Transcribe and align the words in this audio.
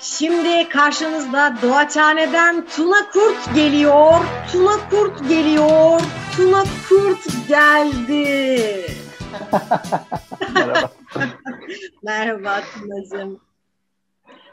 Şimdi 0.00 0.68
karşınızda 0.68 1.54
Doğaçhane'den 1.62 2.66
Tuna 2.66 3.10
Kurt 3.12 3.54
geliyor. 3.54 4.14
Tuna 4.52 4.88
Kurt 4.90 5.28
geliyor. 5.28 6.00
Tuna 6.36 6.64
Kurt 6.88 7.48
geldi. 7.48 8.84
Merhaba. 10.54 10.90
Merhaba 12.02 12.60
Tunacığım. 12.74 13.40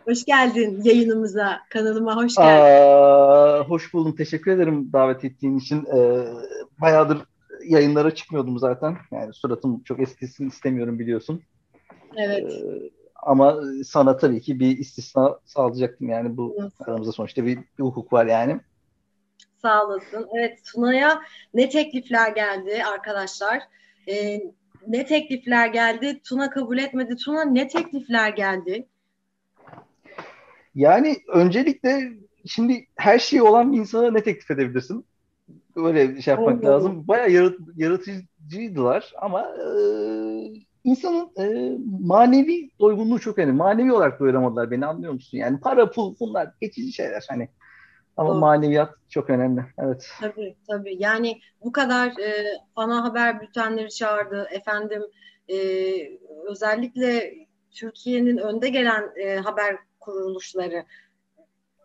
Hoş 0.06 0.26
geldin 0.26 0.82
yayınımıza, 0.84 1.60
kanalıma 1.70 2.16
hoş 2.16 2.36
geldin. 2.36 2.50
Aa, 2.50 3.64
hoş 3.68 3.94
buldum, 3.94 4.16
teşekkür 4.16 4.52
ederim 4.52 4.94
davet 4.94 5.26
ettiğin 5.26 5.58
için. 5.58 5.86
Ee, 5.86 6.26
bayağıdır 6.82 7.18
yayınlara 7.68 8.16
çıkmıyordum 8.16 8.60
zaten. 8.60 8.98
Yani 9.12 9.34
suratım 9.34 9.84
çok 9.84 10.00
eskisin 10.00 10.48
istemiyorum 10.50 11.00
biliyorsun. 11.00 11.42
Evet. 12.18 12.54
Ee, 12.54 12.95
ama 13.26 13.62
sana 13.86 14.18
tabii 14.18 14.42
ki 14.42 14.60
bir 14.60 14.78
istisna 14.78 15.40
sağlayacaktım 15.46 16.10
yani 16.10 16.38
bu 16.38 16.56
evet. 16.60 16.72
aramızda 16.80 17.12
sonuçta 17.12 17.46
bir, 17.46 17.58
bir 17.58 17.84
hukuk 17.84 18.14
var 18.14 18.26
yani. 18.26 18.60
Sağ 19.62 19.86
olasın. 19.86 20.28
Evet 20.38 20.60
Tuna'ya 20.66 21.22
ne 21.54 21.70
teklifler 21.70 22.32
geldi 22.32 22.84
arkadaşlar? 22.94 23.64
Ee, 24.08 24.42
ne 24.88 25.06
teklifler 25.06 25.68
geldi? 25.68 26.22
Tuna 26.24 26.50
kabul 26.50 26.78
etmedi. 26.78 27.16
Tuna 27.16 27.46
ne 27.46 27.68
teklifler 27.68 28.30
geldi? 28.30 28.88
Yani 30.76 31.18
öncelikle 31.28 32.12
şimdi 32.46 32.88
her 32.96 33.20
şeyi 33.20 33.42
olan 33.42 33.74
bir 33.74 33.78
insana 33.78 34.12
ne 34.12 34.24
teklif 34.24 34.52
edebilirsin? 34.52 35.06
Öyle 35.76 36.22
şey 36.22 36.32
yapmak 36.32 36.50
Olmadı. 36.50 36.66
lazım. 36.66 37.08
Bayağı 37.08 37.32
yarat, 37.32 37.56
yaratıcıydılar 37.76 39.14
ama 39.22 39.42
e, 39.42 39.66
insanın 40.86 41.32
e, 41.40 41.78
manevi 42.02 42.70
doygunluğu 42.80 43.20
çok 43.20 43.38
önemli. 43.38 43.54
Manevi 43.54 43.94
olarak 43.94 44.20
doyuramadılar 44.20 44.72
beni 44.72 44.86
anlıyor 44.86 45.14
musun? 45.14 45.38
Yani 45.38 45.60
para, 45.60 45.92
pul 45.92 46.16
bunlar 46.20 46.52
geçici 46.62 46.94
şeyler 46.94 47.26
hani. 47.30 47.50
Ama 48.18 48.30
Doğru. 48.30 48.40
maneviyat 48.40 48.94
çok 49.10 49.30
önemli. 49.30 49.66
Evet. 49.78 50.10
Tabii 50.22 50.56
tabii. 50.68 50.96
Yani 51.00 51.40
bu 51.64 51.72
kadar 51.72 52.08
e, 52.08 52.46
ana 52.76 53.04
haber 53.04 53.42
bültenleri 53.42 53.90
çağırdı. 53.90 54.48
Efendim 54.52 55.02
e, 55.50 55.58
özellikle 56.50 57.34
Türkiye'nin 57.72 58.38
önde 58.38 58.70
gelen 58.70 59.12
e, 59.16 59.36
haber 59.36 59.78
kuruluşları 60.00 60.86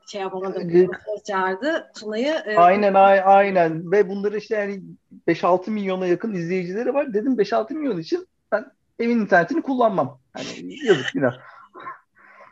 şey 0.06 0.20
yapamadım. 0.20 0.90
çağırdı. 1.26 1.90
Tuna'yı. 2.00 2.34
E, 2.46 2.56
aynen 2.56 2.94
aynen. 3.24 3.92
Ve 3.92 4.08
bunları 4.08 4.36
işte 4.38 4.56
yani 4.56 4.82
5-6 5.28 5.70
milyona 5.70 6.06
yakın 6.06 6.34
izleyicileri 6.34 6.94
var. 6.94 7.14
Dedim 7.14 7.32
5-6 7.32 7.74
milyon 7.74 7.98
için 7.98 8.26
ben 8.52 8.64
evin 9.00 9.20
internetini 9.20 9.62
kullanmam. 9.62 10.20
Hani 10.32 10.86
yazık 10.86 11.12
günah. 11.14 11.36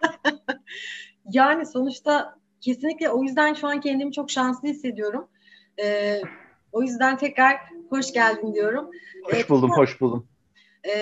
yani 1.31 1.67
sonuçta 1.67 2.39
kesinlikle 2.61 3.11
o 3.11 3.23
yüzden 3.23 3.55
şu 3.55 3.69
an 3.69 3.81
kendimi 3.81 4.13
çok 4.13 4.31
şanslı 4.31 4.69
hissediyorum. 4.69 5.29
Ee, 5.83 6.21
o 6.73 6.83
yüzden 6.83 7.17
tekrar 7.17 7.57
hoş 7.91 8.13
geldin 8.13 8.55
diyorum. 8.55 8.91
Hoş 9.25 9.35
ee, 9.35 9.49
buldum, 9.49 9.71
hoş 9.71 10.01
buldum. 10.01 10.29
E, 10.87 10.93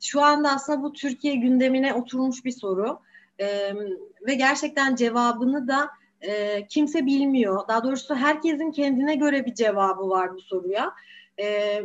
şu 0.00 0.22
anda 0.22 0.50
aslında 0.50 0.82
bu 0.82 0.92
Türkiye 0.92 1.34
gündemine 1.34 1.94
oturmuş 1.94 2.44
bir 2.44 2.50
soru. 2.50 3.00
E, 3.40 3.74
ve 4.26 4.34
gerçekten 4.34 4.94
cevabını 4.94 5.68
da 5.68 5.90
e, 6.20 6.66
kimse 6.66 7.06
bilmiyor. 7.06 7.68
Daha 7.68 7.84
doğrusu 7.84 8.14
herkesin 8.14 8.70
kendine 8.70 9.14
göre 9.14 9.46
bir 9.46 9.54
cevabı 9.54 10.08
var 10.08 10.34
bu 10.34 10.40
soruya. 10.40 10.94
E, 11.40 11.80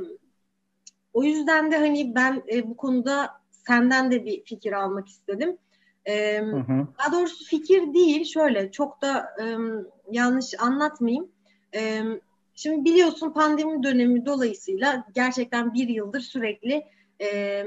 o 1.18 1.24
yüzden 1.24 1.72
de 1.72 1.78
hani 1.78 2.16
ben 2.16 2.44
e, 2.52 2.70
bu 2.70 2.78
konuda 2.78 3.30
senden 3.52 4.12
de 4.12 4.26
bir 4.26 4.44
fikir 4.44 4.72
almak 4.72 5.08
istedim. 5.08 5.58
E, 6.06 6.40
hı 6.40 6.56
hı. 6.56 6.88
Daha 7.00 7.12
doğrusu 7.12 7.46
fikir 7.46 7.94
değil, 7.94 8.26
şöyle 8.26 8.72
çok 8.72 9.02
da 9.02 9.30
e, 9.42 9.46
yanlış 10.12 10.54
anlatmayayım. 10.60 11.32
E, 11.76 12.02
şimdi 12.56 12.86
biliyorsun 12.86 13.34
pandemi 13.34 13.84
dönemi 13.84 14.26
dolayısıyla 14.26 15.06
gerçekten 15.16 15.74
bir 15.74 15.90
yıldır 15.90 16.22
sürekli 16.22 16.86
e, 17.22 17.64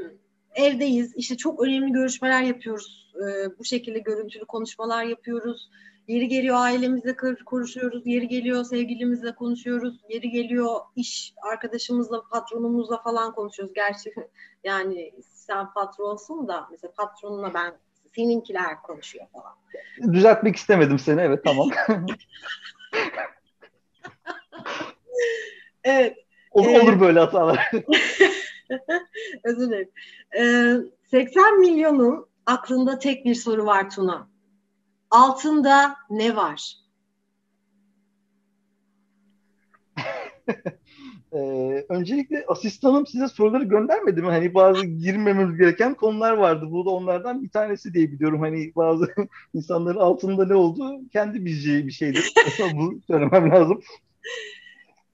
evdeyiz. 0.54 1.12
İşte 1.16 1.36
çok 1.36 1.62
önemli 1.62 1.92
görüşmeler 1.92 2.42
yapıyoruz. 2.42 3.12
E, 3.16 3.58
bu 3.58 3.64
şekilde 3.64 3.98
görüntülü 3.98 4.44
konuşmalar 4.44 5.04
yapıyoruz. 5.04 5.70
Yeri 6.10 6.28
geliyor 6.28 6.56
ailemizle 6.56 7.16
konuşuyoruz, 7.44 8.02
yeri 8.06 8.28
geliyor 8.28 8.64
sevgilimizle 8.64 9.34
konuşuyoruz, 9.34 10.00
yeri 10.08 10.30
geliyor 10.30 10.80
iş 10.96 11.34
arkadaşımızla, 11.52 12.22
patronumuzla 12.30 13.02
falan 13.02 13.34
konuşuyoruz. 13.34 13.74
Gerçi 13.74 14.14
yani 14.64 15.12
sen 15.22 15.72
patronsun 15.72 16.48
da 16.48 16.68
mesela 16.70 16.92
patronuna 16.96 17.54
ben 17.54 17.78
seninkiler 18.14 18.82
konuşuyor 18.82 19.26
falan. 19.32 19.52
Düzeltmek 20.12 20.56
istemedim 20.56 20.98
seni 20.98 21.20
evet 21.20 21.44
tamam. 21.44 21.68
evet. 25.84 26.16
Olur, 26.50 26.68
ee, 26.68 26.80
olur 26.80 27.00
böyle 27.00 27.20
hatalar. 27.20 27.70
Özür 29.44 29.68
dilerim. 29.68 29.90
Ee, 30.38 30.76
80 31.10 31.58
milyonun 31.58 32.26
aklında 32.46 32.98
tek 32.98 33.24
bir 33.24 33.34
soru 33.34 33.66
var 33.66 33.90
Tuna 33.90 34.30
altında 35.10 35.96
ne 36.10 36.36
var? 36.36 36.76
ee, 41.32 41.84
öncelikle 41.88 42.44
asistanım 42.48 43.06
size 43.06 43.28
soruları 43.28 43.64
göndermedi 43.64 44.22
mi? 44.22 44.28
Hani 44.28 44.54
bazı 44.54 44.86
girmememiz 44.86 45.58
gereken 45.58 45.94
konular 45.94 46.32
vardı. 46.32 46.66
Bu 46.70 46.86
da 46.86 46.90
onlardan 46.90 47.42
bir 47.42 47.50
tanesi 47.50 47.94
diye 47.94 48.12
biliyorum. 48.12 48.40
Hani 48.40 48.72
bazı 48.76 49.14
insanların 49.54 49.98
altında 49.98 50.46
ne 50.46 50.54
olduğu 50.54 51.08
kendi 51.12 51.44
bileceği 51.44 51.86
bir 51.86 51.92
şeydir. 51.92 52.32
Bu 52.74 53.00
söylemem 53.06 53.50
lazım. 53.50 53.80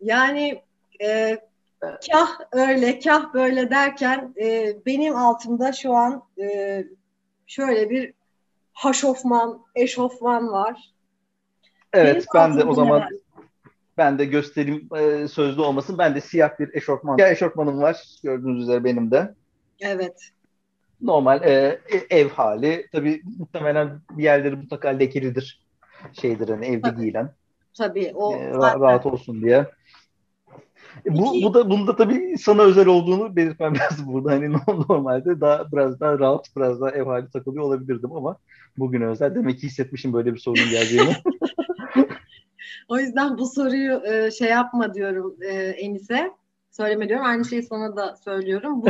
Yani 0.00 0.62
e, 1.02 1.38
kah 1.80 2.28
öyle 2.52 2.98
kah 2.98 3.34
böyle 3.34 3.70
derken 3.70 4.34
e, 4.40 4.76
benim 4.86 5.16
altımda 5.16 5.72
şu 5.72 5.92
an 5.92 6.22
e, 6.40 6.84
şöyle 7.46 7.90
bir 7.90 8.12
haşofman, 8.76 9.64
eşofman 9.74 10.52
var. 10.52 10.92
Evet 11.92 12.26
Benim 12.34 12.50
ben 12.50 12.58
de 12.58 12.64
o 12.64 12.74
zaman 12.74 13.00
herhalde. 13.00 13.14
ben 13.98 14.18
de 14.18 14.24
göstereyim 14.24 14.88
e, 14.96 15.28
sözlü 15.28 15.60
olmasın. 15.62 15.98
Ben 15.98 16.14
de 16.14 16.20
siyah 16.20 16.58
bir 16.58 16.74
eşofman. 16.74 17.18
Ya 17.18 17.30
eşofmanım 17.30 17.80
var 17.80 18.04
gördüğünüz 18.22 18.62
üzere 18.62 18.84
benim 18.84 19.10
de. 19.10 19.34
Evet. 19.80 20.30
Normal 21.00 21.42
e, 21.42 21.80
e 21.88 22.18
ev 22.18 22.28
hali. 22.28 22.86
Tabii 22.92 23.22
muhtemelen 23.38 24.00
bir 24.10 24.24
yerleri 24.24 24.56
mutlaka 24.56 24.88
lekelidir. 24.88 25.66
Şeydir 26.12 26.48
hani 26.48 26.66
evde 26.66 26.80
Tabii. 26.80 27.00
giyilen. 27.00 27.30
Tabii 27.78 28.12
o 28.14 28.34
e, 28.34 28.50
rahat 28.54 29.06
olsun 29.06 29.42
diye. 29.42 29.66
Bu, 31.06 31.42
bu 31.42 31.54
da 31.54 31.70
bunda 31.70 31.96
tabii 31.96 32.38
sana 32.38 32.62
özel 32.62 32.86
olduğunu 32.86 33.36
belirtmem 33.36 33.74
lazım 33.78 34.12
burada. 34.12 34.30
Hani 34.30 34.52
normalde 34.88 35.40
daha 35.40 35.72
biraz 35.72 36.00
daha 36.00 36.18
rahat, 36.18 36.46
biraz 36.56 36.80
daha 36.80 36.90
ev 36.90 37.04
hali 37.04 37.30
takılıyor 37.30 37.64
olabilirdim 37.64 38.12
ama 38.12 38.36
bugün 38.78 39.00
özel 39.00 39.34
demek 39.34 39.60
ki 39.60 39.66
hissetmişim 39.66 40.12
böyle 40.12 40.34
bir 40.34 40.38
sorun 40.38 40.70
geldiğini. 40.70 41.16
o 42.88 42.98
yüzden 42.98 43.38
bu 43.38 43.46
soruyu 43.46 44.02
e, 44.06 44.30
şey 44.30 44.48
yapma 44.48 44.94
diyorum 44.94 45.36
e, 45.48 45.54
Enis'e. 45.54 46.30
Söyleme 46.70 47.08
diyorum. 47.08 47.26
Aynı 47.26 47.44
şeyi 47.44 47.62
sana 47.62 47.96
da 47.96 48.16
söylüyorum. 48.16 48.82
Bu 48.82 48.86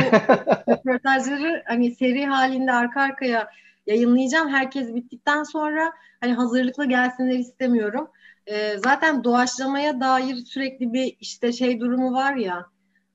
röportajları 0.68 1.62
hani 1.66 1.94
seri 1.94 2.26
halinde 2.26 2.72
arka 2.72 3.00
arkaya 3.00 3.48
yayınlayacağım. 3.86 4.48
Herkes 4.48 4.94
bittikten 4.94 5.42
sonra 5.42 5.92
hani 6.20 6.32
hazırlıklı 6.32 6.88
gelsinler 6.88 7.38
istemiyorum 7.38 8.08
e, 8.46 8.78
zaten 8.78 9.24
doğaçlamaya 9.24 10.00
dair 10.00 10.36
sürekli 10.36 10.92
bir 10.92 11.16
işte 11.20 11.52
şey 11.52 11.80
durumu 11.80 12.12
var 12.12 12.34
ya 12.34 12.66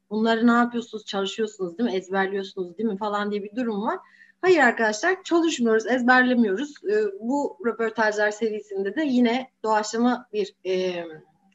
bunları 0.10 0.48
ne 0.48 0.52
yapıyorsunuz 0.52 1.06
çalışıyorsunuz 1.06 1.78
değil 1.78 1.90
mi 1.90 1.96
ezberliyorsunuz 1.96 2.78
değil 2.78 2.90
mi 2.90 2.98
falan 2.98 3.32
diye 3.32 3.44
bir 3.44 3.56
durum 3.56 3.82
var. 3.82 4.00
Hayır 4.42 4.60
arkadaşlar 4.60 5.24
çalışmıyoruz 5.24 5.88
ezberlemiyoruz. 5.88 6.74
E, 6.92 6.96
bu 7.20 7.58
röportajlar 7.66 8.32
serisinde 8.32 8.96
de 8.96 9.04
yine 9.04 9.50
doğaçlama 9.64 10.26
bir 10.34 10.56
e, 10.66 11.06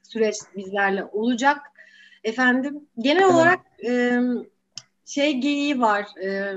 süreç 0.02 0.36
bizlerle 0.56 1.04
olacak. 1.04 1.58
Efendim 2.24 2.88
genel 2.98 3.24
olarak 3.24 3.60
e, 3.86 4.20
şey 5.04 5.36
geyiği 5.36 5.80
var. 5.80 6.06
E, 6.22 6.54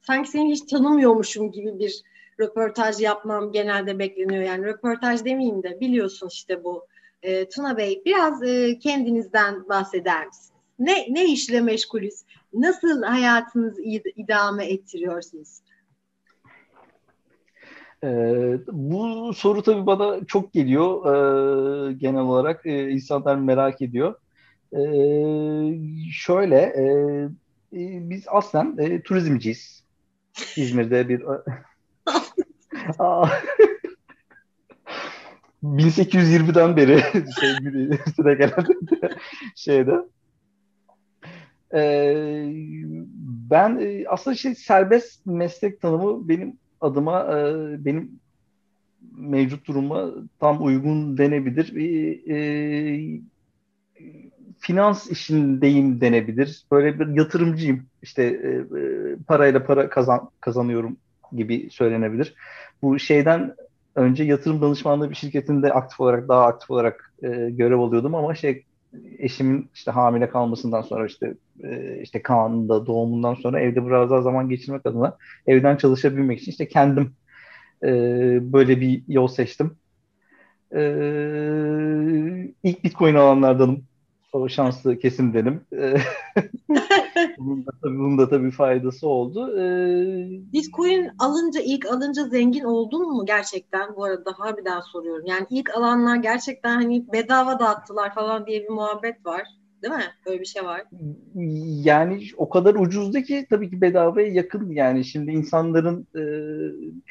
sanki 0.00 0.30
seni 0.30 0.50
hiç 0.50 0.70
tanımıyormuşum 0.70 1.52
gibi 1.52 1.78
bir 1.78 2.02
röportaj 2.40 3.00
yapmam 3.00 3.52
genelde 3.52 3.98
bekleniyor. 3.98 4.42
Yani 4.42 4.64
röportaj 4.64 5.24
demeyeyim 5.24 5.62
de 5.62 5.80
biliyorsun 5.80 6.28
işte 6.28 6.64
bu. 6.64 6.86
E, 7.22 7.48
Tuna 7.48 7.76
Bey 7.76 8.02
biraz 8.04 8.42
e, 8.42 8.78
kendinizden 8.78 9.68
bahseder 9.68 10.26
misiniz? 10.26 10.52
Ne, 10.78 11.06
ne 11.10 11.24
işle 11.24 11.60
meşgulüz? 11.60 12.14
Nasıl 12.54 13.02
hayatınızı 13.02 13.82
idame 14.16 14.66
ettiriyorsunuz? 14.66 15.48
Ee, 18.04 18.58
bu 18.72 19.32
soru 19.34 19.62
tabii 19.62 19.86
bana 19.86 20.24
çok 20.26 20.52
geliyor 20.52 21.06
ee, 21.06 21.92
genel 21.92 22.20
olarak. 22.20 22.66
Ee, 22.66 22.90
insanlar 22.90 23.36
merak 23.36 23.82
ediyor. 23.82 24.14
Ee, 24.72 24.78
şöyle, 26.12 26.56
e, 26.56 26.84
e, 27.72 28.10
biz 28.10 28.24
aslen 28.28 28.76
e, 28.78 29.02
turizmciyiz. 29.02 29.84
İzmir'de 30.56 31.08
bir 31.08 31.22
1820'den 35.62 36.76
beri 36.76 37.00
şey, 37.40 37.50
süre 38.16 38.34
gelen 38.34 38.64
şeyde. 39.54 39.96
Ee, 41.74 42.46
ben 43.50 43.78
e, 43.80 44.04
aslında 44.08 44.36
şey 44.36 44.54
serbest 44.54 45.26
meslek 45.26 45.80
tanımı 45.80 46.28
benim 46.28 46.58
adıma 46.80 47.38
e, 47.38 47.54
benim 47.84 48.20
mevcut 49.16 49.66
duruma 49.66 50.10
tam 50.40 50.64
uygun 50.64 51.18
denebilir. 51.18 51.76
E, 52.28 53.20
finans 54.58 55.10
işindeyim 55.10 56.00
denebilir. 56.00 56.64
Böyle 56.72 57.00
bir 57.00 57.16
yatırımcıyım. 57.16 57.86
İşte 58.02 58.40
parayla 59.26 59.66
para 59.66 59.88
kazan 59.88 60.30
kazanıyorum 60.40 60.96
gibi 61.32 61.68
söylenebilir. 61.70 62.34
Bu 62.82 62.98
şeyden 62.98 63.54
önce 63.94 64.24
yatırım 64.24 64.62
danışmanlığı 64.62 65.10
bir 65.10 65.14
şirketinde 65.14 65.72
aktif 65.72 66.00
olarak 66.00 66.28
daha 66.28 66.46
aktif 66.46 66.70
olarak 66.70 67.12
e, 67.22 67.28
görev 67.50 67.78
alıyordum 67.78 68.14
ama 68.14 68.34
şey 68.34 68.64
eşimin 69.18 69.70
işte 69.74 69.90
hamile 69.90 70.28
kalmasından 70.28 70.82
sonra 70.82 71.06
işte 71.06 71.34
e, 71.64 72.00
işte 72.02 72.22
Kaan'ın 72.22 72.68
doğumundan 72.68 73.34
sonra 73.34 73.60
evde 73.60 73.86
biraz 73.86 74.10
daha 74.10 74.22
zaman 74.22 74.48
geçirmek 74.48 74.86
adına 74.86 75.16
evden 75.46 75.76
çalışabilmek 75.76 76.40
için 76.40 76.52
işte 76.52 76.68
kendim 76.68 77.12
e, 77.82 77.88
böyle 78.52 78.80
bir 78.80 79.02
yol 79.08 79.28
seçtim. 79.28 79.76
E, 80.74 80.80
ilk 82.62 82.84
Bitcoin 82.84 83.14
alanlardanım. 83.14 83.84
O 84.32 84.48
şanslı 84.48 84.98
kesim 84.98 85.34
dedim. 85.34 85.60
bunun, 87.38 87.66
da 87.66 87.70
tabii, 87.82 87.98
bunun 87.98 88.18
da 88.18 88.28
tabii 88.28 88.50
faydası 88.50 89.08
oldu. 89.08 89.58
Ee, 89.58 90.52
Bitcoin 90.52 91.10
alınca 91.18 91.60
ilk 91.60 91.86
alınca 91.86 92.24
zengin 92.24 92.64
oldun 92.64 93.16
mu 93.16 93.26
gerçekten? 93.26 93.96
Bu 93.96 94.04
arada 94.04 94.32
harbiden 94.38 94.80
soruyorum. 94.80 95.26
Yani 95.26 95.46
ilk 95.50 95.76
alanlar 95.76 96.16
gerçekten 96.16 96.74
hani 96.74 97.12
bedava 97.12 97.58
dağıttılar 97.58 98.14
falan 98.14 98.46
diye 98.46 98.62
bir 98.62 98.68
muhabbet 98.68 99.26
var. 99.26 99.57
Değil 99.82 99.94
mi? 99.94 100.04
Böyle 100.26 100.40
bir 100.40 100.44
şey 100.44 100.64
var. 100.64 100.82
Yani 101.84 102.22
o 102.36 102.48
kadar 102.48 102.74
ucuzdu 102.74 103.20
ki 103.20 103.46
tabii 103.50 103.70
ki 103.70 103.80
bedavaya 103.80 104.28
yakın. 104.28 104.70
Yani 104.70 105.04
şimdi 105.04 105.30
insanların 105.30 106.06
e, 106.14 106.22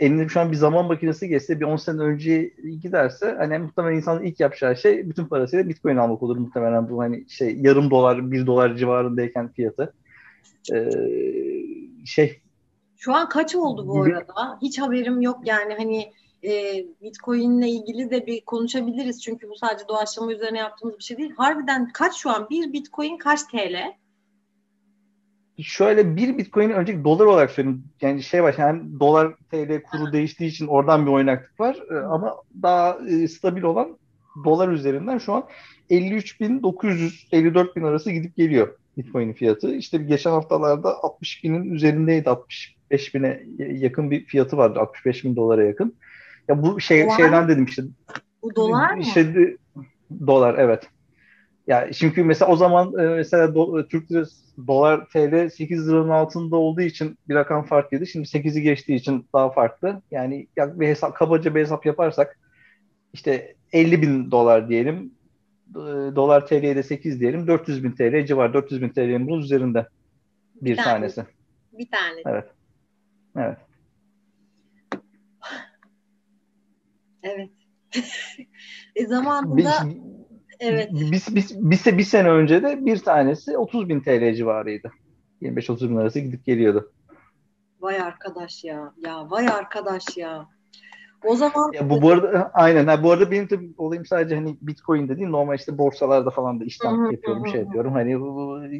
elinde 0.05 0.29
şu 0.29 0.39
an 0.39 0.51
bir 0.51 0.57
zaman 0.57 0.85
makinesi 0.85 1.27
geçse 1.27 1.59
bir 1.59 1.65
10 1.65 1.75
sene 1.75 2.01
önce 2.01 2.53
giderse 2.81 3.35
hani 3.37 3.59
muhtemelen 3.59 3.95
insanın 3.95 4.23
ilk 4.23 4.39
yapacağı 4.39 4.77
şey 4.77 5.09
bütün 5.09 5.25
parasıyla 5.25 5.69
Bitcoin 5.69 5.97
almak 5.97 6.23
olur 6.23 6.37
muhtemelen 6.37 6.89
bu 6.89 6.99
hani 6.99 7.29
şey 7.29 7.57
yarım 7.57 7.91
dolar 7.91 8.31
bir 8.31 8.45
dolar 8.47 8.75
civarındayken 8.75 9.47
fiyatı. 9.47 9.93
E, 10.73 10.89
şey 12.05 12.41
şu 12.97 13.13
an 13.13 13.29
kaç 13.29 13.55
oldu 13.55 13.87
bu 13.87 14.03
arada? 14.03 14.59
Hiç 14.61 14.79
haberim 14.79 15.21
yok 15.21 15.39
yani 15.45 15.73
hani 15.73 16.11
e, 16.44 16.86
Bitcoin 17.01 17.62
ile 17.62 17.69
ilgili 17.69 18.12
de 18.12 18.25
bir 18.25 18.42
konuşabiliriz. 18.45 19.24
Çünkü 19.24 19.50
bu 19.50 19.56
sadece 19.56 19.88
doğaçlama 19.88 20.31
üzerine 20.31 20.57
yaptığımız 20.57 20.98
bir 20.98 21.04
şey 21.04 21.18
değil. 21.18 21.31
Harbiden 21.38 21.92
kaç 21.94 22.16
şu 22.16 22.30
an? 22.30 22.48
Bir 22.50 22.74
Bitcoin 22.74 23.18
kaç 23.18 23.44
TL? 23.44 23.75
Şöyle 25.62 26.16
bir 26.16 26.38
Bitcoin 26.38 26.69
önceki 26.69 27.04
dolar 27.04 27.25
olarak 27.25 27.51
söyleyeyim. 27.51 27.84
Yani 28.01 28.24
şey 28.24 28.44
var 28.44 28.56
yani 28.57 29.00
dolar 29.00 29.34
TL 29.51 29.81
kuru 29.81 30.13
değiştiği 30.13 30.50
için 30.50 30.68
oradan 30.68 31.06
bir 31.06 31.12
oynaklık 31.12 31.60
var. 31.60 31.78
Hı. 31.89 32.07
Ama 32.07 32.36
daha 32.62 32.98
e, 33.10 33.28
stabil 33.28 33.62
olan 33.62 33.98
dolar 34.44 34.69
üzerinden 34.69 35.18
şu 35.18 35.34
an 35.34 35.44
53.900 35.89 37.30
54.000 37.31 37.88
arası 37.88 38.12
gidip 38.12 38.36
geliyor 38.36 38.78
Bitcoin 38.98 39.34
fiyatı. 39.34 39.75
İşte 39.75 39.98
geçen 39.98 40.31
haftalarda 40.31 41.04
60 41.04 41.44
binin 41.44 41.74
üzerindeydi. 41.74 42.30
65 42.30 43.16
bine 43.16 43.44
yakın 43.57 44.12
bir 44.12 44.25
fiyatı 44.25 44.57
vardı. 44.57 44.80
65 44.80 45.24
bin 45.24 45.36
dolara 45.36 45.63
yakın. 45.63 45.95
Ya 46.47 46.63
bu 46.63 46.79
şey 46.79 47.05
dolar 47.05 47.17
şeyden 47.17 47.47
dedim 47.47 47.65
işte. 47.65 47.83
Bu 48.44 48.55
dolar 48.55 48.94
mı? 48.94 49.01
İşte 49.01 49.55
dolar 50.27 50.55
evet. 50.57 50.89
Ya 51.67 51.91
çünkü 51.91 52.23
mesela 52.23 52.51
o 52.51 52.55
zaman 52.55 52.94
e, 52.99 53.07
mesela 53.07 53.55
do, 53.55 53.88
Türk 53.88 54.11
lirası 54.11 54.67
dolar 54.67 55.05
TL 55.05 55.49
8 55.49 55.89
liranın 55.89 56.09
altında 56.09 56.55
olduğu 56.55 56.81
için 56.81 57.17
bir 57.29 57.35
rakam 57.35 57.65
farklıydı. 57.65 58.07
Şimdi 58.07 58.27
8'i 58.27 58.61
geçtiği 58.61 58.95
için 58.95 59.25
daha 59.33 59.49
farklı. 59.49 60.01
Yani 60.11 60.47
bir 60.57 60.88
hesap 60.88 61.15
kabaca 61.15 61.55
bir 61.55 61.59
hesap 61.59 61.85
yaparsak 61.85 62.39
işte 63.13 63.55
50 63.73 64.01
bin 64.01 64.31
dolar 64.31 64.69
diyelim. 64.69 65.11
E, 65.69 65.81
dolar 66.15 66.47
TL'ye 66.47 66.75
de 66.75 66.83
8 66.83 67.19
diyelim. 67.19 67.47
400 67.47 67.83
bin 67.83 67.91
TL 67.91 68.25
civar. 68.25 68.53
400 68.53 68.81
bin 68.81 68.89
TL'nin 68.89 69.27
bunun 69.27 69.41
üzerinde 69.41 69.88
bir, 70.61 70.71
bir 70.71 70.77
tanesi. 70.77 71.25
Bir 71.73 71.88
tane. 71.91 72.21
Evet. 72.25 72.45
Evet. 73.38 73.57
Evet. 77.27 77.50
e 78.95 79.06
zamanında 79.06 79.74
evet. 80.59 80.89
Biz, 80.91 81.35
biz, 81.35 81.71
biz, 81.71 81.85
bir 81.85 82.03
sene 82.03 82.29
önce 82.29 82.63
de 82.63 82.85
bir 82.85 82.97
tanesi 82.97 83.57
30 83.57 83.89
bin 83.89 84.01
TL 84.01 84.35
civarıydı. 84.35 84.91
25-30 85.41 85.89
bin 85.89 85.95
arası 85.95 86.19
gidip 86.19 86.45
geliyordu. 86.45 86.91
Vay 87.79 88.00
arkadaş 88.00 88.63
ya. 88.63 88.94
Ya 88.97 89.31
vay 89.31 89.47
arkadaş 89.47 90.18
ya. 90.18 90.47
O 91.25 91.35
zaman 91.35 91.71
ya 91.73 91.89
bu 91.89 92.01
bu 92.01 92.11
arada 92.11 92.51
aynen. 92.53 92.87
Ha, 92.87 93.03
bu 93.03 93.11
arada 93.11 93.31
benim 93.31 93.47
tabii 93.47 93.73
olayım 93.77 94.05
sadece 94.05 94.35
hani 94.35 94.57
Bitcoin'de 94.61 95.17
değil 95.17 95.29
normal 95.29 95.55
işte 95.55 95.77
borsalarda 95.77 96.29
falan 96.29 96.59
da 96.59 96.65
işlem 96.65 97.11
yapıyorum, 97.11 97.47
şey 97.47 97.61
yapıyorum. 97.61 97.93
Hani 97.93 98.11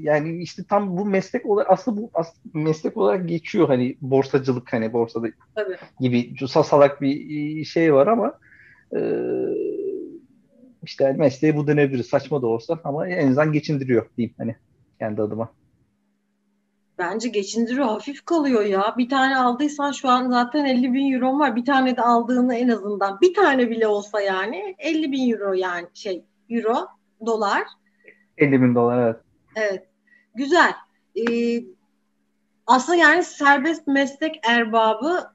yani 0.04 0.42
işte 0.42 0.64
tam 0.70 0.98
bu 0.98 1.06
meslek 1.06 1.46
olarak 1.46 1.72
aslında 1.72 2.02
bu 2.02 2.12
aslında 2.14 2.60
meslek 2.60 2.98
olarak 2.98 3.28
geçiyor 3.28 3.68
hani 3.68 3.98
borsacılık 4.02 4.74
hani 4.74 4.94
borsada 4.94 5.28
Tabii. 5.56 5.78
gibi 6.00 6.48
salak 6.48 7.02
bir 7.02 7.66
şey 7.66 7.94
var 7.94 8.08
ama 8.08 8.34
e, 8.96 9.00
işte 10.84 11.14
mesleği 11.14 11.56
bu 11.56 11.68
denebilir. 11.68 12.04
Saçma 12.04 12.42
da 12.42 12.48
olsa 12.48 12.80
ama 12.84 13.08
en 13.08 13.28
azından 13.28 13.52
geçindiriyor 13.52 14.10
diyeyim 14.18 14.36
hani 14.38 14.56
kendi 15.00 15.22
adıma. 15.22 15.54
Bence 16.98 17.30
geçindiriyor. 17.30 17.86
Hafif 17.86 18.26
kalıyor 18.26 18.66
ya. 18.66 18.96
Bir 18.98 19.10
tane 19.10 19.38
aldıysan 19.38 19.92
şu 19.92 20.10
an 20.10 20.30
zaten 20.30 20.66
50 20.66 20.94
bin 20.94 21.14
euro 21.14 21.40
var. 21.40 21.56
Bir 21.56 21.66
tane 21.66 21.98
de 21.98 22.02
aldığını 22.02 22.56
en 22.56 22.68
azından 22.68 23.22
bir 23.22 23.34
tane 23.34 23.70
bile 23.70 23.88
olsa 23.88 24.22
yani 24.22 24.76
50 24.80 25.12
bin 25.12 25.32
euro 25.32 25.54
yani 25.54 25.88
şey 25.94 26.26
euro 26.50 26.88
dolar. 27.26 27.64
50 28.38 28.62
bin 28.62 28.76
dolar 28.76 29.04
evet. 29.04 29.16
Evet. 29.56 29.88
Güzel. 30.36 30.74
Ee, 31.16 31.64
aslında 32.68 32.96
yani 32.96 33.24
serbest 33.24 33.88
meslek 33.88 34.40
erbabı 34.48 35.32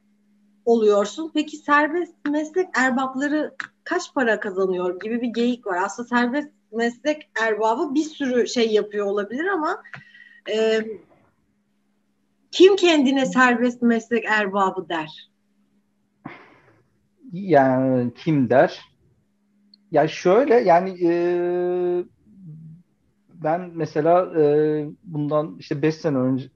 oluyorsun. 0.64 1.30
Peki 1.34 1.56
serbest 1.56 2.14
meslek 2.30 2.68
erbapları 2.78 3.54
kaç 3.84 4.14
para 4.14 4.40
kazanıyor 4.40 5.00
gibi 5.00 5.22
bir 5.22 5.28
geyik 5.28 5.66
var. 5.66 5.82
Aslında 5.84 6.08
serbest 6.08 6.48
meslek 6.72 7.30
erbabı 7.42 7.94
bir 7.94 8.04
sürü 8.04 8.48
şey 8.48 8.72
yapıyor 8.72 9.06
olabilir 9.06 9.46
ama 9.46 9.82
e, 10.50 10.84
kim 12.52 12.76
kendine 12.76 13.26
serbest 13.26 13.82
meslek 13.82 14.24
erbabı 14.24 14.88
der? 14.88 15.30
Yani 17.32 18.14
kim 18.14 18.50
der? 18.50 18.80
Ya 19.90 20.08
şöyle 20.08 20.54
yani 20.54 21.06
e, 21.06 21.12
ben 23.34 23.70
mesela 23.74 24.40
e, 24.40 24.44
bundan 25.04 25.56
işte 25.58 25.82
5 25.82 25.94
sene 25.94 26.18
önce 26.18 26.48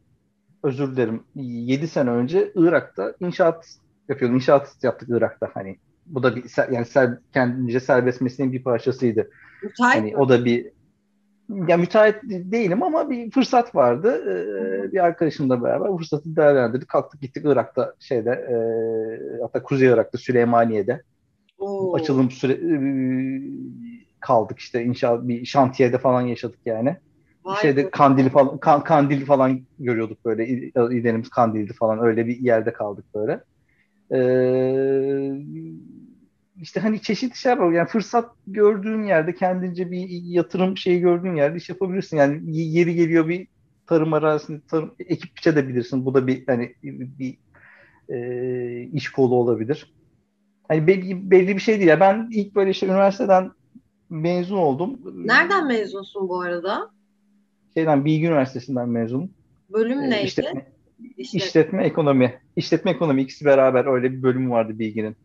özür 0.63 0.97
dilerim 0.97 1.25
7 1.35 1.89
sene 1.89 2.11
önce 2.11 2.53
Irak'ta 2.55 3.15
inşaat 3.21 3.67
yapıyordum. 4.09 4.37
İnşaat 4.37 4.77
yaptık 4.83 5.09
Irak'ta 5.13 5.51
hani. 5.55 5.77
Bu 6.07 6.23
da 6.23 6.37
bir 6.37 6.73
yani 6.73 6.87
ser, 6.87 7.19
kendince 7.33 7.81
serbest 7.81 8.21
mesleğin 8.21 8.53
bir 8.53 8.63
parçasıydı. 8.63 9.31
Müteahhit 9.63 9.97
hani 9.97 10.17
o 10.17 10.29
da 10.29 10.45
bir 10.45 10.76
ya 11.69 11.77
müteahhit 11.77 12.17
değilim 12.23 12.83
ama 12.83 13.11
bir 13.11 13.31
fırsat 13.31 13.75
vardı. 13.75 14.23
Ee, 14.27 14.93
bir 14.93 15.05
arkadaşımla 15.05 15.63
beraber 15.63 15.89
bu 15.89 15.99
fırsatı 15.99 16.37
değerlendirdik. 16.37 16.89
Kalktık 16.89 17.21
gittik 17.21 17.43
Irak'ta 17.47 17.95
şeyde 18.01 18.31
e, 18.31 18.57
hatta 19.43 19.63
Kuzey 19.63 19.89
Irak'ta 19.89 20.19
Süleymaniye'de 20.19 21.03
Oo. 21.59 21.95
açılım 21.95 22.31
süre 22.31 22.53
e, 22.53 22.77
kaldık 24.21 24.59
işte 24.59 24.85
inşaat 24.85 25.29
bir 25.29 25.45
şantiyede 25.45 25.99
falan 25.99 26.21
yaşadık 26.21 26.61
yani. 26.67 26.97
Vay 27.45 27.63
şeyde 27.63 27.85
be. 27.85 27.91
kandili 27.91 28.31
falan 28.31 28.59
kan, 28.59 28.85
kandil 28.85 29.27
falan 29.27 29.61
görüyorduk 29.79 30.25
böyle 30.25 30.49
İdenimiz 30.97 31.31
kandildi 31.31 31.73
falan 31.73 31.99
öyle 32.07 32.27
bir 32.27 32.39
yerde 32.39 32.73
kaldık 32.73 33.05
böyle. 33.15 33.41
Ee, 34.13 34.19
işte 36.61 36.81
hani 36.81 37.03
çeşitli 37.03 37.37
şey 37.37 37.59
var. 37.59 37.73
Yani 37.73 37.89
fırsat 37.89 38.31
gördüğün 38.47 39.03
yerde 39.03 39.35
kendince 39.35 39.91
bir 39.91 40.09
yatırım 40.09 40.77
şeyi 40.77 41.01
gördüğün 41.01 41.35
yerde 41.35 41.57
iş 41.57 41.69
yapabilirsin. 41.69 42.17
Yani 42.17 42.57
yeri 42.57 42.95
geliyor 42.95 43.29
bir 43.29 43.49
tarım 43.87 44.13
arazisinde 44.13 44.61
tarım 44.71 44.95
ekip 44.99 45.37
biçebilirsin. 45.37 46.07
Bu 46.07 46.15
da 46.15 46.27
bir 46.27 46.47
hani 46.47 46.75
bir 46.83 47.39
e, 48.09 48.83
iş 48.83 49.09
kolu 49.09 49.35
olabilir. 49.35 49.93
Hani 50.69 50.87
belli, 50.87 51.31
belli 51.31 51.55
bir 51.55 51.61
şey 51.61 51.77
değil. 51.77 51.89
Ya 51.89 52.01
ben 52.01 52.29
ilk 52.33 52.55
böyle 52.55 52.71
işte 52.71 52.87
üniversiteden 52.87 53.51
mezun 54.11 54.57
oldum. 54.57 55.01
Nereden 55.15 55.67
mezunsun 55.67 56.29
bu 56.29 56.41
arada? 56.41 56.91
Şeyden 57.77 58.05
Bilgi 58.05 58.27
Üniversitesi'nden 58.27 58.89
mezunum. 58.89 59.31
Bölüm 59.73 59.99
ee, 59.99 60.11
neydi? 60.11 60.27
İşletme, 60.27 60.67
İşletme. 61.17 61.47
işletme 61.47 61.85
ekonomi. 61.85 62.41
İşletme 62.57 62.91
ekonomi 62.91 63.23
ikisi 63.23 63.45
beraber 63.45 63.95
öyle 63.95 64.13
bir 64.13 64.23
bölüm 64.23 64.51
vardı 64.51 64.79
Bilgi'nin. 64.79 65.17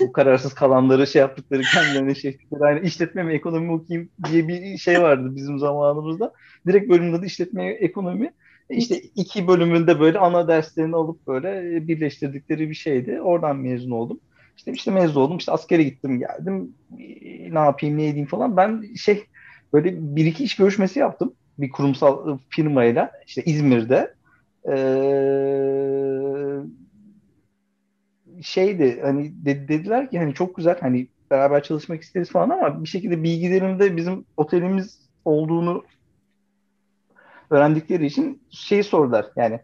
Bu 0.00 0.12
kararsız 0.12 0.54
kalanları 0.54 1.06
şey 1.06 1.20
yaptıkları 1.20 1.62
kendilerine 1.62 2.14
şey 2.14 2.30
ettikleri 2.30 2.64
aynı 2.64 2.80
işletme 2.80 3.22
mi 3.22 3.32
ekonomi 3.32 3.72
okuyayım 3.72 4.10
diye 4.30 4.48
bir 4.48 4.78
şey 4.78 5.02
vardı 5.02 5.36
bizim 5.36 5.58
zamanımızda. 5.58 6.32
Direkt 6.66 6.90
bölümde 6.90 7.22
de 7.22 7.26
işletme 7.26 7.66
ekonomi. 7.66 8.32
İşte 8.70 9.00
iki 9.00 9.48
bölümünde 9.48 10.00
böyle 10.00 10.18
ana 10.18 10.48
derslerini 10.48 10.96
alıp 10.96 11.26
böyle 11.26 11.78
birleştirdikleri 11.88 12.70
bir 12.70 12.74
şeydi. 12.74 13.20
Oradan 13.20 13.56
mezun 13.56 13.90
oldum. 13.90 14.20
İşte 14.56 14.72
işte 14.72 14.90
mezun 14.90 15.20
oldum. 15.20 15.36
İşte 15.36 15.52
askere 15.52 15.82
gittim 15.82 16.18
geldim. 16.18 16.74
Ne 17.52 17.58
yapayım 17.58 17.98
ne 17.98 18.08
edeyim 18.08 18.26
falan. 18.26 18.56
Ben 18.56 18.94
şey 18.96 19.24
böyle 19.72 20.16
bir 20.16 20.26
iki 20.26 20.44
iş 20.44 20.56
görüşmesi 20.56 20.98
yaptım. 20.98 21.34
Bir 21.58 21.70
kurumsal 21.70 22.38
firmayla 22.50 23.12
işte 23.26 23.42
İzmir'de. 23.44 24.14
Ee, 24.68 24.74
şeydi 28.44 29.00
hani 29.02 29.44
de, 29.44 29.68
dediler 29.68 30.10
ki 30.10 30.18
hani 30.18 30.34
çok 30.34 30.56
güzel 30.56 30.80
hani 30.80 31.08
beraber 31.30 31.62
çalışmak 31.62 32.02
isteriz 32.02 32.30
falan 32.30 32.50
ama 32.50 32.82
bir 32.82 32.88
şekilde 32.88 33.22
bilgilerinde 33.22 33.96
bizim 33.96 34.24
otelimiz 34.36 35.08
olduğunu 35.24 35.84
öğrendikleri 37.50 38.06
için 38.06 38.42
şeyi 38.50 38.84
sordular. 38.84 39.26
Yani 39.36 39.60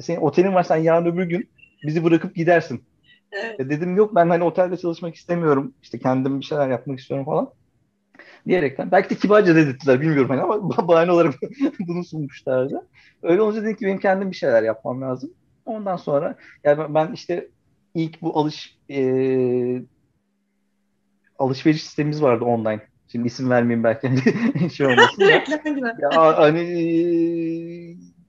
senin 0.00 0.20
otelin 0.20 0.54
var 0.54 0.62
sen 0.62 0.76
yarın 0.76 1.06
öbür 1.06 1.24
gün 1.24 1.50
bizi 1.82 2.04
bırakıp 2.04 2.34
gidersin. 2.34 2.84
Evet. 3.32 3.60
E 3.60 3.70
dedim 3.70 3.96
yok 3.96 4.14
ben 4.14 4.28
hani 4.28 4.44
otelde 4.44 4.76
çalışmak 4.76 5.14
istemiyorum. 5.14 5.74
İşte 5.82 5.98
kendim 5.98 6.40
bir 6.40 6.44
şeyler 6.44 6.68
yapmak 6.68 6.98
istiyorum 6.98 7.26
falan. 7.26 7.50
Diyerekten. 8.46 8.90
Belki 8.92 9.10
de 9.10 9.14
kibarca 9.14 9.56
dedirttiler 9.56 10.00
bilmiyorum 10.00 10.28
hani 10.30 10.42
ama 10.42 10.88
bahane 10.88 11.12
olarak 11.12 11.34
bunu 11.88 12.04
sunmuşlardı. 12.04 12.88
Öyle 13.22 13.40
olunca 13.42 13.62
dedim 13.62 13.76
ki 13.76 13.86
benim 13.86 13.98
kendim 13.98 14.30
bir 14.30 14.36
şeyler 14.36 14.62
yapmam 14.62 15.02
lazım. 15.02 15.30
Ondan 15.64 15.96
sonra 15.96 16.36
yani 16.64 16.94
ben 16.94 17.12
işte 17.12 17.48
ilk 18.02 18.22
bu 18.22 18.38
alış 18.38 18.78
e, 18.90 19.82
alışveriş 21.38 21.82
sistemimiz 21.82 22.22
vardı 22.22 22.44
online. 22.44 22.80
Şimdi 23.08 23.26
isim 23.26 23.50
vermeyeyim 23.50 23.84
belki 23.84 24.08
hani 24.08 24.70
şey 24.74 24.86
olmasın 24.86 25.22
ya, 25.22 25.44
hani 26.38 26.60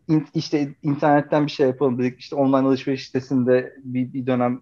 in, 0.07 0.27
işte 0.35 0.75
internetten 0.83 1.45
bir 1.45 1.51
şey 1.51 1.67
yapalım 1.67 1.99
dedik. 1.99 2.19
İşte 2.19 2.35
online 2.35 2.67
alışveriş 2.67 3.05
sitesinde 3.05 3.73
bir, 3.83 4.13
bir 4.13 4.25
dönem 4.25 4.61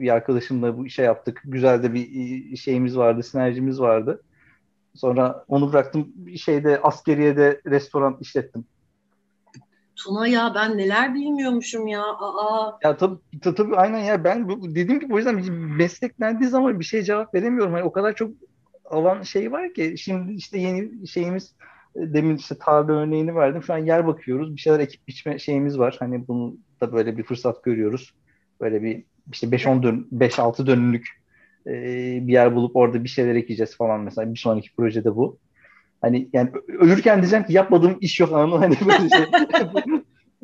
bir 0.00 0.14
arkadaşımla 0.14 0.78
bu 0.78 0.86
işe 0.86 1.02
yaptık. 1.02 1.42
Güzel 1.44 1.82
de 1.82 1.94
bir 1.94 2.56
şeyimiz 2.56 2.96
vardı, 2.96 3.22
sinerjimiz 3.22 3.80
vardı. 3.80 4.22
Sonra 4.94 5.44
onu 5.48 5.72
bıraktım. 5.72 6.12
Bir 6.14 6.38
şeyde 6.38 6.80
askeriyede 6.82 7.60
restoran 7.66 8.18
işlettim. 8.20 8.64
Tuna 9.98 10.26
ya 10.26 10.52
ben 10.54 10.78
neler 10.78 11.14
bilmiyormuşum 11.14 11.86
ya. 11.86 12.02
Aa. 12.02 12.78
Ya 12.82 12.96
tabii 12.96 13.18
tabii 13.40 13.76
aynen 13.76 13.98
ya 13.98 14.24
ben 14.24 14.48
dediğim 14.74 15.00
gibi 15.00 15.14
o 15.14 15.16
yüzden 15.16 15.38
bir 15.38 15.48
meslek 15.50 16.20
dendiği 16.20 16.50
zaman 16.50 16.80
bir 16.80 16.84
şey 16.84 17.02
cevap 17.02 17.34
veremiyorum. 17.34 17.72
Hani 17.72 17.84
o 17.84 17.92
kadar 17.92 18.14
çok 18.14 18.30
alan 18.84 19.22
şey 19.22 19.52
var 19.52 19.74
ki 19.74 19.94
şimdi 19.98 20.32
işte 20.32 20.58
yeni 20.58 21.08
şeyimiz 21.08 21.54
e, 21.96 22.00
demin 22.14 22.36
işte 22.36 22.58
tarla 22.58 22.92
örneğini 22.92 23.34
verdim. 23.34 23.62
Şu 23.62 23.74
an 23.74 23.78
yer 23.78 24.06
bakıyoruz. 24.06 24.56
Bir 24.56 24.60
şeyler 24.60 24.80
ekip 24.80 25.08
biçme 25.08 25.38
şeyimiz 25.38 25.78
var. 25.78 25.96
Hani 25.98 26.28
bunu 26.28 26.56
da 26.80 26.92
böyle 26.92 27.16
bir 27.18 27.22
fırsat 27.22 27.64
görüyoruz. 27.64 28.14
Böyle 28.60 28.82
bir 28.82 29.04
işte 29.32 29.46
5-10 29.46 29.82
dön 29.82 30.08
5-6 30.12 30.66
dönümlük 30.66 31.08
e, 31.66 31.72
bir 32.26 32.32
yer 32.32 32.54
bulup 32.54 32.76
orada 32.76 33.04
bir 33.04 33.08
şeyler 33.08 33.34
ekeceğiz 33.34 33.76
falan 33.76 34.00
mesela. 34.00 34.34
Bir 34.34 34.38
sonraki 34.38 34.74
projede 34.76 35.16
bu. 35.16 35.38
Hani 36.00 36.28
yani 36.32 36.50
ölürken 36.68 37.20
diyeceğim 37.22 37.46
ki 37.46 37.52
yapmadığım 37.52 37.98
iş 38.00 38.20
yok 38.20 38.32
anladın 38.32 38.62
hani 38.62 38.76
böyle 38.80 39.08
şey. 39.08 39.24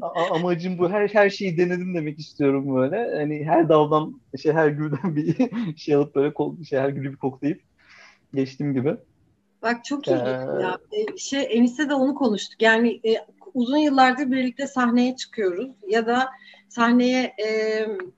amacım 0.31 0.79
bu 0.79 0.91
her 0.91 1.09
her 1.09 1.31
şeyi 1.31 1.59
denedim 1.59 1.95
demek 1.95 2.19
istiyorum 2.19 2.77
böyle. 2.77 3.17
Hani 3.17 3.45
her 3.45 3.69
daldan 3.69 4.21
şey 4.43 4.53
her 4.53 4.69
gülden 4.69 5.17
bir 5.17 5.37
şey 5.77 5.95
alıp 5.95 6.15
böyle 6.15 6.65
şey 6.65 6.79
her 6.79 6.89
gülü 6.89 7.13
bir 7.13 7.17
koklayıp 7.17 7.61
geçtiğim 8.35 8.75
gibi. 8.75 8.97
Bak 9.63 9.85
çok 9.85 10.09
iyi 10.09 10.17
ee... 10.17 10.63
ya. 10.63 10.79
E, 10.93 11.17
şey 11.17 11.47
Enis'e 11.51 11.89
de 11.89 11.95
onu 11.95 12.15
konuştuk. 12.15 12.63
Yani 12.63 13.01
e, 13.07 13.17
uzun 13.55 13.77
yıllardır 13.77 14.31
birlikte 14.31 14.67
sahneye 14.67 15.17
çıkıyoruz 15.17 15.71
ya 15.89 16.07
da 16.07 16.31
sahneye 16.69 17.23
e, 17.47 17.49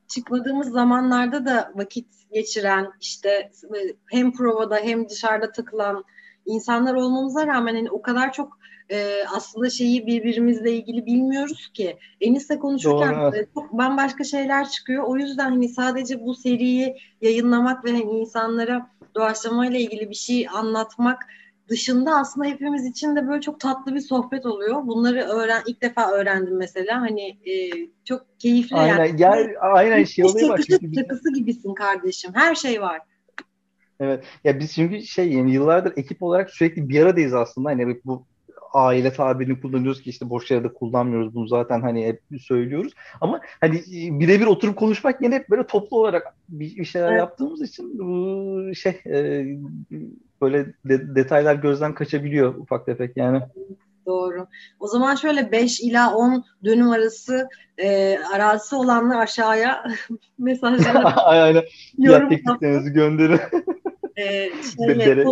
çıkmadığımız 0.08 0.70
zamanlarda 0.70 1.46
da 1.46 1.72
vakit 1.74 2.06
geçiren 2.32 2.90
işte 3.00 3.28
e, 3.76 3.78
hem 4.10 4.32
provada 4.32 4.76
hem 4.76 5.08
dışarıda 5.08 5.52
takılan 5.52 6.04
insanlar 6.46 6.94
olmamıza 6.94 7.46
rağmen 7.46 7.74
hani 7.74 7.90
o 7.90 8.02
kadar 8.02 8.32
çok 8.32 8.58
e, 8.90 9.24
aslında 9.36 9.70
şeyi 9.70 10.06
birbirimizle 10.06 10.72
ilgili 10.72 11.06
bilmiyoruz 11.06 11.70
ki. 11.74 11.96
Enis'le 12.20 12.58
konuşurken 12.60 13.14
Doğru. 13.14 13.36
E, 13.36 13.46
çok 13.54 13.72
bambaşka 13.72 14.24
şeyler 14.24 14.68
çıkıyor. 14.68 15.04
O 15.04 15.16
yüzden 15.16 15.50
hani 15.50 15.68
sadece 15.68 16.24
bu 16.24 16.34
seriyi 16.34 16.96
yayınlamak 17.20 17.84
ve 17.84 17.90
hani 17.90 18.12
insanlara 18.12 18.90
doğaçlamayla 19.14 19.78
ilgili 19.78 20.10
bir 20.10 20.14
şey 20.14 20.46
anlatmak 20.48 21.18
dışında 21.68 22.16
aslında 22.16 22.46
hepimiz 22.46 22.84
için 22.84 23.16
de 23.16 23.28
böyle 23.28 23.40
çok 23.40 23.60
tatlı 23.60 23.94
bir 23.94 24.00
sohbet 24.00 24.46
oluyor. 24.46 24.86
Bunları 24.86 25.22
öğren 25.22 25.62
ilk 25.66 25.82
defa 25.82 26.10
öğrendim 26.10 26.56
mesela. 26.56 27.00
Hani 27.00 27.28
e, 27.28 27.70
çok 28.04 28.26
keyifli 28.38 28.76
aynen, 28.76 29.04
yani. 29.04 29.20
Yer, 29.20 29.54
aynen 29.60 30.04
şey 30.04 30.24
oluyor 30.24 30.48
bak. 30.48 30.60
Takısı 30.94 31.32
gibisin 31.34 31.74
kardeşim. 31.74 32.30
Her 32.34 32.54
şey 32.54 32.80
var. 32.80 33.00
Evet. 34.00 34.24
Ya 34.44 34.60
biz 34.60 34.74
çünkü 34.74 35.02
şey 35.02 35.32
yani 35.32 35.52
yıllardır 35.52 35.92
ekip 35.96 36.22
olarak 36.22 36.50
sürekli 36.50 36.88
bir 36.88 37.02
aradayız 37.02 37.34
aslında. 37.34 37.68
Hani 37.68 38.00
bu 38.04 38.26
aile 38.76 39.12
tabirini 39.12 39.60
kullanıyoruz 39.60 40.02
ki 40.02 40.10
işte 40.10 40.30
boş 40.30 40.50
yere 40.50 40.64
de 40.64 40.72
kullanmıyoruz 40.72 41.34
bunu 41.34 41.48
zaten 41.48 41.80
hani 41.80 42.06
hep 42.06 42.20
söylüyoruz. 42.40 42.92
Ama 43.20 43.40
hani 43.60 43.76
e, 43.76 44.20
birebir 44.20 44.46
oturup 44.46 44.76
konuşmak 44.76 45.22
yine 45.22 45.34
hep 45.34 45.50
böyle 45.50 45.66
toplu 45.66 45.98
olarak 46.00 46.34
bir, 46.48 46.84
şeyler 46.84 47.08
evet. 47.08 47.18
yaptığımız 47.18 47.62
için 47.62 47.98
bu 47.98 48.74
şey 48.74 49.00
e, 49.06 49.46
böyle 50.42 50.66
de, 50.66 51.14
detaylar 51.14 51.54
gözden 51.54 51.94
kaçabiliyor 51.94 52.54
ufak 52.54 52.86
tefek 52.86 53.16
yani. 53.16 53.42
Doğru. 54.06 54.46
O 54.80 54.86
zaman 54.86 55.14
şöyle 55.14 55.52
5 55.52 55.80
ila 55.80 56.14
10 56.14 56.44
dönüm 56.64 56.90
arası 56.90 57.48
e, 57.78 58.18
arazisi 58.18 58.76
olanlar 58.76 59.18
aşağıya 59.18 59.84
mesajları 60.38 61.06
Aynen. 61.24 61.62
yorum 61.98 62.28
tekniklerinizi 62.28 62.92
gönderin. 62.92 63.40
E, 64.16 64.50
şeyle, 64.78 65.24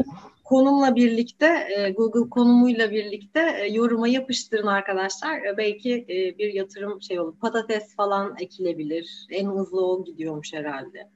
konumla 0.44 0.96
birlikte 0.96 1.46
e, 1.76 1.90
Google 1.90 2.30
konumuyla 2.30 2.90
birlikte 2.90 3.56
e, 3.60 3.72
yoruma 3.72 4.08
yapıştırın 4.08 4.66
arkadaşlar. 4.66 5.44
E, 5.44 5.56
belki 5.56 5.94
e, 6.08 6.38
bir 6.38 6.54
yatırım 6.54 7.02
şey 7.02 7.20
olur. 7.20 7.34
Patates 7.40 7.96
falan 7.96 8.36
ekilebilir. 8.40 9.26
En 9.30 9.46
hızlı 9.46 9.86
o 9.86 10.04
gidiyormuş 10.04 10.52
herhalde. 10.52 11.10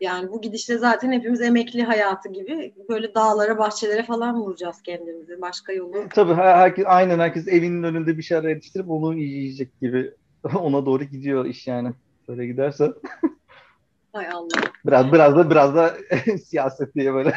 Yani 0.00 0.30
bu 0.30 0.40
gidişle 0.40 0.78
zaten 0.78 1.12
hepimiz 1.12 1.40
emekli 1.40 1.82
hayatı 1.82 2.28
gibi 2.28 2.74
böyle 2.88 3.14
dağlara, 3.14 3.58
bahçelere 3.58 4.02
falan 4.02 4.40
vuracağız 4.40 4.82
kendimizi. 4.82 5.40
Başka 5.40 5.72
yolu. 5.72 5.94
Tabii 6.14 6.34
herkes 6.34 6.84
aynen 6.88 7.18
herkes 7.18 7.48
evinin 7.48 7.82
önünde 7.82 8.18
bir 8.18 8.22
şeyler 8.22 8.48
yetiştirip 8.48 8.90
onu 8.90 9.14
yiyecek 9.14 9.80
gibi 9.80 10.12
ona 10.60 10.86
doğru 10.86 11.04
gidiyor 11.04 11.44
iş 11.44 11.66
yani. 11.66 11.92
Böyle 12.28 12.46
giderse. 12.46 12.92
Hay 14.14 14.28
Allah. 14.28 14.48
Biraz 14.86 15.12
biraz 15.12 15.36
da 15.36 15.50
biraz 15.50 15.74
da 15.74 15.94
siyaset 16.44 16.94
diye 16.94 17.14
böyle. 17.14 17.34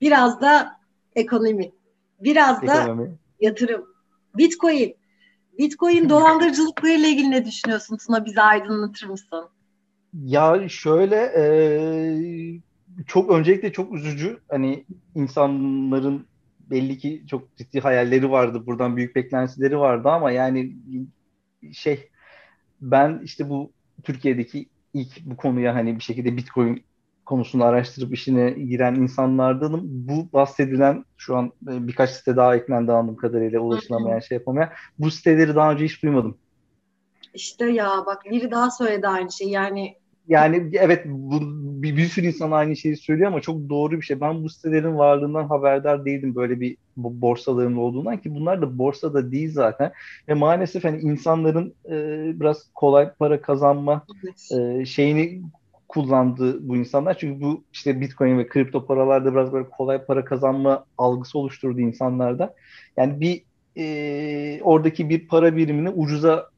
biraz 0.00 0.40
da 0.40 0.80
ekonomi. 1.16 1.72
Biraz 2.20 2.62
ekonomi. 2.62 3.10
da 3.10 3.16
yatırım. 3.40 3.84
Bitcoin. 4.34 4.96
Bitcoin 5.58 6.08
dolandırıcılıklarıyla 6.08 7.08
ilgili 7.08 7.30
ne 7.30 7.44
düşünüyorsun 7.44 7.96
Tuna? 7.96 8.24
Bizi 8.24 8.40
aydınlatır 8.40 9.06
mısın? 9.06 9.48
Ya 10.24 10.68
şöyle 10.68 11.16
e, 11.36 11.44
çok 13.06 13.30
öncelikle 13.30 13.72
çok 13.72 13.94
üzücü. 13.94 14.40
Hani 14.48 14.84
insanların 15.14 16.26
belli 16.70 16.98
ki 16.98 17.24
çok 17.30 17.56
ciddi 17.56 17.80
hayalleri 17.80 18.30
vardı. 18.30 18.66
Buradan 18.66 18.96
büyük 18.96 19.16
beklentileri 19.16 19.78
vardı 19.78 20.08
ama 20.08 20.30
yani 20.30 20.76
şey 21.72 22.10
ben 22.80 23.20
işte 23.24 23.48
bu 23.48 23.72
Türkiye'deki 24.02 24.68
ilk 24.94 25.24
bu 25.24 25.36
konuya 25.36 25.74
hani 25.74 25.96
bir 25.96 26.02
şekilde 26.02 26.36
Bitcoin 26.36 26.84
konusunu 27.26 27.64
araştırıp 27.64 28.14
işine 28.14 28.50
giren 28.50 28.94
insanlardanım. 28.94 29.80
Bu 29.84 30.32
bahsedilen 30.32 31.04
şu 31.16 31.36
an 31.36 31.46
e, 31.46 31.86
birkaç 31.88 32.10
site 32.10 32.36
daha 32.36 32.56
eklendi 32.56 32.92
anladığım 32.92 33.16
kadarıyla 33.16 33.60
ulaşılamayan 33.60 34.20
şey 34.20 34.38
yapamayan. 34.38 34.70
Bu 34.98 35.10
siteleri 35.10 35.54
daha 35.54 35.72
önce 35.72 35.84
hiç 35.84 36.02
duymadım. 36.02 36.38
İşte 37.34 37.70
ya 37.70 38.02
bak 38.06 38.22
biri 38.30 38.50
daha 38.50 38.70
söyledi 38.70 39.08
aynı 39.08 39.32
şey. 39.32 39.48
Yani 39.48 39.96
yani 40.28 40.70
evet 40.74 41.02
bu, 41.06 41.40
bir, 41.84 41.96
bir 41.96 42.06
sürü 42.06 42.26
insan 42.26 42.50
aynı 42.50 42.76
şeyi 42.76 42.96
söylüyor 42.96 43.28
ama 43.28 43.40
çok 43.40 43.68
doğru 43.68 43.96
bir 43.96 44.02
şey. 44.02 44.20
Ben 44.20 44.44
bu 44.44 44.48
sitelerin 44.48 44.98
varlığından 44.98 45.44
haberdar 45.44 46.04
değildim 46.04 46.34
böyle 46.34 46.60
bir 46.60 46.76
borsaların 46.96 47.76
olduğundan 47.76 48.20
ki 48.20 48.34
bunlar 48.34 48.62
da 48.62 48.78
borsada 48.78 49.32
değil 49.32 49.52
zaten. 49.52 49.92
Ve 50.28 50.34
maalesef 50.34 50.84
hani 50.84 51.00
insanların 51.00 51.74
e, 51.90 51.92
biraz 52.40 52.70
kolay 52.74 53.12
para 53.12 53.42
kazanma 53.42 54.06
e, 54.58 54.84
şeyini 54.84 55.42
kullandı 55.88 56.68
bu 56.68 56.76
insanlar. 56.76 57.18
Çünkü 57.18 57.40
bu 57.40 57.64
işte 57.72 58.00
Bitcoin 58.00 58.38
ve 58.38 58.48
kripto 58.48 58.86
paralarda 58.86 59.32
biraz 59.32 59.52
böyle 59.52 59.68
kolay 59.70 60.04
para 60.04 60.24
kazanma 60.24 60.84
algısı 60.98 61.38
oluşturdu 61.38 61.80
insanlarda. 61.80 62.54
Yani 62.96 63.20
bir 63.20 63.42
e, 63.76 64.60
oradaki 64.62 65.08
bir 65.08 65.28
para 65.28 65.56
birimini 65.56 65.90
ucuza 65.90 66.48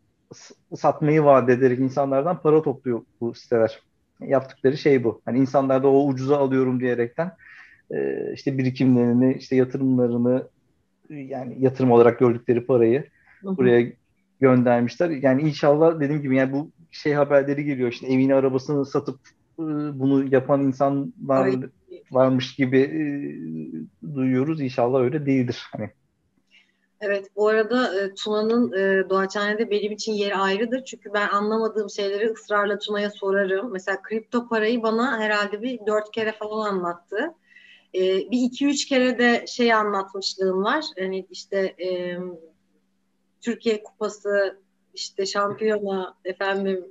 satmayı 0.77 1.25
vaat 1.25 1.49
ederek 1.49 1.79
insanlardan 1.79 2.43
para 2.43 2.63
topluyor 2.63 3.03
bu 3.21 3.35
siteler. 3.35 3.81
Yaptıkları 4.21 4.77
şey 4.77 5.05
bu. 5.05 5.21
Hani 5.25 5.39
insanlar 5.39 5.83
da 5.83 5.89
o 5.89 6.07
ucuza 6.07 6.39
alıyorum 6.39 6.81
diyerekten 6.81 7.33
e, 7.91 8.33
işte 8.35 8.59
birikimlerini, 8.59 9.35
işte 9.35 9.57
yatırımlarını 9.57 10.49
yani 11.11 11.57
yatırım 11.59 11.91
olarak 11.91 12.19
gördükleri 12.19 12.67
parayı 12.67 13.05
buraya 13.43 13.93
göndermişler. 14.41 15.11
Yani 15.11 15.43
inşallah 15.43 16.01
dediğim 16.01 16.23
gibi 16.23 16.37
yani 16.37 16.53
bu 16.53 16.71
şey 16.91 17.13
haberleri 17.13 17.65
geliyor 17.65 17.93
işte 17.93 18.07
evini 18.07 18.35
arabasını 18.35 18.87
satıp 18.87 19.21
e, 19.59 19.63
bunu 19.99 20.35
yapan 20.35 20.63
insanlar 20.63 21.45
Ay. 21.45 21.61
varmış 22.11 22.55
gibi 22.55 22.79
e, 22.81 23.01
duyuyoruz. 24.15 24.61
İnşallah 24.61 25.01
öyle 25.01 25.27
değildir. 25.27 25.67
Hani 25.73 25.91
Evet, 27.01 27.27
bu 27.37 27.49
arada 27.49 28.01
e, 28.01 28.15
Tuna'nın 28.15 28.73
e, 28.73 29.11
Doğaçhane'de 29.11 29.71
benim 29.71 29.93
için 29.93 30.13
yeri 30.13 30.37
ayrıdır. 30.37 30.85
Çünkü 30.85 31.13
ben 31.15 31.29
anlamadığım 31.29 31.91
şeyleri 31.91 32.31
ısrarla 32.31 32.79
Tuna'ya 32.79 33.11
sorarım. 33.11 33.73
Mesela 33.73 34.03
kripto 34.03 34.49
parayı 34.49 34.83
bana 34.83 35.19
herhalde 35.19 35.63
bir 35.63 35.81
dört 35.87 36.11
kere 36.11 36.33
falan 36.33 36.69
anlattı. 36.69 37.35
E, 37.95 38.01
bir 38.31 38.43
iki 38.43 38.67
üç 38.67 38.87
kere 38.87 39.19
de 39.19 39.45
şey 39.47 39.73
anlatmışlığım 39.75 40.65
var. 40.65 40.85
Hani 40.99 41.27
işte 41.31 41.59
e, 41.59 42.19
Türkiye 43.41 43.83
Kupası, 43.83 44.59
işte 44.95 45.27
şampiyona 45.27 46.15
efendim. 46.25 46.85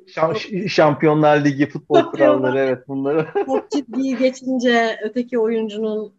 Şampiyonlar 0.67 1.45
Ligi 1.45 1.69
futbol 1.69 2.01
kuralları 2.01 2.59
evet 2.59 2.87
bunları. 2.87 3.27
Çok 3.45 3.71
ciddi 3.71 4.17
geçince 4.17 4.99
öteki 5.03 5.39
oyuncunun 5.39 6.13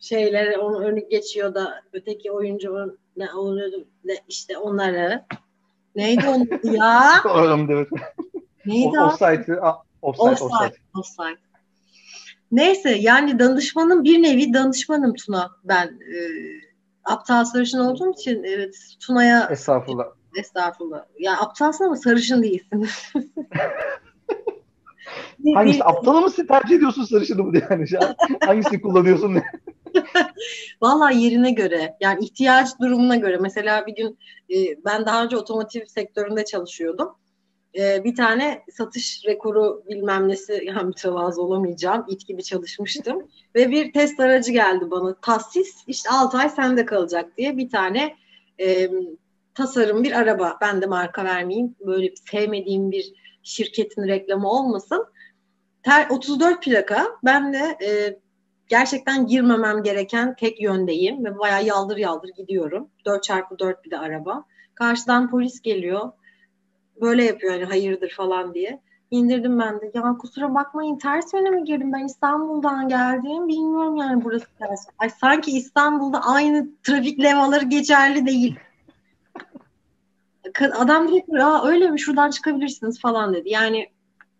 şeyleri 0.00 0.58
onu 0.58 0.80
önü 0.80 1.08
geçiyor 1.08 1.54
da 1.54 1.82
öteki 1.92 2.32
oyuncu 2.32 2.98
ne 3.16 3.32
oluyordu 3.32 3.88
işte 4.28 4.58
onları 4.58 5.24
neydi 5.96 6.28
onun 6.28 6.74
ya? 6.74 7.22
Oğlum 7.34 7.70
evet. 7.70 7.88
Neydi? 8.66 9.00
Offside, 9.00 9.60
offside, 10.02 10.44
offside. 10.44 10.76
offside. 10.94 11.38
Neyse 12.52 12.90
yani 12.90 13.38
danışmanım 13.38 14.04
bir 14.04 14.22
nevi 14.22 14.54
danışmanım 14.54 15.14
Tuna 15.14 15.50
ben. 15.64 15.86
E, 15.86 16.18
aptal 17.04 17.44
sarışın 17.44 17.78
olduğum 17.78 18.12
için 18.12 18.44
evet 18.44 18.76
Tuna'ya 19.00 19.48
Estağfurullah. 19.50 20.04
Estağfurullah. 20.38 21.04
Ya 21.18 21.40
aptalsın 21.40 21.84
ama 21.84 21.96
sarışın 21.96 22.42
değilsin. 22.42 22.88
Hangisi? 25.54 25.84
Aptalı 25.84 26.20
mı 26.20 26.30
tercih 26.48 26.76
ediyorsun 26.76 27.04
sarışını 27.04 27.42
mı 27.42 27.58
yani? 27.70 27.86
Hangisini 28.46 28.80
kullanıyorsun? 28.80 29.42
Vallahi 30.82 31.22
yerine 31.22 31.50
göre 31.50 31.96
yani 32.00 32.24
ihtiyaç 32.24 32.80
durumuna 32.80 33.16
göre. 33.16 33.36
Mesela 33.36 33.86
bir 33.86 33.94
gün 33.94 34.18
e, 34.50 34.84
ben 34.84 35.06
daha 35.06 35.24
önce 35.24 35.36
otomotiv 35.36 35.84
sektöründe 35.86 36.44
çalışıyordum. 36.44 37.08
E, 37.78 38.04
bir 38.04 38.14
tane 38.14 38.62
satış 38.72 39.22
rekoru 39.26 39.84
bilmem 39.88 40.28
nesi 40.28 40.62
yani 40.66 40.86
mütevazı 40.86 41.42
olamayacağım. 41.42 42.04
it 42.08 42.26
gibi 42.26 42.42
çalışmıştım. 42.42 43.28
Ve 43.54 43.70
bir 43.70 43.92
test 43.92 44.20
aracı 44.20 44.52
geldi 44.52 44.90
bana. 44.90 45.14
Tahsis 45.14 45.84
işte 45.86 46.10
6 46.10 46.38
ay 46.38 46.48
sende 46.48 46.86
kalacak 46.86 47.36
diye 47.36 47.56
bir 47.56 47.70
tane 47.70 48.16
e, 48.60 48.90
tasarım 49.54 50.04
bir 50.04 50.12
araba. 50.12 50.58
Ben 50.60 50.82
de 50.82 50.86
marka 50.86 51.24
vermeyeyim. 51.24 51.74
Böyle 51.80 52.14
sevmediğim 52.30 52.90
bir 52.90 53.12
şirketin 53.42 54.02
reklamı 54.08 54.50
olmasın. 54.50 55.06
Ter, 55.82 56.06
34 56.10 56.62
plaka. 56.62 57.06
Ben 57.24 57.52
de 57.52 57.78
e, 57.86 58.18
gerçekten 58.68 59.26
girmemem 59.26 59.82
gereken 59.82 60.34
tek 60.36 60.62
yöndeyim 60.62 61.24
ve 61.24 61.38
bayağı 61.38 61.64
yaldır 61.64 61.96
yaldır 61.96 62.28
gidiyorum. 62.28 62.88
4x4 63.06 63.84
bir 63.84 63.90
de 63.90 63.98
araba. 63.98 64.44
Karşıdan 64.74 65.30
polis 65.30 65.60
geliyor. 65.60 66.12
Böyle 67.00 67.24
yapıyor 67.24 67.52
hani 67.52 67.64
hayırdır 67.64 68.10
falan 68.10 68.54
diye. 68.54 68.82
İndirdim 69.10 69.58
ben 69.58 69.80
de. 69.80 69.90
Ya 69.94 70.16
kusura 70.20 70.54
bakmayın 70.54 70.98
ters 70.98 71.34
yöne 71.34 71.50
mi 71.50 71.64
girdim? 71.64 71.92
Ben 71.92 72.04
İstanbul'dan 72.04 72.88
geldim. 72.88 73.48
Bilmiyorum 73.48 73.96
yani 73.96 74.24
burası 74.24 74.46
ters. 74.58 74.86
Ay 74.98 75.10
sanki 75.10 75.50
İstanbul'da 75.50 76.20
aynı 76.24 76.68
trafik 76.82 77.20
levhaları 77.20 77.64
geçerli 77.64 78.26
değil. 78.26 78.58
Adam 80.78 81.08
direkt 81.08 81.34
Aa, 81.34 81.68
öyle 81.68 81.90
mi 81.90 82.00
şuradan 82.00 82.30
çıkabilirsiniz 82.30 83.00
falan 83.00 83.34
dedi. 83.34 83.50
Yani 83.50 83.88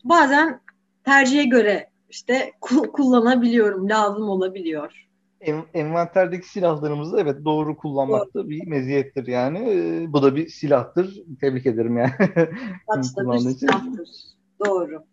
bazen 0.04 0.60
tercihe 1.04 1.44
göre 1.44 1.90
işte 2.10 2.52
kullanabiliyorum, 2.92 3.88
lazım 3.88 4.28
olabiliyor. 4.28 5.06
En, 5.40 5.64
envanterdeki 5.74 6.48
silahlarımızı 6.48 7.18
evet 7.20 7.44
doğru 7.44 7.76
kullanmak 7.76 8.34
da 8.34 8.48
bir 8.48 8.66
meziyettir 8.66 9.26
yani. 9.26 9.58
Ee, 9.58 10.12
bu 10.12 10.22
da 10.22 10.36
bir 10.36 10.48
silahtır. 10.48 11.22
Tebrik 11.40 11.66
ederim 11.66 11.96
yani. 11.96 12.12
Kaçta 12.88 13.32
bir 13.32 13.38
silahtır. 13.38 14.08
Doğru. 14.66 15.04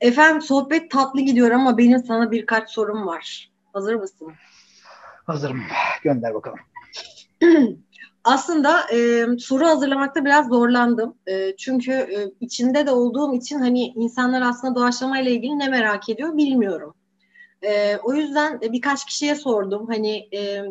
Efendim 0.00 0.42
sohbet 0.42 0.90
tatlı 0.90 1.20
gidiyor 1.20 1.50
ama 1.50 1.78
benim 1.78 1.98
sana 1.98 2.30
birkaç 2.30 2.70
sorum 2.70 3.06
var. 3.06 3.52
Hazır 3.72 3.94
mısın? 3.94 4.32
Hazırım. 5.26 5.60
Gönder 6.02 6.34
bakalım. 6.34 6.58
aslında 8.24 8.80
e, 8.92 9.26
soru 9.38 9.66
hazırlamakta 9.66 10.24
biraz 10.24 10.48
zorlandım. 10.48 11.14
E, 11.26 11.56
çünkü 11.56 11.92
e, 11.92 12.32
içinde 12.40 12.86
de 12.86 12.90
olduğum 12.90 13.34
için 13.34 13.58
hani 13.58 13.86
insanlar 13.86 14.42
aslında 14.42 14.74
doğaçlama 14.74 15.18
ile 15.18 15.32
ilgili 15.32 15.58
ne 15.58 15.68
merak 15.68 16.08
ediyor 16.08 16.36
bilmiyorum. 16.36 16.94
E, 17.62 17.96
o 17.96 18.14
yüzden 18.14 18.58
e, 18.62 18.72
birkaç 18.72 19.06
kişiye 19.06 19.34
sordum. 19.34 19.86
Hani 19.86 20.28
e, 20.36 20.62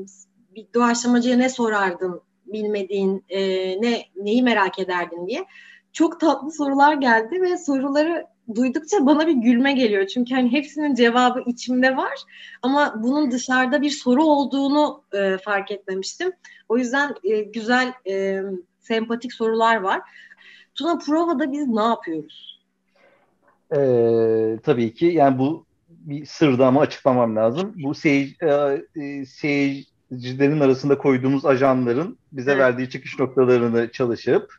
bir 0.55 0.67
doğaçlamacıya 0.73 1.37
ne 1.37 1.49
sorardın 1.49 2.21
bilmediğin 2.45 3.25
e, 3.29 3.41
ne 3.81 4.03
neyi 4.15 4.43
merak 4.43 4.79
ederdin 4.79 5.27
diye. 5.27 5.45
Çok 5.93 6.19
tatlı 6.19 6.51
sorular 6.51 6.93
geldi 6.93 7.41
ve 7.41 7.57
soruları 7.57 8.25
duydukça 8.55 9.05
bana 9.05 9.27
bir 9.27 9.33
gülme 9.33 9.73
geliyor. 9.73 10.07
Çünkü 10.07 10.35
hani 10.35 10.51
hepsinin 10.51 10.95
cevabı 10.95 11.43
içimde 11.45 11.97
var 11.97 12.19
ama 12.61 12.93
bunun 12.97 13.31
dışarıda 13.31 13.81
bir 13.81 13.89
soru 13.89 14.23
olduğunu 14.23 15.03
e, 15.13 15.37
fark 15.37 15.71
etmemiştim. 15.71 16.31
O 16.69 16.77
yüzden 16.77 17.15
e, 17.23 17.41
güzel, 17.41 17.93
e, 18.09 18.41
sempatik 18.79 19.33
sorular 19.33 19.75
var. 19.75 20.01
Tuna 20.75 20.97
provada 20.97 21.51
biz 21.51 21.67
ne 21.67 21.83
yapıyoruz? 21.83 22.53
Ee, 23.75 24.59
tabii 24.63 24.93
ki 24.93 25.05
yani 25.05 25.39
bu 25.39 25.65
bir 25.89 26.25
sırdı 26.25 26.65
ama 26.65 26.81
açıklamam 26.81 27.35
lazım. 27.35 27.73
Bu 27.75 27.95
seyir, 27.95 28.37
e, 28.41 28.81
e, 29.01 29.25
seyircilerin 29.25 30.59
arasında 30.59 30.97
koyduğumuz 30.97 31.45
ajanların 31.45 32.17
bize 32.31 32.51
evet. 32.51 32.61
verdiği 32.61 32.89
çıkış 32.89 33.19
noktalarını 33.19 33.91
çalışıp 33.91 34.53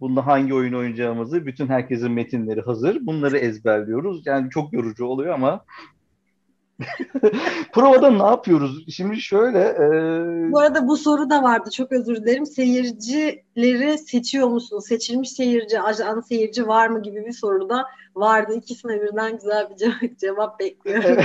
Bunda 0.00 0.26
hangi 0.26 0.54
oyun 0.54 0.72
oynayacağımızı, 0.72 1.46
bütün 1.46 1.68
herkesin 1.68 2.12
metinleri 2.12 2.60
hazır. 2.60 3.06
Bunları 3.06 3.38
ezberliyoruz. 3.38 4.26
Yani 4.26 4.50
çok 4.50 4.72
yorucu 4.72 5.04
oluyor 5.04 5.34
ama 5.34 5.64
Provada 7.72 8.10
ne 8.10 8.22
yapıyoruz? 8.22 8.84
Şimdi 8.88 9.20
şöyle... 9.20 9.58
E... 9.58 9.88
Bu 10.52 10.58
arada 10.58 10.88
bu 10.88 10.96
soru 10.96 11.30
da 11.30 11.42
vardı. 11.42 11.70
Çok 11.70 11.92
özür 11.92 12.16
dilerim. 12.16 12.46
Seyircileri 12.46 13.98
seçiyor 13.98 14.48
musun? 14.48 14.78
Seçilmiş 14.78 15.30
seyirci, 15.30 15.80
ajan 15.80 16.20
seyirci 16.20 16.66
var 16.66 16.88
mı 16.88 17.02
gibi 17.02 17.26
bir 17.26 17.32
soru 17.32 17.68
da 17.68 17.84
vardı. 18.14 18.54
İkisine 18.54 19.02
birden 19.02 19.32
güzel 19.32 19.70
bir 19.70 19.76
cevap, 19.76 20.18
cevap 20.20 20.60
bekliyorum. 20.60 21.24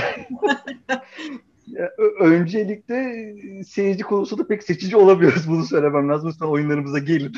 öncelikle 2.20 3.24
seyirci 3.64 4.02
konusunda 4.02 4.46
pek 4.46 4.62
seçici 4.62 4.96
olamıyoruz. 4.96 5.48
Bunu 5.48 5.64
söylemem 5.64 6.08
lazım. 6.08 6.30
Lütfen 6.30 6.46
oyunlarımıza 6.46 6.98
gelin. 6.98 7.32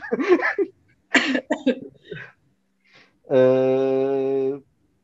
ee, 3.31 3.37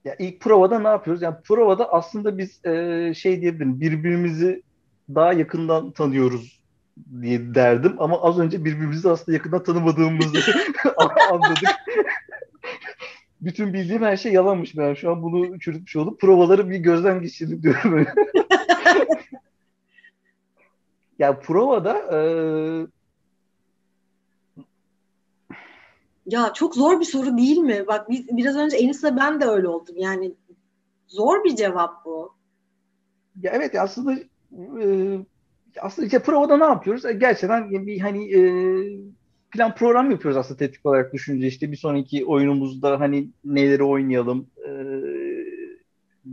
ya 0.04 0.16
ilk 0.18 0.40
provada 0.40 0.78
ne 0.78 0.88
yapıyoruz? 0.88 1.22
Yani 1.22 1.36
provada 1.44 1.92
aslında 1.92 2.38
biz 2.38 2.64
e, 2.64 3.14
şey 3.14 3.40
diyebilirim 3.40 3.80
birbirimizi 3.80 4.62
daha 5.14 5.32
yakından 5.32 5.90
tanıyoruz 5.90 6.62
diye 7.22 7.54
derdim 7.54 7.94
ama 7.98 8.22
az 8.22 8.38
önce 8.38 8.64
birbirimizi 8.64 9.10
aslında 9.10 9.36
yakından 9.36 9.62
tanımadığımızı 9.62 10.36
anladık. 11.30 11.68
Bütün 13.40 13.72
bildiğim 13.72 14.02
her 14.02 14.16
şey 14.16 14.32
yalanmış 14.32 14.76
ben 14.76 14.94
şu 14.94 15.10
an 15.10 15.22
bunu 15.22 15.58
çürütmüş 15.58 15.96
oldum. 15.96 16.16
Provaları 16.20 16.70
bir 16.70 16.76
gözden 16.76 17.22
geçirdim 17.22 17.62
diyorum. 17.62 18.06
ya 21.18 21.40
provada 21.40 21.98
e, 21.98 22.18
Ya 26.26 26.52
çok 26.54 26.74
zor 26.74 27.00
bir 27.00 27.04
soru 27.04 27.36
değil 27.36 27.58
mi? 27.58 27.84
Bak 27.86 28.10
biz 28.10 28.28
biraz 28.28 28.56
önce 28.56 28.76
Enis'le 28.76 29.16
ben 29.16 29.40
de 29.40 29.44
öyle 29.44 29.68
oldum. 29.68 29.96
Yani 29.98 30.34
zor 31.08 31.44
bir 31.44 31.56
cevap 31.56 32.04
bu. 32.04 32.34
Ya 33.42 33.52
evet 33.54 33.74
aslında 33.74 34.12
e, 34.82 35.18
aslında 35.80 36.06
işte 36.06 36.22
provada 36.22 36.56
ne 36.56 36.64
yapıyoruz? 36.64 37.04
E, 37.04 37.12
gerçekten 37.12 37.86
bir 37.86 38.00
hani 38.00 38.34
e, 38.34 38.40
plan 39.50 39.74
program 39.74 40.10
yapıyoruz 40.10 40.36
aslında 40.36 40.58
teknik 40.58 40.86
olarak 40.86 41.12
düşünce 41.12 41.46
işte 41.46 41.72
bir 41.72 41.76
sonraki 41.76 42.26
oyunumuzda 42.26 43.00
hani 43.00 43.28
neleri 43.44 43.82
oynayalım, 43.82 44.46
e, 44.66 44.70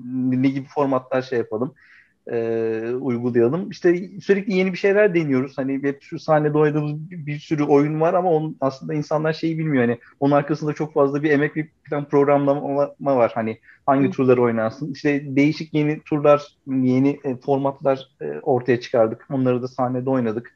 ne 0.04 0.50
gibi 0.50 0.68
formatlar 0.68 1.22
şey 1.22 1.40
yapalım. 1.40 1.74
E, 2.32 2.96
uygulayalım. 2.96 3.70
İşte 3.70 4.10
sürekli 4.22 4.54
yeni 4.54 4.74
bir 4.74 4.78
şeyler 4.78 5.16
deniyoruz. 5.16 5.58
Hani 5.58 5.84
hep 5.84 6.02
şu 6.02 6.20
sahnede 6.20 6.58
oynadığımız 6.58 7.12
bir, 7.12 7.26
bir 7.26 7.40
sürü 7.40 7.64
oyun 7.64 8.02
var 8.02 8.14
ama 8.14 8.32
onun 8.32 8.58
aslında 8.62 8.94
insanlar 8.94 9.34
şeyi 9.34 9.58
bilmiyor. 9.58 9.84
Hani 9.84 9.98
onun 10.20 10.32
arkasında 10.32 10.74
çok 10.74 10.94
fazla 10.94 11.24
bir 11.24 11.32
emek 11.32 11.56
bir 11.56 11.68
plan 11.84 12.10
programlama 12.10 12.90
var. 13.00 13.32
Hani 13.36 13.58
hangi 13.86 14.08
Hı. 14.08 14.12
turları 14.12 14.42
oynarsın. 14.42 14.94
İşte 14.94 15.36
değişik 15.36 15.74
yeni 15.74 16.00
turlar, 16.00 16.48
yeni 16.68 17.20
e, 17.24 17.36
formatlar 17.36 18.08
e, 18.22 18.40
ortaya 18.42 18.80
çıkardık. 18.80 19.28
Onları 19.32 19.62
da 19.62 19.68
sahnede 19.68 20.10
oynadık. 20.10 20.56